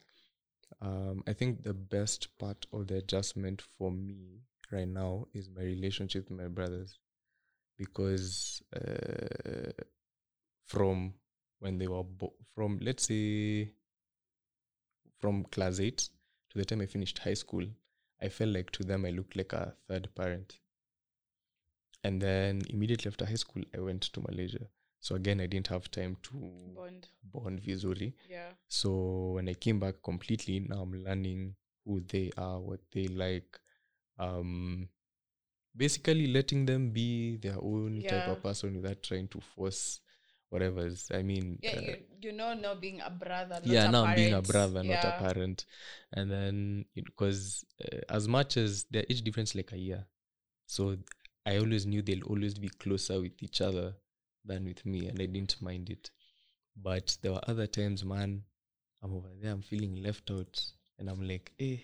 um 0.82 1.24
i 1.28 1.34
think 1.34 1.64
the 1.64 1.74
best 1.74 2.28
part 2.38 2.66
of 2.74 2.88
the 2.88 2.96
adjustment 2.98 3.62
for 3.78 3.92
me 3.92 4.42
right 4.72 4.88
now 4.88 5.26
is 5.34 5.50
my 5.50 5.62
relationship 5.62 6.30
with 6.30 6.40
my 6.40 6.48
brothers 6.48 6.98
because 7.78 8.62
uh, 8.76 9.72
from 10.66 11.14
when 11.60 11.78
they 11.78 11.88
were 11.88 12.04
bo- 12.04 12.34
from 12.56 12.80
let's 12.82 13.08
say 13.08 13.72
from 15.20 15.44
class 15.46 15.80
8 15.80 16.10
to 16.50 16.58
the 16.58 16.66
time 16.66 16.82
i 16.82 16.86
finished 16.86 17.20
high 17.20 17.34
school 17.34 17.66
I 18.22 18.30
felt 18.30 18.52
like 18.52 18.70
to 18.72 18.84
them 18.84 19.06
I 19.06 19.10
looked 19.10 19.36
like 19.36 19.52
a 19.54 19.74
third 19.88 20.14
parent. 20.16 20.60
And 22.04 22.22
then 22.22 22.62
immediately 22.70 23.10
after 23.10 23.26
high 23.26 23.34
school, 23.36 23.64
I 23.76 23.80
went 23.80 24.04
to 24.04 24.22
Malaysia. 24.22 24.68
So 25.02 25.16
again, 25.16 25.42
I 25.42 25.48
didn't 25.48 25.68
have 25.68 25.92
time 25.92 26.16
to 26.24 26.32
bond 26.76 27.08
bond 27.34 27.60
visually. 27.62 28.14
yeah 28.30 28.52
So 28.70 29.32
when 29.36 29.50
I 29.50 29.54
came 29.54 29.80
back 29.80 29.96
completely, 30.04 30.60
now 30.62 30.82
I'm 30.82 30.94
learning 31.04 31.56
who 31.86 32.02
they 32.08 32.32
are, 32.38 32.60
what 32.60 32.80
they 32.94 33.08
like. 33.08 33.60
Um, 34.20 34.88
basically 35.76 36.28
letting 36.28 36.66
them 36.66 36.92
be 36.92 37.38
their 37.38 37.58
own 37.62 38.04
type 38.08 38.28
of 38.28 38.44
person 38.44 38.76
without 38.76 39.02
trying 39.04 39.28
to 39.30 39.42
force 39.42 40.02
whatever's. 40.50 41.10
I 41.14 41.24
mean, 41.24 41.60
yeah 41.62 41.72
uh, 41.78 41.82
you, 41.82 41.96
you 42.22 42.32
know 42.34 42.54
not 42.54 42.80
being 42.82 43.02
a 43.02 43.10
brother 43.10 43.60
not 43.64 43.66
yeah 43.66 43.88
a 43.88 43.92
now 43.92 44.04
i'm 44.04 44.16
being 44.16 44.34
a 44.34 44.42
parent. 44.42 44.48
brother 44.48 44.84
not 44.84 45.04
a 45.04 45.12
parent 45.12 45.66
and 46.14 46.30
then 46.30 46.86
because 46.94 47.66
uh, 47.84 47.98
as 48.10 48.28
much 48.28 48.58
as 48.58 48.84
their 48.92 49.04
age 49.10 49.22
difference 49.24 49.56
like 49.56 49.72
a 49.72 49.78
year 49.78 50.06
so 50.68 50.96
i 51.46 51.58
always 51.58 51.86
knew 51.86 52.02
they'll 52.02 52.24
always 52.26 52.58
be 52.60 52.70
closer 52.70 53.22
with 53.22 53.32
each 53.42 53.62
other 53.62 53.94
than 54.46 54.66
with 54.66 54.86
me 54.86 55.08
and 55.08 55.20
i 55.22 55.26
didn't 55.26 55.62
mind 55.62 55.90
it. 55.90 56.10
But 56.76 57.18
there 57.22 57.34
were 57.34 57.42
other 57.48 57.68
times 57.68 58.04
man 58.04 58.44
i'm 59.04 59.14
over 59.14 59.30
there 59.42 59.52
i'm 59.52 59.62
feeling 59.62 60.02
left 60.02 60.32
out 60.32 60.56
and 61.00 61.10
i'm 61.10 61.22
like 61.28 61.52
eh 61.60 61.78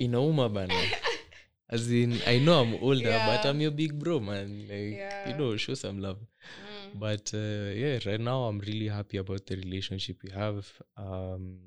inauma 0.00 0.52
bana. 0.52 0.74
As 1.70 1.90
in 1.90 2.20
i 2.26 2.38
know 2.38 2.60
i'm 2.62 2.74
older 2.82 3.16
but 3.26 3.44
i'm 3.46 3.60
your 3.60 3.70
big 3.70 3.98
bro 3.98 4.20
man. 4.20 4.66
Like 4.68 4.96
Yeah. 4.96 5.28
you 5.28 5.34
know 5.36 5.56
show 5.56 5.74
some 5.74 6.00
love. 6.00 6.18
Mm. 6.18 7.00
but 7.00 7.32
uh, 7.34 7.70
yeah 7.82 7.98
right 8.06 8.20
now 8.20 8.44
i'm 8.44 8.58
really 8.60 8.88
happy 8.88 9.16
about 9.18 9.46
the 9.46 9.56
relationship 9.56 10.16
we 10.22 10.30
have. 10.30 10.66
Um 10.96 11.58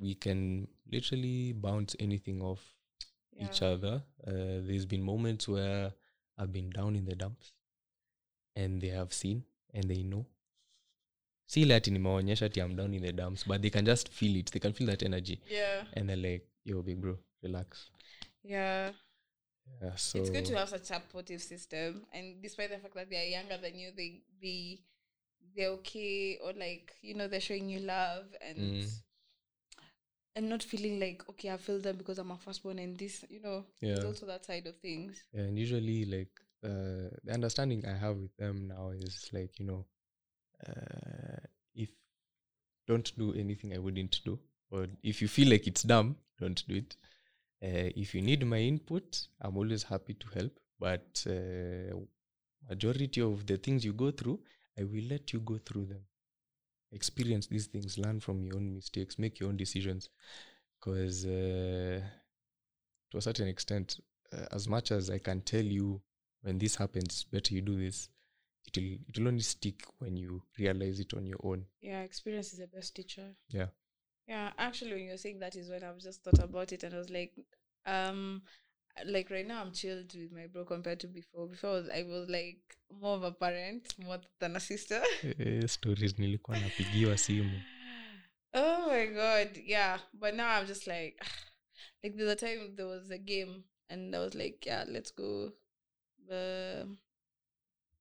we 0.00 0.14
can 0.14 0.66
literally 0.90 1.52
bounce 1.52 1.94
anything 2.00 2.42
off 2.42 2.60
each 3.40 3.62
other. 3.62 4.02
Uh, 4.26 4.58
there's 4.66 4.86
been 4.86 5.02
moments 5.02 5.46
where 5.48 5.92
i've 6.38 6.52
been 6.52 6.70
down 6.70 6.96
in 6.96 7.04
the 7.04 7.14
dumps 7.14 7.52
and 8.56 8.80
they 8.80 8.88
have 8.90 9.12
seen 9.12 9.42
and 9.72 9.84
they 9.88 10.02
know. 10.02 10.24
Si 11.46 11.62
ile 11.62 11.74
ati 11.74 11.90
nimeonyesha 11.90 12.46
ati 12.46 12.60
i'm 12.60 12.76
down 12.76 12.94
in 12.94 13.02
the 13.02 13.12
dumps 13.12 13.44
but 13.46 13.60
they 13.62 13.70
can 13.70 13.84
just 13.84 14.08
feel 14.08 14.36
it. 14.36 14.50
They 14.52 14.60
can 14.60 14.72
feel 14.72 14.86
that 14.86 15.02
energy. 15.02 15.40
Yeah. 15.50 15.84
And 15.94 16.08
they're 16.08 16.16
like 16.32 16.46
yo 16.64 16.82
big 16.82 17.00
bro 17.00 17.18
relax. 17.42 17.90
Yeah. 18.42 18.92
Yeah 19.82 19.96
so 19.96 20.18
it's 20.18 20.30
good 20.30 20.44
to 20.46 20.56
have 20.56 20.68
such 20.68 20.82
a 20.82 20.84
supportive 20.94 21.40
system 21.42 22.04
and 22.12 22.42
despite 22.42 22.70
the 22.70 22.78
fact 22.78 22.94
that 22.94 23.08
they're 23.10 23.28
younger 23.28 23.56
than 23.58 23.78
you 23.78 23.90
they 23.96 24.22
they 24.42 24.78
they're 25.56 25.70
okay 25.70 26.38
or 26.44 26.52
like 26.52 26.92
you 27.02 27.14
know 27.14 27.28
they're 27.28 27.40
showing 27.40 27.68
you 27.68 27.80
love 27.80 28.26
and 28.40 28.58
Mm. 28.58 28.88
and 30.36 30.48
not 30.48 30.62
feeling 30.62 30.98
like 31.00 31.22
okay 31.30 31.50
i 31.50 31.56
feel 31.56 31.80
them 31.80 31.96
because 31.96 32.18
i'm 32.18 32.30
a 32.30 32.36
firstborn 32.36 32.78
and 32.78 32.98
this 32.98 33.24
you 33.30 33.40
know 33.40 33.64
Yeah. 33.80 34.04
also 34.04 34.26
that 34.26 34.44
side 34.44 34.66
of 34.66 34.76
things. 34.78 35.22
And 35.32 35.58
usually 35.58 36.04
like 36.04 36.32
uh, 36.64 37.10
the 37.24 37.32
understanding 37.32 37.84
i 37.86 37.94
have 37.96 38.16
with 38.16 38.36
them 38.36 38.68
now 38.68 38.90
is 38.90 39.28
like 39.32 39.58
you 39.58 39.66
know 39.66 39.84
uh, 40.66 41.40
if 41.74 41.90
don't 42.86 43.16
do 43.18 43.34
anything 43.34 43.74
i 43.74 43.78
wouldn't 43.78 44.20
do 44.24 44.38
or 44.70 44.86
if 45.02 45.20
you 45.22 45.28
feel 45.28 45.48
like 45.48 45.66
it's 45.66 45.82
dumb 45.82 46.16
don't 46.40 46.66
do 46.66 46.76
it. 46.76 46.96
Uh, 47.62 47.88
if 47.96 48.14
you 48.14 48.20
need 48.20 48.44
my 48.46 48.58
input 48.58 49.28
i'm 49.40 49.56
always 49.56 49.82
happy 49.82 50.14
to 50.14 50.26
help 50.34 50.52
but 50.78 51.24
uh, 51.28 51.94
majority 52.68 53.20
of 53.20 53.46
the 53.46 53.56
things 53.56 53.84
you 53.84 53.92
go 53.92 54.10
through 54.10 54.38
i 54.78 54.82
will 54.82 55.04
let 55.08 55.32
you 55.32 55.40
go 55.40 55.58
through 55.58 55.86
them. 55.86 56.00
Experience 56.92 57.46
these 57.48 57.66
things 57.66 57.98
learn 57.98 58.20
from 58.20 58.44
your 58.44 58.56
own 58.56 58.74
mistakes 58.74 59.18
make 59.18 59.40
your 59.40 59.48
own 59.48 59.56
decisions. 59.56 60.10
Because 60.78 61.24
uh, 61.24 62.00
to 63.10 63.18
a 63.18 63.20
certain 63.20 63.48
extent, 63.48 64.00
as 64.52 64.68
much 64.68 64.90
as 64.90 65.10
I 65.10 65.18
can 65.18 65.40
tell 65.40 65.64
you 65.64 66.00
when 66.44 66.58
this 66.58 66.76
happens, 66.76 67.24
better 67.24 67.54
you 67.54 67.62
do 67.62 67.76
this. 67.76 68.08
It 68.66 68.76
will 68.76 68.98
it 69.08 69.18
will 69.18 69.28
only 69.28 69.40
stick 69.42 69.82
when 69.98 70.16
you 70.16 70.42
realize 70.58 71.00
it 71.00 71.14
on 71.14 71.26
your 71.26 71.40
own. 71.42 71.64
Yeah, 71.80 72.02
experience 72.02 72.52
is 72.52 72.58
the 72.58 72.66
best 72.66 72.94
teacher. 72.94 73.34
Yeah. 73.48 73.66
Yeah, 74.28 74.52
actually, 74.58 74.92
when 74.92 75.04
you're 75.04 75.18
saying 75.18 75.40
that 75.40 75.56
is 75.56 75.68
when 75.68 75.82
I've 75.82 75.98
just 75.98 76.22
thought 76.22 76.42
about 76.42 76.72
it, 76.72 76.82
and 76.82 76.94
I 76.94 76.98
was 76.98 77.10
like, 77.10 77.32
um, 77.86 78.42
like 79.06 79.30
right 79.30 79.46
now 79.46 79.60
I'm 79.60 79.72
chilled 79.72 80.14
with 80.14 80.32
my 80.32 80.46
bro 80.46 80.64
compared 80.64 81.00
to 81.00 81.08
before. 81.08 81.46
Before 81.46 81.70
I 81.70 81.72
was, 81.72 81.88
I 81.90 82.02
was 82.04 82.28
like 82.28 82.60
more 83.00 83.16
of 83.16 83.22
a 83.22 83.32
parent 83.32 83.94
more 84.02 84.18
than 84.40 84.56
a 84.56 84.60
sister. 84.60 85.02
Eh, 85.38 85.66
stories 85.66 86.18
nilikuwa 86.18 86.58
napigiwa 86.58 87.18
simu. 87.18 87.60
oh 88.54 88.88
my 88.88 89.06
god, 89.06 89.56
yeah. 89.66 90.00
But 90.14 90.34
now 90.34 90.48
I'm 90.58 90.66
just 90.66 90.86
like, 90.86 91.16
like 92.04 92.16
the 92.16 92.36
time 92.36 92.76
there 92.76 92.86
was 92.86 93.10
a 93.10 93.18
game, 93.18 93.64
and 93.90 94.14
I 94.14 94.18
was 94.18 94.34
like, 94.34 94.66
yeah, 94.66 94.84
let's 94.88 95.10
go, 95.10 95.52
uh, 96.30 96.84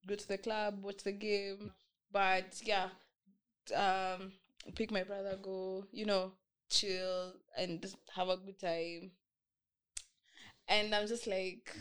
go 0.07 0.15
to 0.15 0.27
the 0.27 0.37
club, 0.37 0.83
watch 0.83 1.03
the 1.03 1.11
game. 1.11 1.71
But 2.11 2.61
yeah, 2.63 2.89
um, 3.75 4.33
pick 4.75 4.91
my 4.91 5.03
brother, 5.03 5.37
go, 5.41 5.85
you 5.91 6.05
know, 6.05 6.31
chill 6.69 7.33
and 7.57 7.85
have 8.15 8.29
a 8.29 8.37
good 8.37 8.59
time. 8.59 9.11
And 10.67 10.93
I'm 10.93 11.07
just 11.07 11.27
like, 11.27 11.75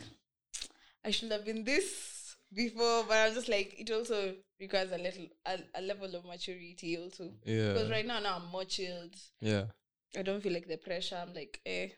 I 1.05 1.11
should 1.11 1.31
have 1.31 1.45
been 1.45 1.63
this 1.63 2.35
before, 2.53 3.03
but 3.07 3.17
I'm 3.17 3.33
just 3.33 3.47
like, 3.49 3.75
it 3.79 3.91
also 3.91 4.33
requires 4.59 4.91
a 4.91 4.97
little, 4.97 5.27
a, 5.45 5.59
a 5.75 5.81
level 5.81 6.15
of 6.15 6.25
maturity 6.25 6.97
also. 6.97 7.31
Yeah. 7.45 7.73
Because 7.73 7.89
right 7.91 8.05
now, 8.05 8.19
now 8.19 8.41
I'm 8.43 8.51
more 8.51 8.65
chilled. 8.65 9.15
Yeah. 9.39 9.65
I 10.17 10.21
don't 10.21 10.41
feel 10.41 10.53
like 10.53 10.67
the 10.67 10.77
pressure. 10.77 11.17
I'm 11.21 11.33
like, 11.33 11.59
eh. 11.65 11.89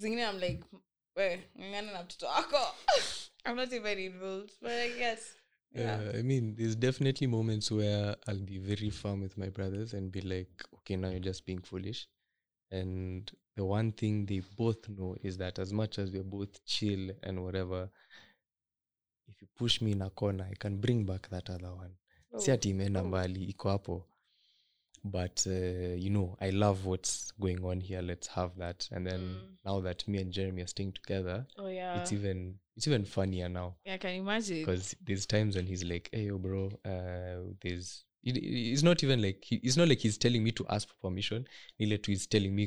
Zingine, 0.00 0.28
I'm 0.28 0.40
like, 0.40 0.62
eh, 1.16 1.38
ngangana 1.58 1.92
na 1.92 2.02
mtoto 2.02 2.26
wako. 2.26 2.74
I'm 3.44 3.56
not 3.56 3.72
even 3.72 3.98
involved. 3.98 4.52
But 4.62 4.72
I 4.72 4.88
guess. 4.98 5.34
Yeah. 5.72 6.00
Yeah, 6.02 6.18
I 6.18 6.22
mean, 6.22 6.54
there's 6.56 6.76
definitely 6.76 7.26
moments 7.26 7.70
where 7.70 8.14
I'll 8.28 8.38
be 8.40 8.58
very 8.58 8.90
firm 8.90 9.22
with 9.22 9.36
my 9.36 9.48
brothers 9.48 9.92
and 9.92 10.10
be 10.12 10.20
like, 10.20 10.64
okay, 10.76 10.96
now 10.96 11.08
you're 11.10 11.18
just 11.18 11.44
being 11.44 11.60
foolish. 11.62 12.06
And 12.70 13.30
the 13.56 13.64
one 13.64 13.92
thing 13.92 14.24
they 14.26 14.40
both 14.56 14.88
know 14.88 15.16
is 15.22 15.36
that 15.38 15.58
as 15.58 15.72
much 15.72 15.98
as 15.98 16.10
we're 16.10 16.22
both 16.22 16.64
chill 16.64 17.10
and 17.22 17.42
whatever, 17.42 17.88
if 19.28 19.40
you 19.42 19.48
push 19.56 19.80
me 19.80 19.92
in 19.92 20.02
a 20.02 20.10
corner, 20.10 20.46
I 20.50 20.54
can 20.54 20.76
bring 20.76 21.04
back 21.04 21.28
that 21.30 21.50
other 21.50 21.74
one. 21.74 21.96
Si 22.38 22.50
Oh. 22.50 22.54
ati 22.54 22.70
imeenda 22.70 23.00
oh. 23.00 23.04
mbali, 23.04 23.44
iko 23.44 23.68
hapo. 23.68 24.06
But, 25.04 25.46
uh, 25.46 25.94
you 25.96 26.10
know, 26.10 26.36
I 26.40 26.50
love 26.50 26.86
what's 26.86 27.30
going 27.40 27.62
on 27.64 27.80
here. 27.80 28.00
Let's 28.02 28.26
have 28.28 28.56
that. 28.58 28.88
And 28.90 29.06
then 29.06 29.20
Mm. 29.20 29.56
now 29.64 29.80
that 29.80 30.08
me 30.08 30.18
and 30.22 30.32
Jeremy 30.32 30.62
are 30.62 30.66
staying 30.66 30.92
together, 30.92 31.46
Oh, 31.58 31.66
yeah. 31.68 31.92
it's 31.98 32.12
even 32.12 32.58
it's 32.76 32.88
even 32.88 33.04
funnier 33.04 33.48
now 33.48 33.76
yeah, 33.84 33.94
I 33.94 33.98
can 33.98 34.10
imagine. 34.14 34.60
because 34.60 34.96
there's 35.06 35.26
times 35.26 35.56
when 35.56 35.66
he's 35.66 35.84
like, 35.84 36.08
"Hey, 36.12 36.24
yo, 36.26 36.38
bro, 36.38 36.66
uh, 36.84 37.52
there's." 37.60 38.04
It, 38.22 38.36
it's 38.38 38.82
not 38.82 39.02
even 39.04 39.20
like 39.20 39.44
he, 39.44 39.56
it's 39.56 39.76
not 39.76 39.88
like 39.88 39.98
he's 40.02 40.18
telling 40.18 40.42
me 40.42 40.50
to 40.52 40.66
ask 40.68 40.88
for 40.88 40.94
permission. 41.10 41.46
nile 41.78 41.98
tu 41.98 42.10
is 42.12 42.26
telling 42.26 42.54
me 42.54 42.66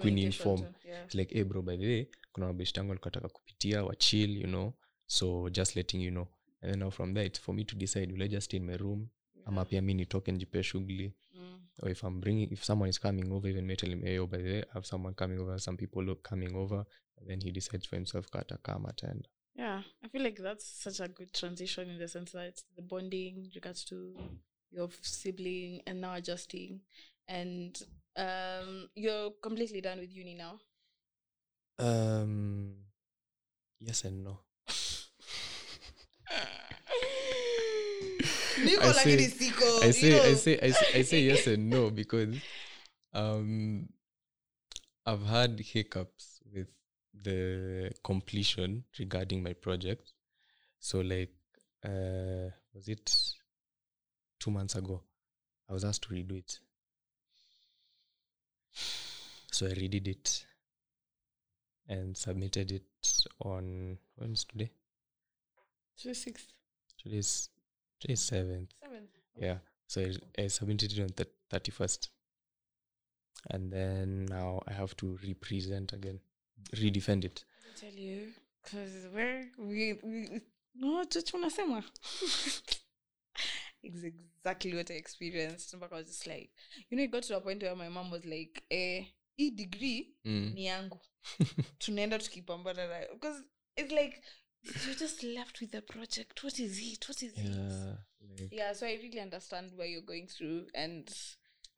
kuniinform. 0.00 0.66
Yeah. 0.84 1.04
It's 1.04 1.14
like, 1.14 1.32
"Hey, 1.32 1.44
bro, 1.44 1.62
by 1.62 1.76
the 1.76 1.86
way, 1.86 2.06
kuna 2.32 2.46
mabeshti 2.46 2.78
yangu 2.80 2.92
alikuwa 2.92 3.28
kupitia 3.28 3.84
wa 3.84 3.94
chill, 3.96 4.30
you 4.30 4.46
know, 4.46 4.72
so 5.06 5.48
just 5.50 5.76
letting 5.76 6.02
you 6.02 6.10
know." 6.10 6.26
And 6.62 6.70
then 6.72 6.78
now 6.80 6.90
from 6.90 7.14
there, 7.14 7.26
it's 7.26 7.40
for 7.40 7.54
me 7.54 7.64
to 7.64 7.76
decide: 7.76 8.12
will 8.12 8.22
I 8.22 8.28
just 8.28 8.44
stay 8.44 8.56
in 8.56 8.66
my 8.66 8.76
room? 8.76 9.08
Ama 9.50 9.64
pia 9.64 9.82
mi 9.82 9.94
nitoke 9.94 10.32
njipe 10.32 10.62
shughuli 10.62 11.12
Mm. 11.34 11.60
or 11.82 11.90
if 11.90 12.02
i'm 12.04 12.20
bringing 12.20 12.52
if 12.52 12.64
someone 12.64 12.90
is 12.90 13.00
coming 13.00 13.32
over 13.32 13.50
even 13.50 13.64
me 13.66 13.76
tell 13.76 13.90
him 13.90 14.04
ayo 14.04 14.26
by 14.26 14.38
the 14.38 14.44
way 14.50 14.58
i 14.62 14.72
have 14.72 14.86
someone 14.86 15.14
coming 15.14 15.38
over 15.40 15.60
some 15.60 15.76
people 15.76 16.04
look 16.04 16.28
coming 16.28 16.54
over 16.56 16.84
and 17.16 17.28
then 17.28 17.40
he 17.42 17.52
decides 17.52 17.88
for 17.88 17.96
himself 17.98 18.30
kata 18.30 18.56
kama 18.62 18.88
ataenda 18.88 19.28
Yeah, 19.54 19.82
I 20.02 20.08
feel 20.08 20.22
like 20.22 20.42
that's 20.42 20.82
such 20.84 21.00
a 21.00 21.08
good 21.08 21.32
transition 21.32 21.90
in 21.90 21.98
the 21.98 22.08
sense 22.08 22.32
that 22.38 22.64
the 22.76 22.82
bonding 22.82 23.50
regards 23.54 23.84
to 23.84 24.14
your 24.70 24.88
sibling 25.02 25.82
and 25.86 26.00
now 26.00 26.14
adjusting, 26.14 26.80
and 27.28 27.82
um, 28.16 28.88
you're 28.94 29.30
completely 29.40 29.80
done 29.80 30.00
with 30.00 30.16
uni 30.20 30.34
now. 30.34 30.60
Um, 31.78 32.76
yes 33.80 34.04
and 34.04 34.24
no. 34.24 34.38
I 38.82 38.92
say- 38.92 39.16
I 39.82 39.90
say, 39.90 40.20
I 40.30 40.34
say, 40.34 40.58
I 40.60 40.70
say, 40.70 40.98
I 40.98 41.02
say 41.02 41.20
yes 41.20 41.46
and 41.46 41.70
no 41.70 41.90
because 42.00 42.36
um, 43.12 43.88
I've 45.06 45.24
had 45.26 45.58
hiccups 45.60 46.40
with 46.52 46.68
the 47.22 47.92
completion 48.04 48.84
regarding 48.98 49.42
my 49.42 49.52
project. 49.52 50.12
So, 50.78 51.00
like, 51.00 51.32
uh, 51.84 52.50
was 52.74 52.88
it 52.88 53.12
two 54.38 54.50
months 54.50 54.74
ago? 54.76 55.02
I 55.68 55.72
was 55.72 55.84
asked 55.84 56.02
to 56.04 56.08
redo 56.10 56.38
it. 56.38 56.58
So 59.52 59.66
I 59.66 59.70
redid 59.70 60.06
it 60.08 60.44
and 61.88 62.16
submitted 62.16 62.70
it 62.72 62.84
on 63.40 63.98
when's 64.16 64.44
today? 64.44 64.70
To 66.02 66.14
sixth, 66.14 66.46
Today's 67.02 67.50
today's 68.00 68.20
seventh. 68.20 68.70
seventh. 68.82 69.10
Yeah. 69.36 69.58
So 69.86 70.06
I, 70.38 70.48
submitted 70.48 70.92
it 70.92 71.00
on 71.00 71.08
the 71.16 71.26
thirty 71.50 71.70
first, 71.72 72.10
and 73.50 73.72
then 73.72 74.26
now 74.26 74.60
I 74.68 74.72
have 74.72 74.96
to 74.98 75.18
represent 75.26 75.92
again, 75.92 76.20
redefend 76.74 77.24
it. 77.24 77.44
I 77.66 77.80
tell 77.80 77.92
you, 77.98 78.32
because 78.62 79.06
where 79.12 79.50
we 79.58 79.94
we 80.02 80.40
no 80.74 81.04
chocho 81.04 81.36
unasema. 81.36 81.84
It's 83.82 84.02
exactly 84.04 84.74
what 84.76 84.90
I 84.90 84.94
experienced. 84.94 85.74
Mpaka 85.74 85.92
I 85.94 85.98
was 85.98 86.06
just 86.06 86.26
like, 86.26 86.50
you 86.90 86.96
know, 86.96 87.02
it 87.04 87.10
got 87.10 87.22
to 87.22 87.36
a 87.36 87.40
point 87.40 87.62
where 87.62 87.74
my 87.76 87.88
mom 87.88 88.10
was 88.10 88.24
like, 88.24 88.62
eh, 88.70 89.04
hii 89.36 89.50
degree 89.50 90.14
Mm. 90.24 90.52
ni 90.54 90.64
yangu. 90.66 90.98
Tunaenda 91.78 92.18
tukipambana 92.18 92.86
nayo. 92.88 93.14
Because 93.14 93.42
it's 93.76 93.92
like, 93.92 94.22
you're 94.62 94.94
just 94.94 95.22
left 95.22 95.60
with 95.60 95.70
the 95.70 95.82
project. 95.82 96.44
What 96.44 96.58
is 96.58 96.78
it? 96.78 97.08
What 97.08 97.22
is 97.22 97.32
it? 97.32 97.38
Yeah. 97.44 97.96
Like, 98.38 98.52
Yeah, 98.52 98.72
so 98.74 98.86
I 98.86 98.98
really 99.02 99.20
understand 99.20 99.72
what 99.76 99.88
you're 99.88 100.06
going 100.06 100.26
through 100.28 100.66
and 100.74 101.08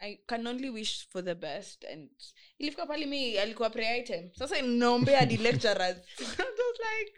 I 0.01 0.19
can 0.29 0.47
only 0.47 0.71
wish 0.71 1.07
for 1.11 1.23
the 1.23 1.35
best 1.35 1.85
and 1.85 2.11
ilifika 2.59 2.87
pale 2.87 3.07
mi 3.07 3.39
alikuwa 3.39 3.71
pre 3.71 3.99
item 3.99 4.31
sasa 4.35 4.63
naombea 4.63 5.19
hadi 5.19 5.37
lecturers 5.49 5.97
I'm 6.21 6.57
just 6.57 6.81
like 6.81 7.13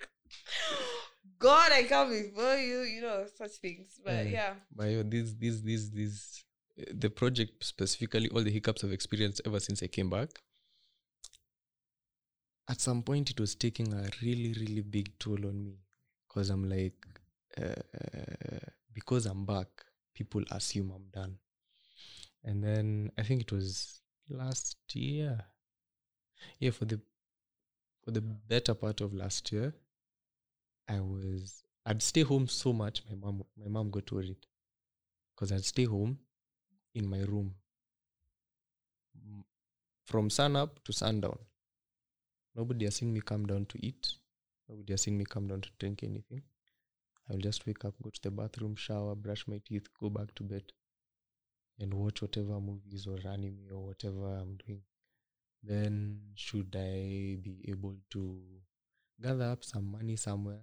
god 1.38 1.72
i 1.72 1.84
come 1.84 2.22
before 2.22 2.58
you 2.62 2.84
you 2.84 3.00
know 3.00 3.26
such 3.38 3.52
things 3.60 4.00
but 4.04 4.12
Yeah. 4.12 4.32
yeah 4.32 4.56
but 4.70 4.86
yo, 4.86 5.02
this, 5.02 5.34
this, 5.38 5.62
this, 5.62 5.90
this, 5.90 6.44
the 7.00 7.08
project 7.10 7.64
specifically, 7.64 8.28
all 8.28 8.42
the 8.44 8.50
hiccups 8.50 8.84
I've 8.84 8.92
experienced 8.94 9.40
ever 9.46 9.60
since 9.60 9.80
I 9.84 9.86
came 9.88 10.10
back. 10.10 10.28
At 12.68 12.80
some 12.80 13.02
point, 13.02 13.30
it 13.30 13.40
was 13.40 13.54
taking 13.54 13.92
a 13.92 14.08
really, 14.22 14.54
really 14.58 14.80
big 14.80 15.18
toll 15.18 15.46
on 15.46 15.64
me 15.64 15.78
because 16.26 16.50
I'm 16.50 16.68
like, 16.68 17.06
uh, 17.60 17.74
because 18.92 19.26
I'm 19.26 19.44
back, 19.44 19.68
people 20.14 20.42
assume 20.50 20.90
I'm 20.94 21.06
done. 21.12 21.38
And 22.42 22.62
then 22.62 23.10
I 23.18 23.22
think 23.22 23.42
it 23.42 23.52
was 23.52 24.00
last 24.28 24.76
year. 24.94 25.44
Yeah, 26.58 26.70
for 26.70 26.84
the 26.84 27.00
for 28.02 28.10
the 28.10 28.20
better 28.20 28.74
part 28.74 29.00
of 29.00 29.14
last 29.14 29.50
year, 29.52 29.74
I 30.88 31.00
was 31.00 31.64
I'd 31.86 32.02
stay 32.02 32.22
home 32.22 32.48
so 32.48 32.72
much. 32.72 33.02
My 33.08 33.16
mom 33.16 33.44
my 33.56 33.68
mom 33.68 33.90
got 33.90 34.10
worried 34.12 34.46
because 35.34 35.52
I'd 35.52 35.64
stay 35.64 35.84
home 35.84 36.18
in 36.94 37.06
my 37.08 37.20
room 37.20 37.54
from 40.04 40.30
sun 40.30 40.56
up 40.56 40.82
to 40.84 40.92
sundown. 40.92 41.38
Nobody 42.56 42.84
has 42.84 42.96
seen 42.96 43.12
me 43.12 43.20
come 43.20 43.46
down 43.46 43.66
to 43.66 43.84
eat. 43.84 44.14
Nobody 44.68 44.92
has 44.92 45.02
seen 45.02 45.18
me 45.18 45.24
come 45.24 45.48
down 45.48 45.60
to 45.62 45.70
drink 45.78 46.02
anything. 46.02 46.42
i 47.28 47.32
will 47.32 47.40
just 47.40 47.66
wake 47.66 47.84
up, 47.84 47.94
go 48.02 48.10
to 48.10 48.22
the 48.22 48.30
bathroom, 48.30 48.76
shower, 48.76 49.14
brush 49.14 49.46
my 49.48 49.60
teeth, 49.64 49.86
go 50.00 50.08
back 50.08 50.34
to 50.36 50.44
bed, 50.44 50.64
and 51.78 51.92
watch 51.94 52.22
whatever 52.22 52.60
movies 52.60 53.06
or 53.06 53.18
anime 53.28 53.66
or 53.72 53.86
whatever 53.86 54.36
I'm 54.36 54.56
doing. 54.66 54.82
Then, 55.62 56.20
should 56.34 56.76
I 56.76 57.38
be 57.42 57.64
able 57.68 57.96
to 58.10 58.40
gather 59.20 59.44
up 59.44 59.64
some 59.64 59.90
money 59.90 60.16
somewhere? 60.16 60.62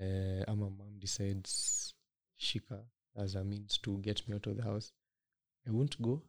Uh, 0.00 0.44
my 0.48 0.54
mom 0.54 0.98
decides 0.98 1.94
Shika 2.40 2.80
as 3.16 3.34
a 3.34 3.44
means 3.44 3.78
to 3.78 3.98
get 3.98 4.26
me 4.28 4.34
out 4.34 4.46
of 4.46 4.56
the 4.56 4.64
house. 4.64 4.92
I 5.66 5.70
won't 5.70 6.00
go. 6.00 6.22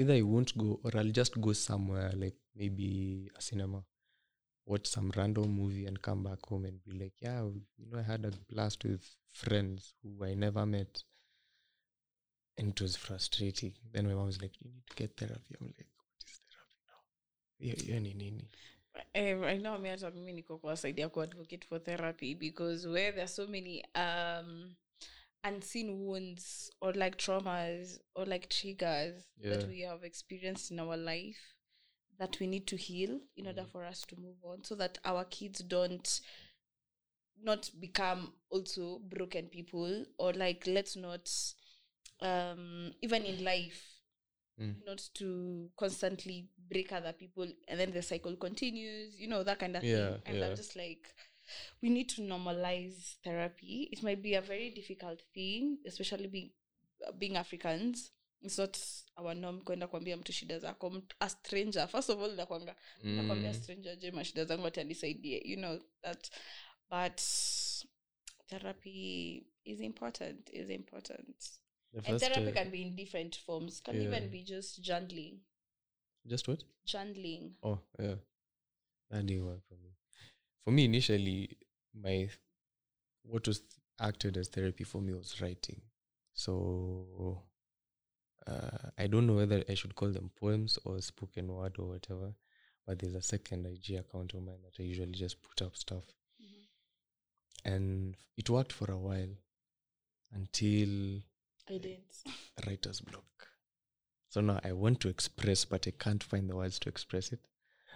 Either 0.00 0.14
I 0.14 0.22
won't 0.22 0.56
go 0.56 0.80
or 0.82 0.90
I'll 0.96 1.12
just 1.12 1.38
go 1.40 1.52
somewhere 1.52 2.10
like 2.16 2.36
maybe 2.56 3.30
a 3.36 3.42
cinema, 3.42 3.84
watch 4.66 4.86
some 4.86 5.12
random 5.16 5.50
movie 5.54 5.84
and 5.86 6.00
come 6.00 6.22
back 6.24 6.38
home 6.48 6.64
and 6.64 6.82
be 6.84 6.92
like, 6.98 7.12
yeah, 7.20 7.42
you 7.42 7.86
know, 7.90 7.98
I 7.98 8.02
had 8.02 8.24
a 8.24 8.32
blast 8.52 8.84
with 8.84 9.04
friends 9.32 9.92
who 10.02 10.24
I 10.24 10.34
never 10.34 10.64
met. 10.64 11.02
And 12.56 12.68
it 12.70 12.80
was 12.80 12.96
frustrating. 12.96 13.74
Then 13.92 14.06
my 14.06 14.14
mom 14.14 14.26
was 14.26 14.40
like, 14.40 14.52
you 14.60 14.70
need 14.70 14.86
to 14.88 14.96
get 14.96 15.16
therapy. 15.16 15.54
I'm 15.60 15.66
like, 15.66 15.86
what 15.96 16.24
is 16.26 16.40
therapy 16.50 16.80
now? 16.86 17.84
hiyo 17.86 18.00
ni 18.00 18.14
nini 18.14 18.48
Um, 19.14 19.40
right 19.40 19.62
now 19.62 19.78
mi 19.78 19.88
hata 19.88 20.10
mimi 20.10 20.32
niko 20.32 20.58
kwa 20.58 20.76
side 20.76 21.00
ya 21.00 21.08
kuadvocate 21.08 21.66
for 21.66 21.84
therapy 21.84 22.34
because 22.34 22.88
where 22.88 23.12
there 23.12 23.22
are 23.24 23.28
so 23.28 23.46
many 23.46 23.84
um 23.94 24.74
unseen 25.44 26.04
wounds 26.06 26.70
or 26.80 26.92
like 26.92 27.16
traumas 27.16 27.98
or 28.14 28.24
like 28.26 28.48
triggers 28.50 29.26
Yeah. 29.40 29.50
that 29.56 29.68
we 29.68 29.80
have 29.80 30.04
experienced 30.04 30.70
in 30.70 30.80
our 30.80 30.96
life 30.96 31.54
that 32.18 32.38
we 32.40 32.46
need 32.46 32.66
to 32.66 32.76
heal 32.76 33.20
in 33.36 33.46
order 33.46 33.62
Mm. 33.62 33.70
for 33.72 33.84
us 33.84 34.02
to 34.02 34.16
move 34.20 34.36
on 34.44 34.62
so 34.64 34.74
that 34.74 34.98
our 35.04 35.24
kids 35.24 35.60
don't 35.60 36.20
not 37.42 37.70
become 37.80 38.32
also 38.50 38.98
broken 39.08 39.46
people 39.46 40.04
or 40.18 40.32
like 40.34 40.64
let's 40.66 40.96
not 40.96 41.30
um 42.20 42.92
even 43.02 43.24
in 43.24 43.42
life 43.44 43.86
Mm. 44.60 44.74
not 44.84 44.98
to 45.14 45.70
constantly 45.78 46.46
break 46.68 46.92
other 46.92 47.14
people 47.14 47.46
and 47.66 47.80
then 47.80 47.92
the 47.92 48.02
cycle 48.02 48.36
continues 48.36 49.18
you 49.18 49.26
know 49.26 49.42
that 49.42 49.58
kind 49.58 49.74
of 49.74 49.82
Yeah, 49.82 49.96
thing 50.10 50.22
and 50.26 50.36
yeah. 50.38 50.44
i'm 50.48 50.54
just 50.54 50.76
like 50.76 51.14
we 51.82 51.90
need 51.90 52.08
to 52.08 52.22
normalize 52.22 53.16
therapy. 53.24 53.88
It 53.92 54.02
might 54.02 54.22
be 54.22 54.34
a 54.34 54.40
very 54.40 54.70
difficult 54.70 55.22
thing 55.34 55.78
especially 55.86 56.28
being 56.28 56.50
being 57.18 57.36
africans. 57.36 58.12
It's 58.42 58.58
not 58.58 58.78
our 59.16 59.34
norm 59.34 59.60
kwenda 59.60 59.86
kuambia 59.86 60.16
mtu 60.16 60.32
shida 60.32 60.58
zako 60.58 61.02
a 61.20 61.28
stranger. 61.28 61.88
First 61.88 62.10
of 62.10 62.20
all 62.20 62.36
nakwanga 62.36 62.76
nakwambia 63.02 63.50
Mm. 63.50 63.62
stranger 63.62 63.96
je 63.96 64.10
mashida 64.10 64.44
zangu 64.44 64.66
ati 64.66 64.80
anisaidie? 64.80 65.42
You 65.44 65.56
know 65.56 65.80
that. 66.02 66.30
But 66.90 67.20
therapy 68.46 69.46
is 69.64 69.80
important 69.80 70.50
is 70.52 70.70
important. 70.70 71.60
And 72.06 72.20
therapy 72.20 72.48
uh, 72.48 72.54
can 72.54 72.70
be 72.70 72.82
in 72.82 72.96
different 72.96 73.36
forms. 73.36 73.80
Can 73.82 73.96
yeah. 73.96 74.06
even 74.06 74.30
be 74.30 74.42
just 74.42 74.80
journaling. 74.80 75.40
Just 76.26 76.48
what? 76.48 76.64
Journaling. 76.86 77.52
Oh, 77.62 77.78
yeah. 77.98 78.16
Work 79.10 79.62
for 79.68 79.76
me. 79.76 79.89
For 80.64 80.70
me, 80.70 80.84
initially, 80.84 81.56
my 81.94 82.28
what 83.22 83.46
was 83.46 83.62
acted 84.00 84.36
as 84.36 84.48
therapy 84.48 84.84
for 84.84 85.00
me 85.00 85.12
was 85.12 85.40
writing. 85.40 85.80
So 86.34 87.42
uh, 88.46 88.90
I 88.98 89.06
don't 89.06 89.26
know 89.26 89.34
whether 89.34 89.62
I 89.68 89.74
should 89.74 89.94
call 89.94 90.10
them 90.10 90.30
poems 90.38 90.78
or 90.84 91.00
spoken 91.00 91.48
word 91.52 91.76
or 91.78 91.88
whatever. 91.88 92.34
But 92.86 92.98
there's 92.98 93.14
a 93.14 93.22
second 93.22 93.66
IG 93.66 93.96
account 93.98 94.34
of 94.34 94.42
mine 94.42 94.62
that 94.64 94.82
I 94.82 94.86
usually 94.86 95.12
just 95.12 95.42
put 95.42 95.62
up 95.62 95.76
stuff, 95.76 96.04
and 97.64 98.16
it 98.36 98.48
worked 98.50 98.72
for 98.72 98.90
a 98.90 98.96
while 98.96 99.28
until 100.32 101.20
i 101.68 101.78
didn't 101.78 102.22
writer's 102.66 103.00
block. 103.00 103.48
So 104.28 104.40
now 104.40 104.60
I 104.64 104.72
want 104.72 105.00
to 105.00 105.08
express, 105.08 105.64
but 105.64 105.86
I 105.86 105.92
can't 105.92 106.22
find 106.22 106.48
the 106.48 106.56
words 106.56 106.78
to 106.80 106.88
express 106.88 107.32
it. 107.32 107.40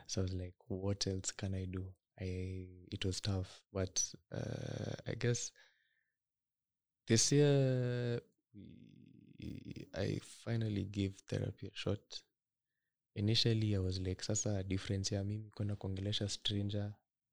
So 0.07 0.21
I 0.21 0.23
was 0.23 0.35
like, 0.35 0.55
what 0.69 1.07
else 1.07 1.31
can 1.33 1.55
I 1.55 1.65
do? 1.65 1.87
I 2.21 2.67
it 2.91 3.05
was 3.05 3.21
tough, 3.21 3.63
but 3.73 4.01
uh, 4.33 4.95
I 5.07 5.15
guess 5.15 5.53
this 7.07 7.33
year 7.33 8.21
we, 9.39 9.87
I 9.95 10.21
finally 10.45 10.85
gave 10.85 11.15
therapy 11.29 11.67
a 11.67 11.77
shot. 11.77 12.23
Initially 13.17 13.75
I 13.77 13.79
was 13.79 14.01
like, 14.01 14.23
sasa 14.23 14.63
difference 14.63 15.15
ya 15.15 15.25
mimi 15.25 15.51
kwenda 15.51 15.77
kuongelesha 15.77 16.29
stranger, 16.29 16.93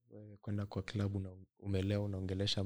wewe 0.09 0.37
kwenda 0.37 0.65
kwa 0.65 0.81
club 0.81 1.15
na 1.23 1.29
umelewa 1.59 2.05
unaongelesha 2.05 2.65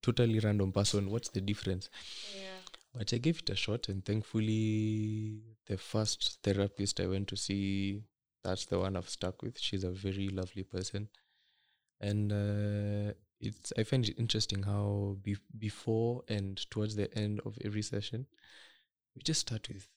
totally 0.00 0.40
random 0.40 0.72
person. 0.72 1.08
What's 1.08 1.32
the 1.32 1.40
difference? 1.40 1.90
yeah 2.36 2.60
But 2.96 3.12
I 3.12 3.18
gave 3.18 3.40
it 3.40 3.50
a 3.50 3.56
shot, 3.56 3.88
and 3.88 4.04
thankfully, 4.04 5.42
the 5.66 5.76
first 5.76 6.38
therapist 6.42 7.00
I 7.00 7.06
went 7.08 7.26
to 7.28 7.36
see, 7.36 8.04
that's 8.44 8.66
the 8.66 8.78
one 8.78 8.96
I've 8.96 9.08
stuck 9.08 9.42
with. 9.42 9.58
She's 9.58 9.82
a 9.82 9.90
very 9.90 10.28
lovely 10.28 10.62
person, 10.62 11.08
and 12.08 12.32
uh, 12.32 13.12
it's 13.40 13.72
I 13.78 13.82
find 13.84 14.08
it 14.08 14.18
interesting 14.18 14.62
how 14.62 15.16
be- 15.22 15.46
before 15.58 16.22
and 16.28 16.54
towards 16.70 16.94
the 16.96 17.08
end 17.18 17.40
of 17.46 17.52
every 17.64 17.82
session, 17.82 18.26
we 19.14 19.22
just 19.22 19.40
start 19.46 19.68
with 19.68 19.88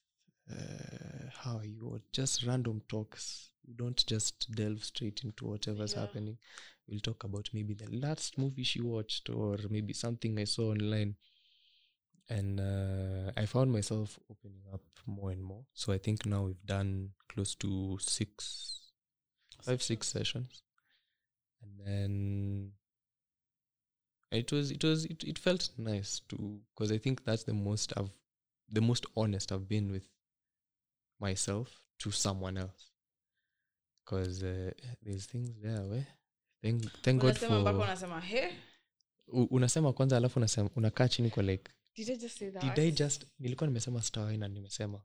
uh, 0.51 1.29
how 1.41 1.57
are 1.57 1.65
you, 1.65 1.81
or 1.91 1.99
just 2.13 2.45
random 2.45 2.81
talks. 2.87 3.51
We 3.67 3.73
don't 3.73 4.01
just 4.13 4.49
delve 4.59 4.83
straight 4.83 5.19
into 5.23 5.45
whatever's 5.45 5.93
Yeah. 5.93 6.01
happening. 6.01 6.37
We'll 6.87 7.01
talk 7.09 7.23
about 7.25 7.49
maybe 7.53 7.73
the 7.73 7.89
last 8.05 8.37
movie 8.37 8.63
she 8.63 8.81
watched, 8.81 9.29
or 9.29 9.57
maybe 9.69 9.93
something 9.93 10.39
I 10.39 10.45
saw 10.45 10.71
online 10.71 11.15
and 12.29 12.59
uh, 12.59 13.31
I 13.37 13.45
found 13.45 13.71
myself 13.71 14.19
opening 14.29 14.63
up 14.73 14.81
more 15.05 15.31
and 15.31 15.43
more. 15.43 15.63
So 15.73 15.93
I 15.93 15.97
think 15.97 16.25
now 16.25 16.43
we've 16.43 16.65
done 16.65 17.11
close 17.29 17.55
to 17.55 17.97
six, 18.01 18.91
five, 19.61 19.81
six 19.81 20.07
sessions, 20.07 20.61
and 21.61 21.79
then 21.85 22.71
it 24.31 24.51
was 24.51 24.71
it 24.71 24.83
was 24.83 25.05
it, 25.05 25.23
it 25.23 25.39
felt 25.39 25.71
nice 25.77 26.21
to 26.27 26.61
because 26.69 26.95
I 26.95 26.99
think 26.99 27.23
that's 27.23 27.45
the 27.45 27.53
most 27.53 27.93
I've 27.97 28.11
the 28.73 28.81
most 28.81 29.05
honest 29.15 29.51
I've 29.51 29.67
been 29.67 29.91
with 29.91 30.07
myself 31.19 31.79
to 31.99 32.11
someone 32.11 32.57
else. 32.57 32.91
Because 34.05 34.43
uh, 34.43 34.71
there's 35.01 35.25
things 35.27 35.49
there 35.61 35.81
we 35.81 36.05
thank 36.61 37.01
thank 37.01 37.21
God 37.21 37.37
for 37.37 37.73
unasema 37.73 38.21
hey? 38.21 38.51
unasema 39.27 39.93
kwanza 39.93 40.17
alafu 40.17 40.39
unasema 40.39 40.69
unakaa 40.75 41.07
chini 41.07 41.29
kwa 41.29 41.43
like 41.43 41.71
did 41.95 42.09
i 42.09 42.17
just 42.17 42.37
say 42.37 42.51
that 42.51 42.63
did 42.63 42.79
i 42.79 42.91
just 42.91 43.25
nilikuwa 43.39 43.67
nimesema 43.67 44.01
star 44.01 44.37
na 44.37 44.47
nimesema 44.47 45.01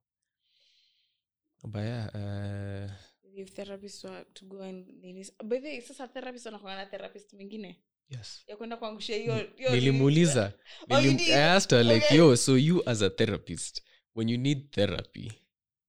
but 1.63 1.75
yeah 1.83 2.07
uh, 2.15 2.91
if 3.37 3.53
therapist 3.53 4.05
wa 4.05 4.25
to 4.35 4.45
go 4.45 4.63
and 4.63 4.87
nini 5.03 5.27
by 5.45 5.59
the 5.61 5.67
way 5.69 5.81
sasa 5.81 6.09
therapist 6.09 6.47
wanakuanga 6.47 6.77
na 6.85 6.87
therapist 6.87 7.33
mwingine? 7.33 7.77
Yes. 8.09 8.45
Ya 8.47 8.57
kwenda 8.57 8.77
kuangusha 8.77 9.17
hiyo 9.17 9.49
nilimuuliza. 9.71 10.53
Oh, 10.91 10.95
nilim- 11.01 11.21
i 11.21 11.35
asked 11.35 11.71
her 11.79 11.87
like 11.87 12.07
Okay. 12.07 12.17
yo 12.19 12.37
so 12.37 12.57
you 12.59 12.89
as 12.89 13.03
a 13.03 13.11
therapist 13.11 13.83
when 14.15 14.29
you 14.29 14.37
need 14.39 14.71
therapy 14.71 15.33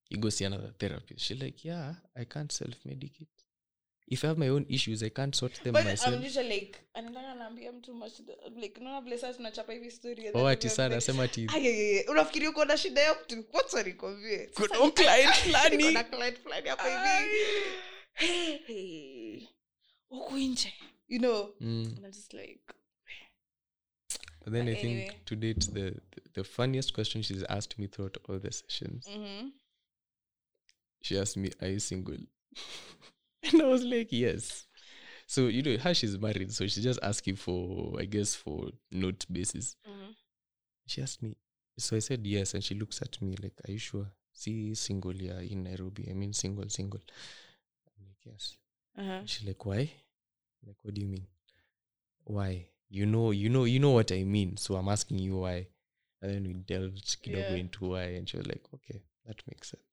igosianaa 0.09 0.17
go 0.21 0.31
see 0.31 0.45
another 0.45 0.77
therapist. 0.77 1.19
She 1.19 1.35
like 1.35 1.67
yeah 1.67 1.95
i 2.15 2.25
can't 2.25 2.51
self-medicate 2.51 3.27
if 4.13 4.23
i 4.23 4.27
have 4.27 4.39
my 4.39 4.49
own 4.49 4.65
issues 4.69 5.03
i 5.03 5.09
can't 5.09 5.35
sort 5.35 5.63
them 5.63 5.73
But 5.73 5.83
myself 5.85 6.15
I'm 6.15 6.23
usually 6.25 6.49
like 6.59 6.79
anaendanga 6.93 7.35
naambia 7.35 7.71
mtu 7.71 7.93
mashida 7.95 8.33
like 8.61 8.79
unaona 8.79 9.01
vile 9.01 9.17
sasa 9.17 9.33
tunachapa 9.37 9.73
hivi 9.73 9.91
story 9.91 10.27
and 10.27 10.37
oh 10.37 10.47
ati 10.47 10.67
we're 10.67 10.75
sana 10.75 10.95
like, 10.95 11.05
sema 11.05 11.23
ati 11.23 11.47
"Ay, 11.53 11.67
ay, 11.67 11.97
ay, 11.99 12.05
unafikiri 12.07 12.47
uko 12.47 12.65
na 12.65 12.77
shida 12.77 13.01
ya 13.01 13.15
mtu 13.23 13.45
wacha 13.53 13.83
nikwambie 13.83 14.47
Kuna 14.53 14.67
Sasa 14.67 14.85
ni- 14.85 14.91
client 14.91 15.45
Niko 15.77 15.91
na 15.91 16.03
client 16.03 16.39
fulani 16.39 16.69
hapa 16.69 16.83
hivi 17.19 17.35
Hey, 18.13 18.57
hey. 18.57 19.47
huku 20.09 20.37
nje 20.37 20.73
you 21.07 21.19
know 21.19 21.55
mm. 21.59 21.85
and 21.85 21.97
I'm 22.05 22.11
just 22.11 22.33
like 22.33 22.59
but 24.45 24.53
then 24.53 24.65
But 24.65 24.75
i 24.77 24.81
think 24.81 24.93
anyway. 24.99 25.19
to 25.25 25.35
date 25.35 25.71
the, 25.71 25.91
the 25.91 26.21
the 26.33 26.43
funniest 26.43 26.93
question 26.93 27.23
she's 27.23 27.43
asked 27.49 27.79
me 27.79 27.87
throughout 27.87 28.17
all 28.29 28.39
the 28.41 28.51
sessions 28.51 29.07
mhm. 29.07 29.51
she 31.01 31.19
asked 31.19 31.37
me, 31.43 31.51
Are 31.61 31.71
you 31.73 31.79
single? 31.79 32.17
and 33.51 33.61
I 33.61 33.65
was 33.65 33.83
like, 33.83 34.07
Yes. 34.11 34.67
So, 35.25 35.47
you 35.47 35.63
know, 35.63 35.77
how 35.77 35.93
she's 35.93 36.17
married, 36.19 36.51
so 36.53 36.67
she's 36.67 36.83
just 36.83 36.99
asking 37.01 37.37
for, 37.37 37.95
I 37.99 38.05
guess, 38.05 38.35
for 38.35 38.69
note 38.91 39.25
basis. 39.31 39.75
Mhm. 39.87 40.13
She 40.85 41.01
asked 41.01 41.21
me, 41.23 41.35
so 41.77 41.95
I 41.95 41.99
said 41.99 42.25
yes, 42.27 42.53
and 42.53 42.63
she 42.63 42.75
looks 42.75 43.01
at 43.01 43.21
me 43.21 43.35
like, 43.41 43.53
Are 43.67 43.71
you 43.71 43.79
sure? 43.79 44.07
See, 44.33 44.73
single, 44.75 45.15
yeah, 45.15 45.39
in 45.39 45.63
Nairobi. 45.63 46.07
I 46.09 46.13
mean, 46.13 46.33
single, 46.33 46.67
single. 46.69 46.99
I'm 47.99 48.05
like, 48.07 48.25
Yes. 48.25 48.57
Uh-huh. 48.97 49.21
She's 49.25 49.47
like, 49.47 49.65
Why? 49.65 49.79
I'm 49.79 50.67
like, 50.67 50.77
what 50.81 50.93
do 50.93 51.01
you 51.01 51.07
mean? 51.07 51.27
Why? 52.25 52.67
You 52.89 53.05
know, 53.05 53.31
you 53.31 53.49
know, 53.49 53.63
you 53.65 53.79
know 53.79 53.91
what 53.91 54.11
I 54.11 54.23
mean. 54.23 54.57
So 54.57 54.75
I'm 54.75 54.87
asking 54.89 55.19
you 55.19 55.37
why. 55.37 55.67
And 56.21 56.31
then 56.33 56.43
we 56.43 56.53
delved 56.53 57.17
Yeah. 57.25 57.37
into 57.55 57.85
why, 57.89 58.03
and 58.17 58.27
she 58.29 58.37
was 58.37 58.47
like, 58.47 58.63
Okay, 58.73 59.01
that 59.25 59.41
makes 59.49 59.69
sense. 59.71 59.92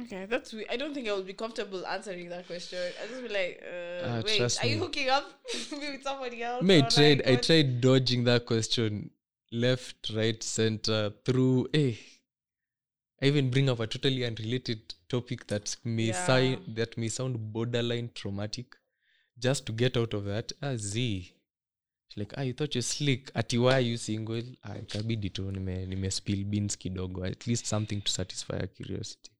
Okay, 0.00 0.24
that's. 0.26 0.54
I 0.70 0.76
don't 0.78 0.94
think 0.94 1.06
I 1.08 1.12
would 1.12 1.26
be 1.26 1.34
comfortable 1.34 1.86
answering 1.86 2.30
that 2.30 2.46
question. 2.46 2.78
I'd 3.02 3.10
just 3.10 3.22
be 3.22 3.28
like, 3.28 3.62
uh, 3.62 4.06
Ah, 4.08 4.22
wait, 4.24 4.40
are 4.62 4.66
you 4.66 4.78
hooking 4.78 5.10
up 5.10 5.24
with 5.70 6.02
somebody 6.02 6.42
else? 6.42 6.62
May 6.64 6.78
I 6.78 6.88
tried 6.88 7.18
like, 7.18 7.28
I 7.28 7.36
tried 7.36 7.80
dodging 7.82 8.24
that 8.24 8.46
question 8.46 9.10
left, 9.50 10.10
right, 10.16 10.42
center, 10.42 11.12
through 11.26 11.68
eh. 11.74 11.92
I 13.20 13.26
even 13.26 13.50
bring 13.50 13.68
up 13.68 13.80
a 13.80 13.86
totally 13.86 14.24
unrelated 14.24 14.94
topic 15.10 15.46
that 15.48 15.76
may 15.84 16.04
Yeah. 16.06 16.26
sound 16.26 16.74
that 16.76 16.96
may 16.96 17.08
sound 17.08 17.52
borderline 17.52 18.10
traumatic, 18.14 18.74
just 19.38 19.66
to 19.66 19.72
get 19.72 19.96
out 19.98 20.14
of 20.14 20.24
that. 20.24 20.52
Ah, 20.62 20.74
Z. 20.76 21.34
She's 22.08 22.16
like, 22.18 22.32
ah, 22.38 22.42
you 22.42 22.54
thought 22.54 22.74
you're 22.74 22.82
slick. 22.82 23.30
Ati 23.34 23.58
why 23.58 23.74
are 23.74 23.80
you 23.90 23.98
single? 23.98 24.42
Ah, 24.64 24.74
ikabidi 24.78 25.30
tu 25.30 25.50
nime, 25.52 25.86
nime 25.86 26.10
spill 26.10 26.44
beans 26.44 26.76
kidogo. 26.76 27.26
At 27.26 27.46
least 27.46 27.66
something 27.66 28.00
to 28.00 28.10
satisfy 28.10 28.58
her 28.58 28.66
curiosity. 28.68 29.31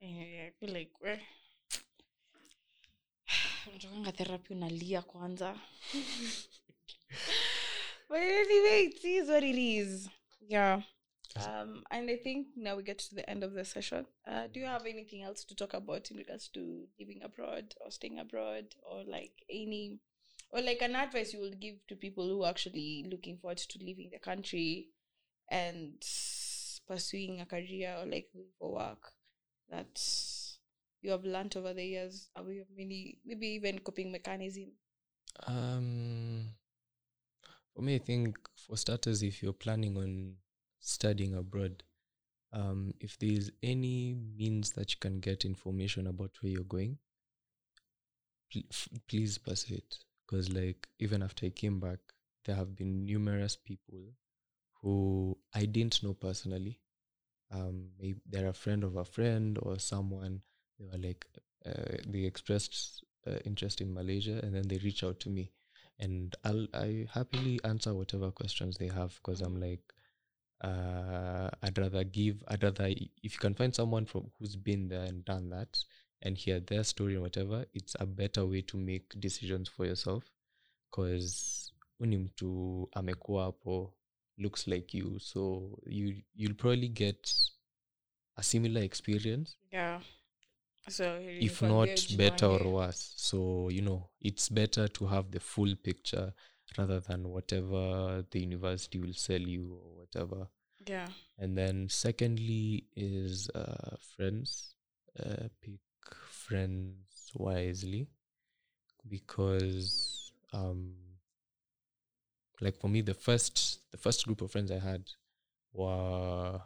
Feel 0.00 0.72
like 0.72 0.92
we 1.02 1.10
unatokanga 3.66 4.12
therapy 4.12 4.54
unalia 4.54 5.02
kwanza 5.02 5.58
but 8.08 8.18
anyway 8.18 8.90
what 9.26 9.44
it 9.44 9.58
is. 9.58 10.08
Yeah. 10.48 10.82
Um, 11.36 11.84
and 11.90 12.10
I 12.10 12.16
think 12.16 12.48
now 12.56 12.76
we 12.76 12.82
get 12.82 12.98
to 12.98 13.14
the 13.14 13.28
end 13.30 13.44
of 13.44 13.52
the 13.52 13.64
session. 13.64 14.06
Uh, 14.26 14.48
do 14.48 14.58
you 14.58 14.66
have 14.66 14.86
anything 14.86 15.22
else 15.22 15.44
to 15.44 15.54
talk 15.54 15.74
about 15.74 16.10
in 16.10 16.16
regards 16.16 16.48
to 16.48 16.88
living 16.98 17.22
abroad 17.22 17.74
or 17.80 17.90
staying 17.90 18.18
abroad 18.18 18.74
or 18.82 19.04
like 19.04 19.44
any 19.48 20.00
or 20.50 20.60
like 20.60 20.82
an 20.82 20.96
advice 20.96 21.32
you 21.32 21.40
would 21.40 21.60
give 21.60 21.76
to 21.86 21.94
people 21.94 22.26
who 22.26 22.42
are 22.42 22.50
actually 22.50 23.06
looking 23.08 23.36
forward 23.36 23.58
to 23.58 23.78
leaving 23.78 24.10
the 24.10 24.18
country 24.18 24.88
and 25.50 26.02
pursuing 26.88 27.40
a 27.40 27.46
career 27.46 27.96
or 28.00 28.06
like 28.06 28.28
for 28.58 28.72
work 28.72 29.12
that 29.70 30.00
you 31.02 31.10
have 31.10 31.24
learned 31.24 31.56
over 31.56 31.72
the 31.72 31.84
years? 31.84 32.28
Are 32.36 32.42
we 32.42 32.62
many 32.76 33.18
maybe 33.24 33.48
even 33.48 33.78
coping 33.78 34.12
mechanism? 34.12 34.72
Um, 35.46 36.50
for 37.74 37.82
me, 37.82 37.94
I 37.94 37.98
think 37.98 38.36
for 38.56 38.76
starters, 38.76 39.22
if 39.22 39.42
you're 39.42 39.52
planning 39.52 39.96
on 39.96 40.34
studying 40.80 41.34
abroad, 41.34 41.82
um, 42.52 42.92
if 43.00 43.18
there's 43.18 43.50
any 43.62 44.14
means 44.36 44.72
that 44.72 44.92
you 44.92 44.98
can 45.00 45.20
get 45.20 45.44
information 45.44 46.06
about 46.06 46.32
where 46.40 46.52
you're 46.52 46.64
going, 46.64 46.98
pl- 48.52 48.62
f- 48.70 48.88
please 49.08 49.38
pursue 49.38 49.74
it. 49.76 49.98
Because, 50.26 50.48
like, 50.50 50.88
even 50.98 51.22
after 51.22 51.46
I 51.46 51.50
came 51.50 51.80
back, 51.80 51.98
there 52.44 52.56
have 52.56 52.76
been 52.76 53.04
numerous 53.04 53.56
people 53.56 54.14
who 54.82 55.36
I 55.54 55.64
didn't 55.66 56.02
know 56.02 56.14
personally. 56.14 56.80
Um, 57.50 57.90
maybe 57.98 58.20
they're 58.30 58.48
a 58.48 58.52
friend 58.52 58.84
of 58.84 58.96
a 58.96 59.04
friend 59.04 59.58
or 59.62 59.78
someone. 59.78 60.40
They 60.78 60.86
were 60.86 60.98
like, 61.08 61.26
uh, 61.66 61.96
they 62.06 62.20
expressed 62.24 63.04
uh, 63.26 63.38
interest 63.44 63.80
in 63.80 63.92
Malaysia, 63.92 64.40
and 64.42 64.54
then 64.54 64.68
they 64.68 64.78
reach 64.78 65.04
out 65.04 65.20
to 65.20 65.30
me, 65.30 65.50
and 65.98 66.34
I'll 66.44 66.66
I 66.74 67.06
happily 67.12 67.60
answer 67.64 67.92
whatever 67.94 68.30
questions 68.30 68.76
they 68.78 68.88
have 68.88 69.14
because 69.16 69.40
I'm 69.42 69.60
like, 69.60 69.82
uh, 70.62 71.50
I'd 71.62 71.78
rather 71.78 72.04
give, 72.04 72.42
I'd 72.48 72.62
rather 72.62 72.86
if 72.86 73.32
you 73.34 73.38
can 73.38 73.54
find 73.54 73.74
someone 73.74 74.06
from 74.06 74.30
who's 74.38 74.56
been 74.56 74.88
there 74.88 75.04
and 75.04 75.24
done 75.24 75.50
that 75.50 75.78
and 76.22 76.36
hear 76.36 76.60
their 76.60 76.84
story 76.84 77.14
and 77.14 77.22
whatever, 77.22 77.64
it's 77.74 77.96
a 77.98 78.06
better 78.06 78.44
way 78.46 78.60
to 78.62 78.76
make 78.76 79.18
decisions 79.20 79.68
for 79.68 79.86
yourself 79.86 80.24
because 80.90 81.72
uni 82.00 82.16
mtu 82.18 82.88
amekuwa 82.92 83.44
hapo 83.44 83.94
looks 84.40 84.66
like 84.66 84.94
you 84.94 85.18
so 85.18 85.78
you 85.86 86.22
you'll 86.34 86.54
probably 86.54 86.88
get 86.88 87.32
a 88.36 88.42
similar 88.42 88.80
experience 88.80 89.56
Yeah. 89.72 90.00
So 90.88 91.18
if 91.20 91.62
not 91.62 91.88
better 92.16 92.46
or 92.46 92.72
worse 92.72 93.12
so 93.16 93.68
you 93.68 93.82
know 93.82 94.10
it's 94.20 94.48
better 94.48 94.88
to 94.88 95.06
have 95.06 95.30
the 95.30 95.40
full 95.40 95.74
picture 95.76 96.32
rather 96.78 97.00
than 97.00 97.28
whatever 97.28 98.24
the 98.30 98.40
university 98.40 98.98
will 98.98 99.12
sell 99.14 99.40
you 99.40 99.78
or 99.82 100.00
whatever 100.00 100.48
Yeah. 100.86 101.08
and 101.38 101.56
then 101.56 101.88
secondly 101.88 102.84
is 102.96 103.48
uh, 103.54 103.96
friends 104.16 104.74
uh, 105.18 105.48
pick 105.62 105.80
friends 106.28 107.30
wisely 107.34 108.08
because 109.08 110.32
um 110.52 110.94
like 112.60 112.76
for 112.80 112.88
me 112.88 113.00
the 113.00 113.14
first 113.14 113.80
the 113.90 113.96
first 113.98 114.24
group 114.26 114.40
of 114.42 114.50
friends 114.50 114.70
i 114.70 114.78
had 114.78 115.02
were 115.72 116.60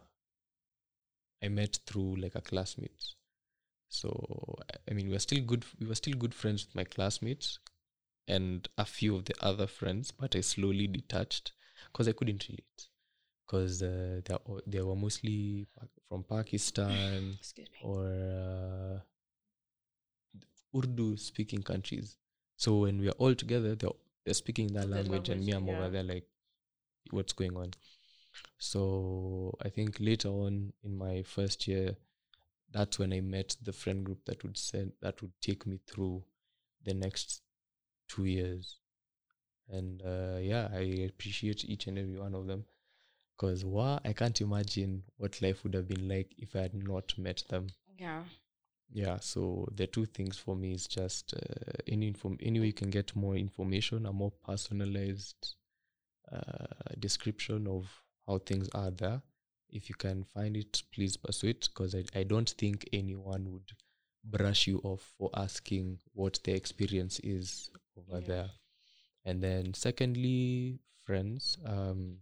i 1.43 1.49
met 1.49 1.79
through 1.87 2.17
like 2.17 2.35
a 2.35 2.41
classmate. 2.41 3.05
So 3.89 4.09
I- 4.91 4.95
mean 4.95 5.07
we 5.09 5.13
were 5.13 5.19
still 5.29 5.43
good 5.45 5.65
we 5.81 5.87
were 5.87 5.95
still 5.95 6.15
good 6.17 6.35
friends 6.35 6.65
with 6.67 6.75
my 6.75 6.85
classmates 6.85 7.59
and 8.29 8.69
a 8.79 8.85
few 8.85 9.15
of 9.17 9.25
the 9.27 9.35
other 9.41 9.67
friends 9.67 10.11
but 10.11 10.35
i 10.37 10.41
slowly 10.41 10.87
detached 10.87 11.53
because 11.93 12.09
i 12.09 12.13
couldn't 12.13 12.49
relate. 12.49 12.89
Because 13.47 13.83
uh, 13.83 14.21
they, 14.25 14.35
are- 14.35 14.63
they 14.67 14.81
were 14.81 14.97
mostly 14.97 15.67
from 16.09 16.25
pakistan 16.25 17.39
or 17.83 18.07
uh, 18.07 18.99
Urdu 20.77 21.17
speaking 21.17 21.63
countries. 21.63 22.17
So 22.57 22.79
when 22.81 23.01
we 23.01 23.09
are 23.09 23.19
all 23.19 23.35
together, 23.35 23.75
they're, 23.75 23.91
they're 24.25 24.35
speaking 24.35 24.73
that 24.75 24.89
The 24.89 24.97
language, 24.97 25.29
and 25.29 25.45
me, 25.45 25.53
language, 25.53 25.75
I'm 25.75 25.83
over 25.83 25.91
there 25.91 26.03
like, 26.03 26.25
what's 27.11 27.33
going 27.33 27.57
on? 27.57 27.71
So 28.59 29.57
I 29.63 29.69
think 29.69 29.99
later 30.01 30.29
on 30.29 30.73
in 30.83 30.97
my 30.97 31.23
first 31.23 31.69
year, 31.69 31.97
that's 32.73 32.99
when 32.99 33.13
I 33.13 33.21
met 33.21 33.57
the 33.63 33.73
friend 33.73 34.05
group 34.05 34.25
that 34.27 34.43
would 34.43 34.59
send 34.59 34.93
that 35.01 35.23
would 35.23 35.33
take 35.41 35.67
me 35.67 35.79
through 35.87 36.25
the 36.85 36.95
next 36.95 37.43
two 38.09 38.25
years. 38.25 38.79
And 39.69 40.03
uh, 40.03 40.39
yeah, 40.41 40.69
I 40.73 41.07
appreciate 41.09 41.65
each 41.65 41.87
and 41.87 41.99
every 41.99 42.19
one 42.19 42.35
of 42.35 42.47
them 42.47 42.65
because 43.37 43.65
wow, 43.65 44.01
I 44.05 44.13
can't 44.13 44.41
imagine 44.41 45.05
what 45.17 45.41
life 45.43 45.63
would 45.65 45.75
have 45.75 45.89
been 45.89 46.09
like 46.09 46.35
if 46.39 46.55
I 46.57 46.63
had 46.63 46.75
not 46.75 47.17
met 47.19 47.45
them 47.49 47.69
Yeah. 47.99 48.25
Yeah 48.93 49.19
so 49.21 49.67
the 49.75 49.87
two 49.87 50.05
things 50.07 50.39
for 50.39 50.55
me 50.55 50.73
is 50.73 50.87
just 50.87 51.35
uh, 51.35 51.73
any 51.89 52.09
inform 52.09 52.39
any 52.41 52.61
way 52.61 52.67
you 52.67 52.73
can 52.73 52.91
get 52.91 53.15
more 53.17 53.37
information 53.37 54.07
a 54.07 54.13
more 54.13 54.33
personalized 54.47 55.55
uh, 56.33 56.67
description 56.99 57.67
of 57.67 57.87
how 58.27 58.39
things 58.39 58.69
are 58.75 58.91
there. 58.91 59.23
If 59.71 59.89
you 59.89 59.95
can 59.97 60.25
find 60.25 60.57
it 60.57 60.83
please 60.95 61.17
pursue 61.17 61.49
it 61.49 61.69
because 61.73 61.95
I, 61.95 62.05
I 62.19 62.25
don't 62.25 62.51
think 62.51 62.89
anyone 62.93 63.53
would 63.53 63.71
brush 64.25 64.67
you 64.67 64.81
off 64.85 65.13
for 65.19 65.31
asking 65.35 65.99
what 66.15 66.41
their 66.45 66.57
experience 66.57 67.21
is 67.21 67.71
over 67.97 68.21
Yeah. 68.21 68.27
there. 68.27 68.51
And 69.25 69.43
then 69.43 69.75
secondly 69.75 70.81
friends 71.05 71.59
um 71.67 72.19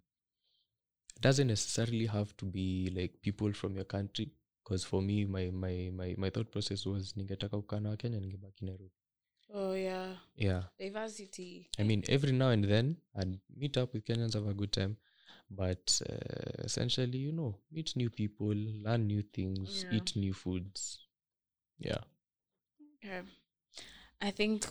doesn't 1.21 1.47
necessarily 1.49 2.07
have 2.07 2.37
to 2.37 2.45
be 2.45 2.91
like 2.95 3.21
people 3.23 3.53
from 3.53 3.75
your 3.77 3.85
country 3.85 4.31
because 4.65 4.87
for 4.87 5.03
me 5.03 5.25
my, 5.25 5.51
my 5.51 5.91
my 5.91 6.15
my 6.19 6.31
thought 6.31 6.51
process 6.51 6.87
was 6.87 7.17
ningetaka 7.17 7.57
kukaa 7.57 7.81
na 7.81 7.91
wakenya 7.91 8.21
ningebaki 8.21 8.65
nairobi 8.65 8.95
Oh 9.55 9.77
yeah. 9.77 10.17
yeah 10.37 10.65
Diversity. 10.79 11.69
i 11.79 11.85
mean 11.85 12.03
every 12.09 12.33
now 12.33 12.49
and 12.51 12.67
then 12.67 12.97
i'd 13.15 13.39
meet 13.57 13.77
up 13.77 13.95
with 13.95 14.05
kenyans 14.05 14.35
have 14.35 14.51
a 14.51 14.55
good 14.55 14.71
time 14.71 14.95
but 15.51 16.01
uh, 16.09 16.65
essentially 16.65 17.19
you 17.19 17.33
know 17.33 17.55
meet 17.71 17.97
new 17.97 18.11
people 18.11 18.55
learn 18.57 19.07
new 19.07 19.23
things 19.23 19.85
Yeah. 19.85 19.95
eat 19.97 20.17
new 20.17 20.33
foods 20.35 20.99
yeah 21.79 22.01
Okay. 23.05 23.23
I 24.21 24.31
think 24.31 24.65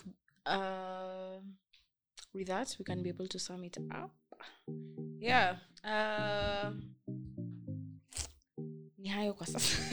uh, 0.46 1.36
with 2.34 2.46
that 2.46 2.74
we 2.78 2.84
can 2.84 3.02
be 3.02 3.10
able 3.10 3.26
to 3.28 3.38
sum 3.38 3.64
it 3.64 3.76
up. 3.90 4.10
Yeah. 5.20 5.56
Uh, 5.84 6.72
ni 9.02 9.08
hayo 9.08 9.34
kwa 9.34 9.46
sasa. 9.46 9.82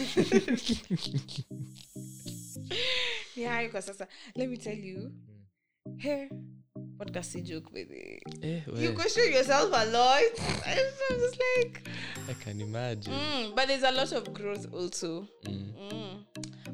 ni 3.36 3.44
hayo 3.44 3.70
kwa 3.70 3.82
sasa. 3.82 4.08
Let 4.34 4.48
me 4.48 4.56
tell 4.56 4.78
you. 4.84 5.10
Hey, 5.98 6.28
podcast 6.98 7.34
a 7.34 7.40
joke, 7.40 7.72
baby. 7.72 8.22
eh, 8.42 8.62
You 8.76 8.92
question 8.94 9.32
yourself 9.32 9.70
a 9.72 9.84
lot. 9.86 10.22
I'm 10.66 11.18
just 11.18 11.38
like, 11.56 11.88
i 12.28 12.34
can 12.44 12.60
imagine 12.60 13.12
mm, 13.14 13.54
but 13.56 13.66
there's 13.66 13.82
a 13.82 13.90
lot 13.90 14.12
of 14.12 14.32
growth 14.32 14.66
also. 14.72 15.26
Mm. 15.44 15.72
Mm. 15.92 16.24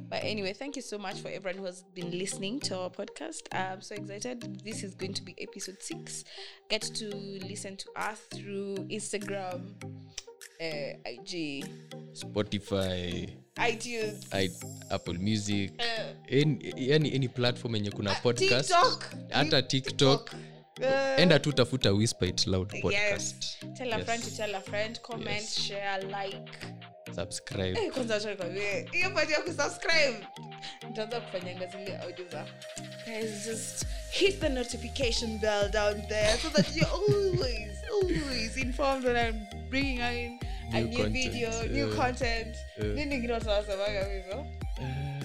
But 0.09 0.23
anyway, 0.23 0.53
thank 0.53 0.77
you 0.77 0.83
so 0.83 0.99
much 0.99 1.21
for 1.21 1.29
everyone 1.29 1.59
who 1.59 1.65
has 1.65 1.83
been 1.95 2.11
listening 2.11 2.61
to 2.61 2.77
our 2.79 2.91
podcast. 2.91 3.43
I'm 3.53 3.81
so 3.81 3.95
excited. 3.95 4.61
This 4.65 4.83
is 4.85 4.95
going 4.95 5.15
to 5.15 5.23
be 5.23 5.35
episode 5.41 5.79
six. 5.81 6.25
Get 6.69 6.83
to 6.83 7.09
listen 7.49 7.77
to 7.79 7.87
us 7.97 8.21
through 8.35 8.77
Instagram, 8.91 9.75
uh, 10.61 11.13
IG, 11.13 11.65
spotify 12.13 13.29
iTunes, 13.57 14.27
I, 14.33 14.51
apple 14.91 15.15
music 15.15 15.73
uh, 15.79 16.33
any, 16.33 16.75
any, 16.93 17.15
any 17.15 17.29
platform 17.29 17.75
yenye 17.75 17.91
kuna 17.91 18.15
podcast 18.15 18.69
TikTok. 18.69 19.15
hata 19.31 19.63
tiktok 19.63 20.35
Uh, 20.81 21.21
enda 21.21 21.39
tu 21.39 21.53
tafuta 21.53 21.93
whisper 21.93 22.29
it 22.29 22.47
loud 22.47 22.73
yes. 22.93 23.57
Tell 23.77 23.93
a 23.93 23.97
Yes. 23.97 24.05
friend 24.07 24.25
to 24.25 24.31
tell 24.37 24.55
a 24.55 24.61
friend. 24.61 25.01
Comment, 25.01 25.29
Yes. 25.31 25.61
share, 25.61 26.03
like. 26.03 26.51
Subscribe. 27.15 27.79
Eh, 27.79 28.87
hiyo 28.93 29.11
part 29.11 29.31
ya 29.31 29.41
kusubscribe. 29.41 30.27
Nitaanza 30.89 31.21
kufanyanga 31.21 31.67
zile 31.67 31.97
audio 31.99 32.29
za 32.33 32.47
guys 33.07 33.47
just 33.47 33.87
hit 34.11 34.41
the 34.41 34.49
notification 34.49 35.39
bell 35.39 35.69
down 35.71 36.03
there 36.09 36.37
so 36.39 36.49
that 36.51 36.67
you're 36.77 36.91
always 36.91 37.77
always 37.93 38.57
informed 38.57 39.05
when 39.05 39.17
i'm 39.17 39.47
bringing 39.71 40.01
in 40.01 40.39
a 40.73 40.81
New 40.81 40.89
new 40.89 40.97
content, 40.97 41.13
video 41.13 41.51
new 41.67 41.97
content. 41.97 42.57
Nini 42.79 43.15
ingine 43.15 43.33
watu 43.33 43.51
hivyo. 44.13 44.47
Uh. 44.79 45.17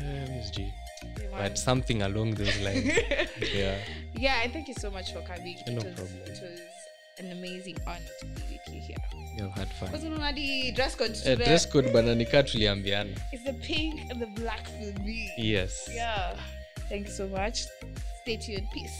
Jamani. 1.31 1.49
but 1.49 1.57
something 1.57 2.01
along 2.01 2.35
those 2.35 2.59
lines. 2.61 2.85
Yeah. 3.55 3.77
Yeah 4.13 4.43
and 4.43 4.53
thank 4.53 4.67
you 4.67 4.75
so 4.75 4.91
much 4.91 5.13
for 5.13 5.21
coming. 5.21 5.57
No 5.67 5.81
it, 5.81 5.85
was, 5.85 5.93
problem. 5.95 6.21
it 6.25 6.41
was 6.41 6.70
an 7.19 7.31
amazing 7.31 7.77
honor 7.87 8.11
to 8.19 8.25
be 8.25 8.41
with 8.51 8.75
you 8.75 8.81
here 8.81 8.97
you've 9.37 9.51
had 9.61 9.67
fun 9.79 10.19
hadi 10.19 10.71
dress 10.71 10.95
code 10.95 11.11
Eh, 11.11 11.23
today 11.23 11.45
dress 11.45 11.65
code 11.69 11.89
bana 11.91 12.15
nikaa 12.15 12.43
tuliambiana 12.43 13.11
is 13.31 13.43
the 13.43 13.53
pink 13.53 13.95
and 14.11 14.19
the 14.19 14.31
black 14.41 14.65
for 14.67 15.01
me 15.03 15.19
yes 15.37 15.73
Yeah. 15.95 16.35
Thank 16.91 17.07
you 17.07 17.13
so 17.13 17.27
much. 17.27 17.57
Stay 18.21 18.35
tuned. 18.45 18.67
Peace. 18.73 18.97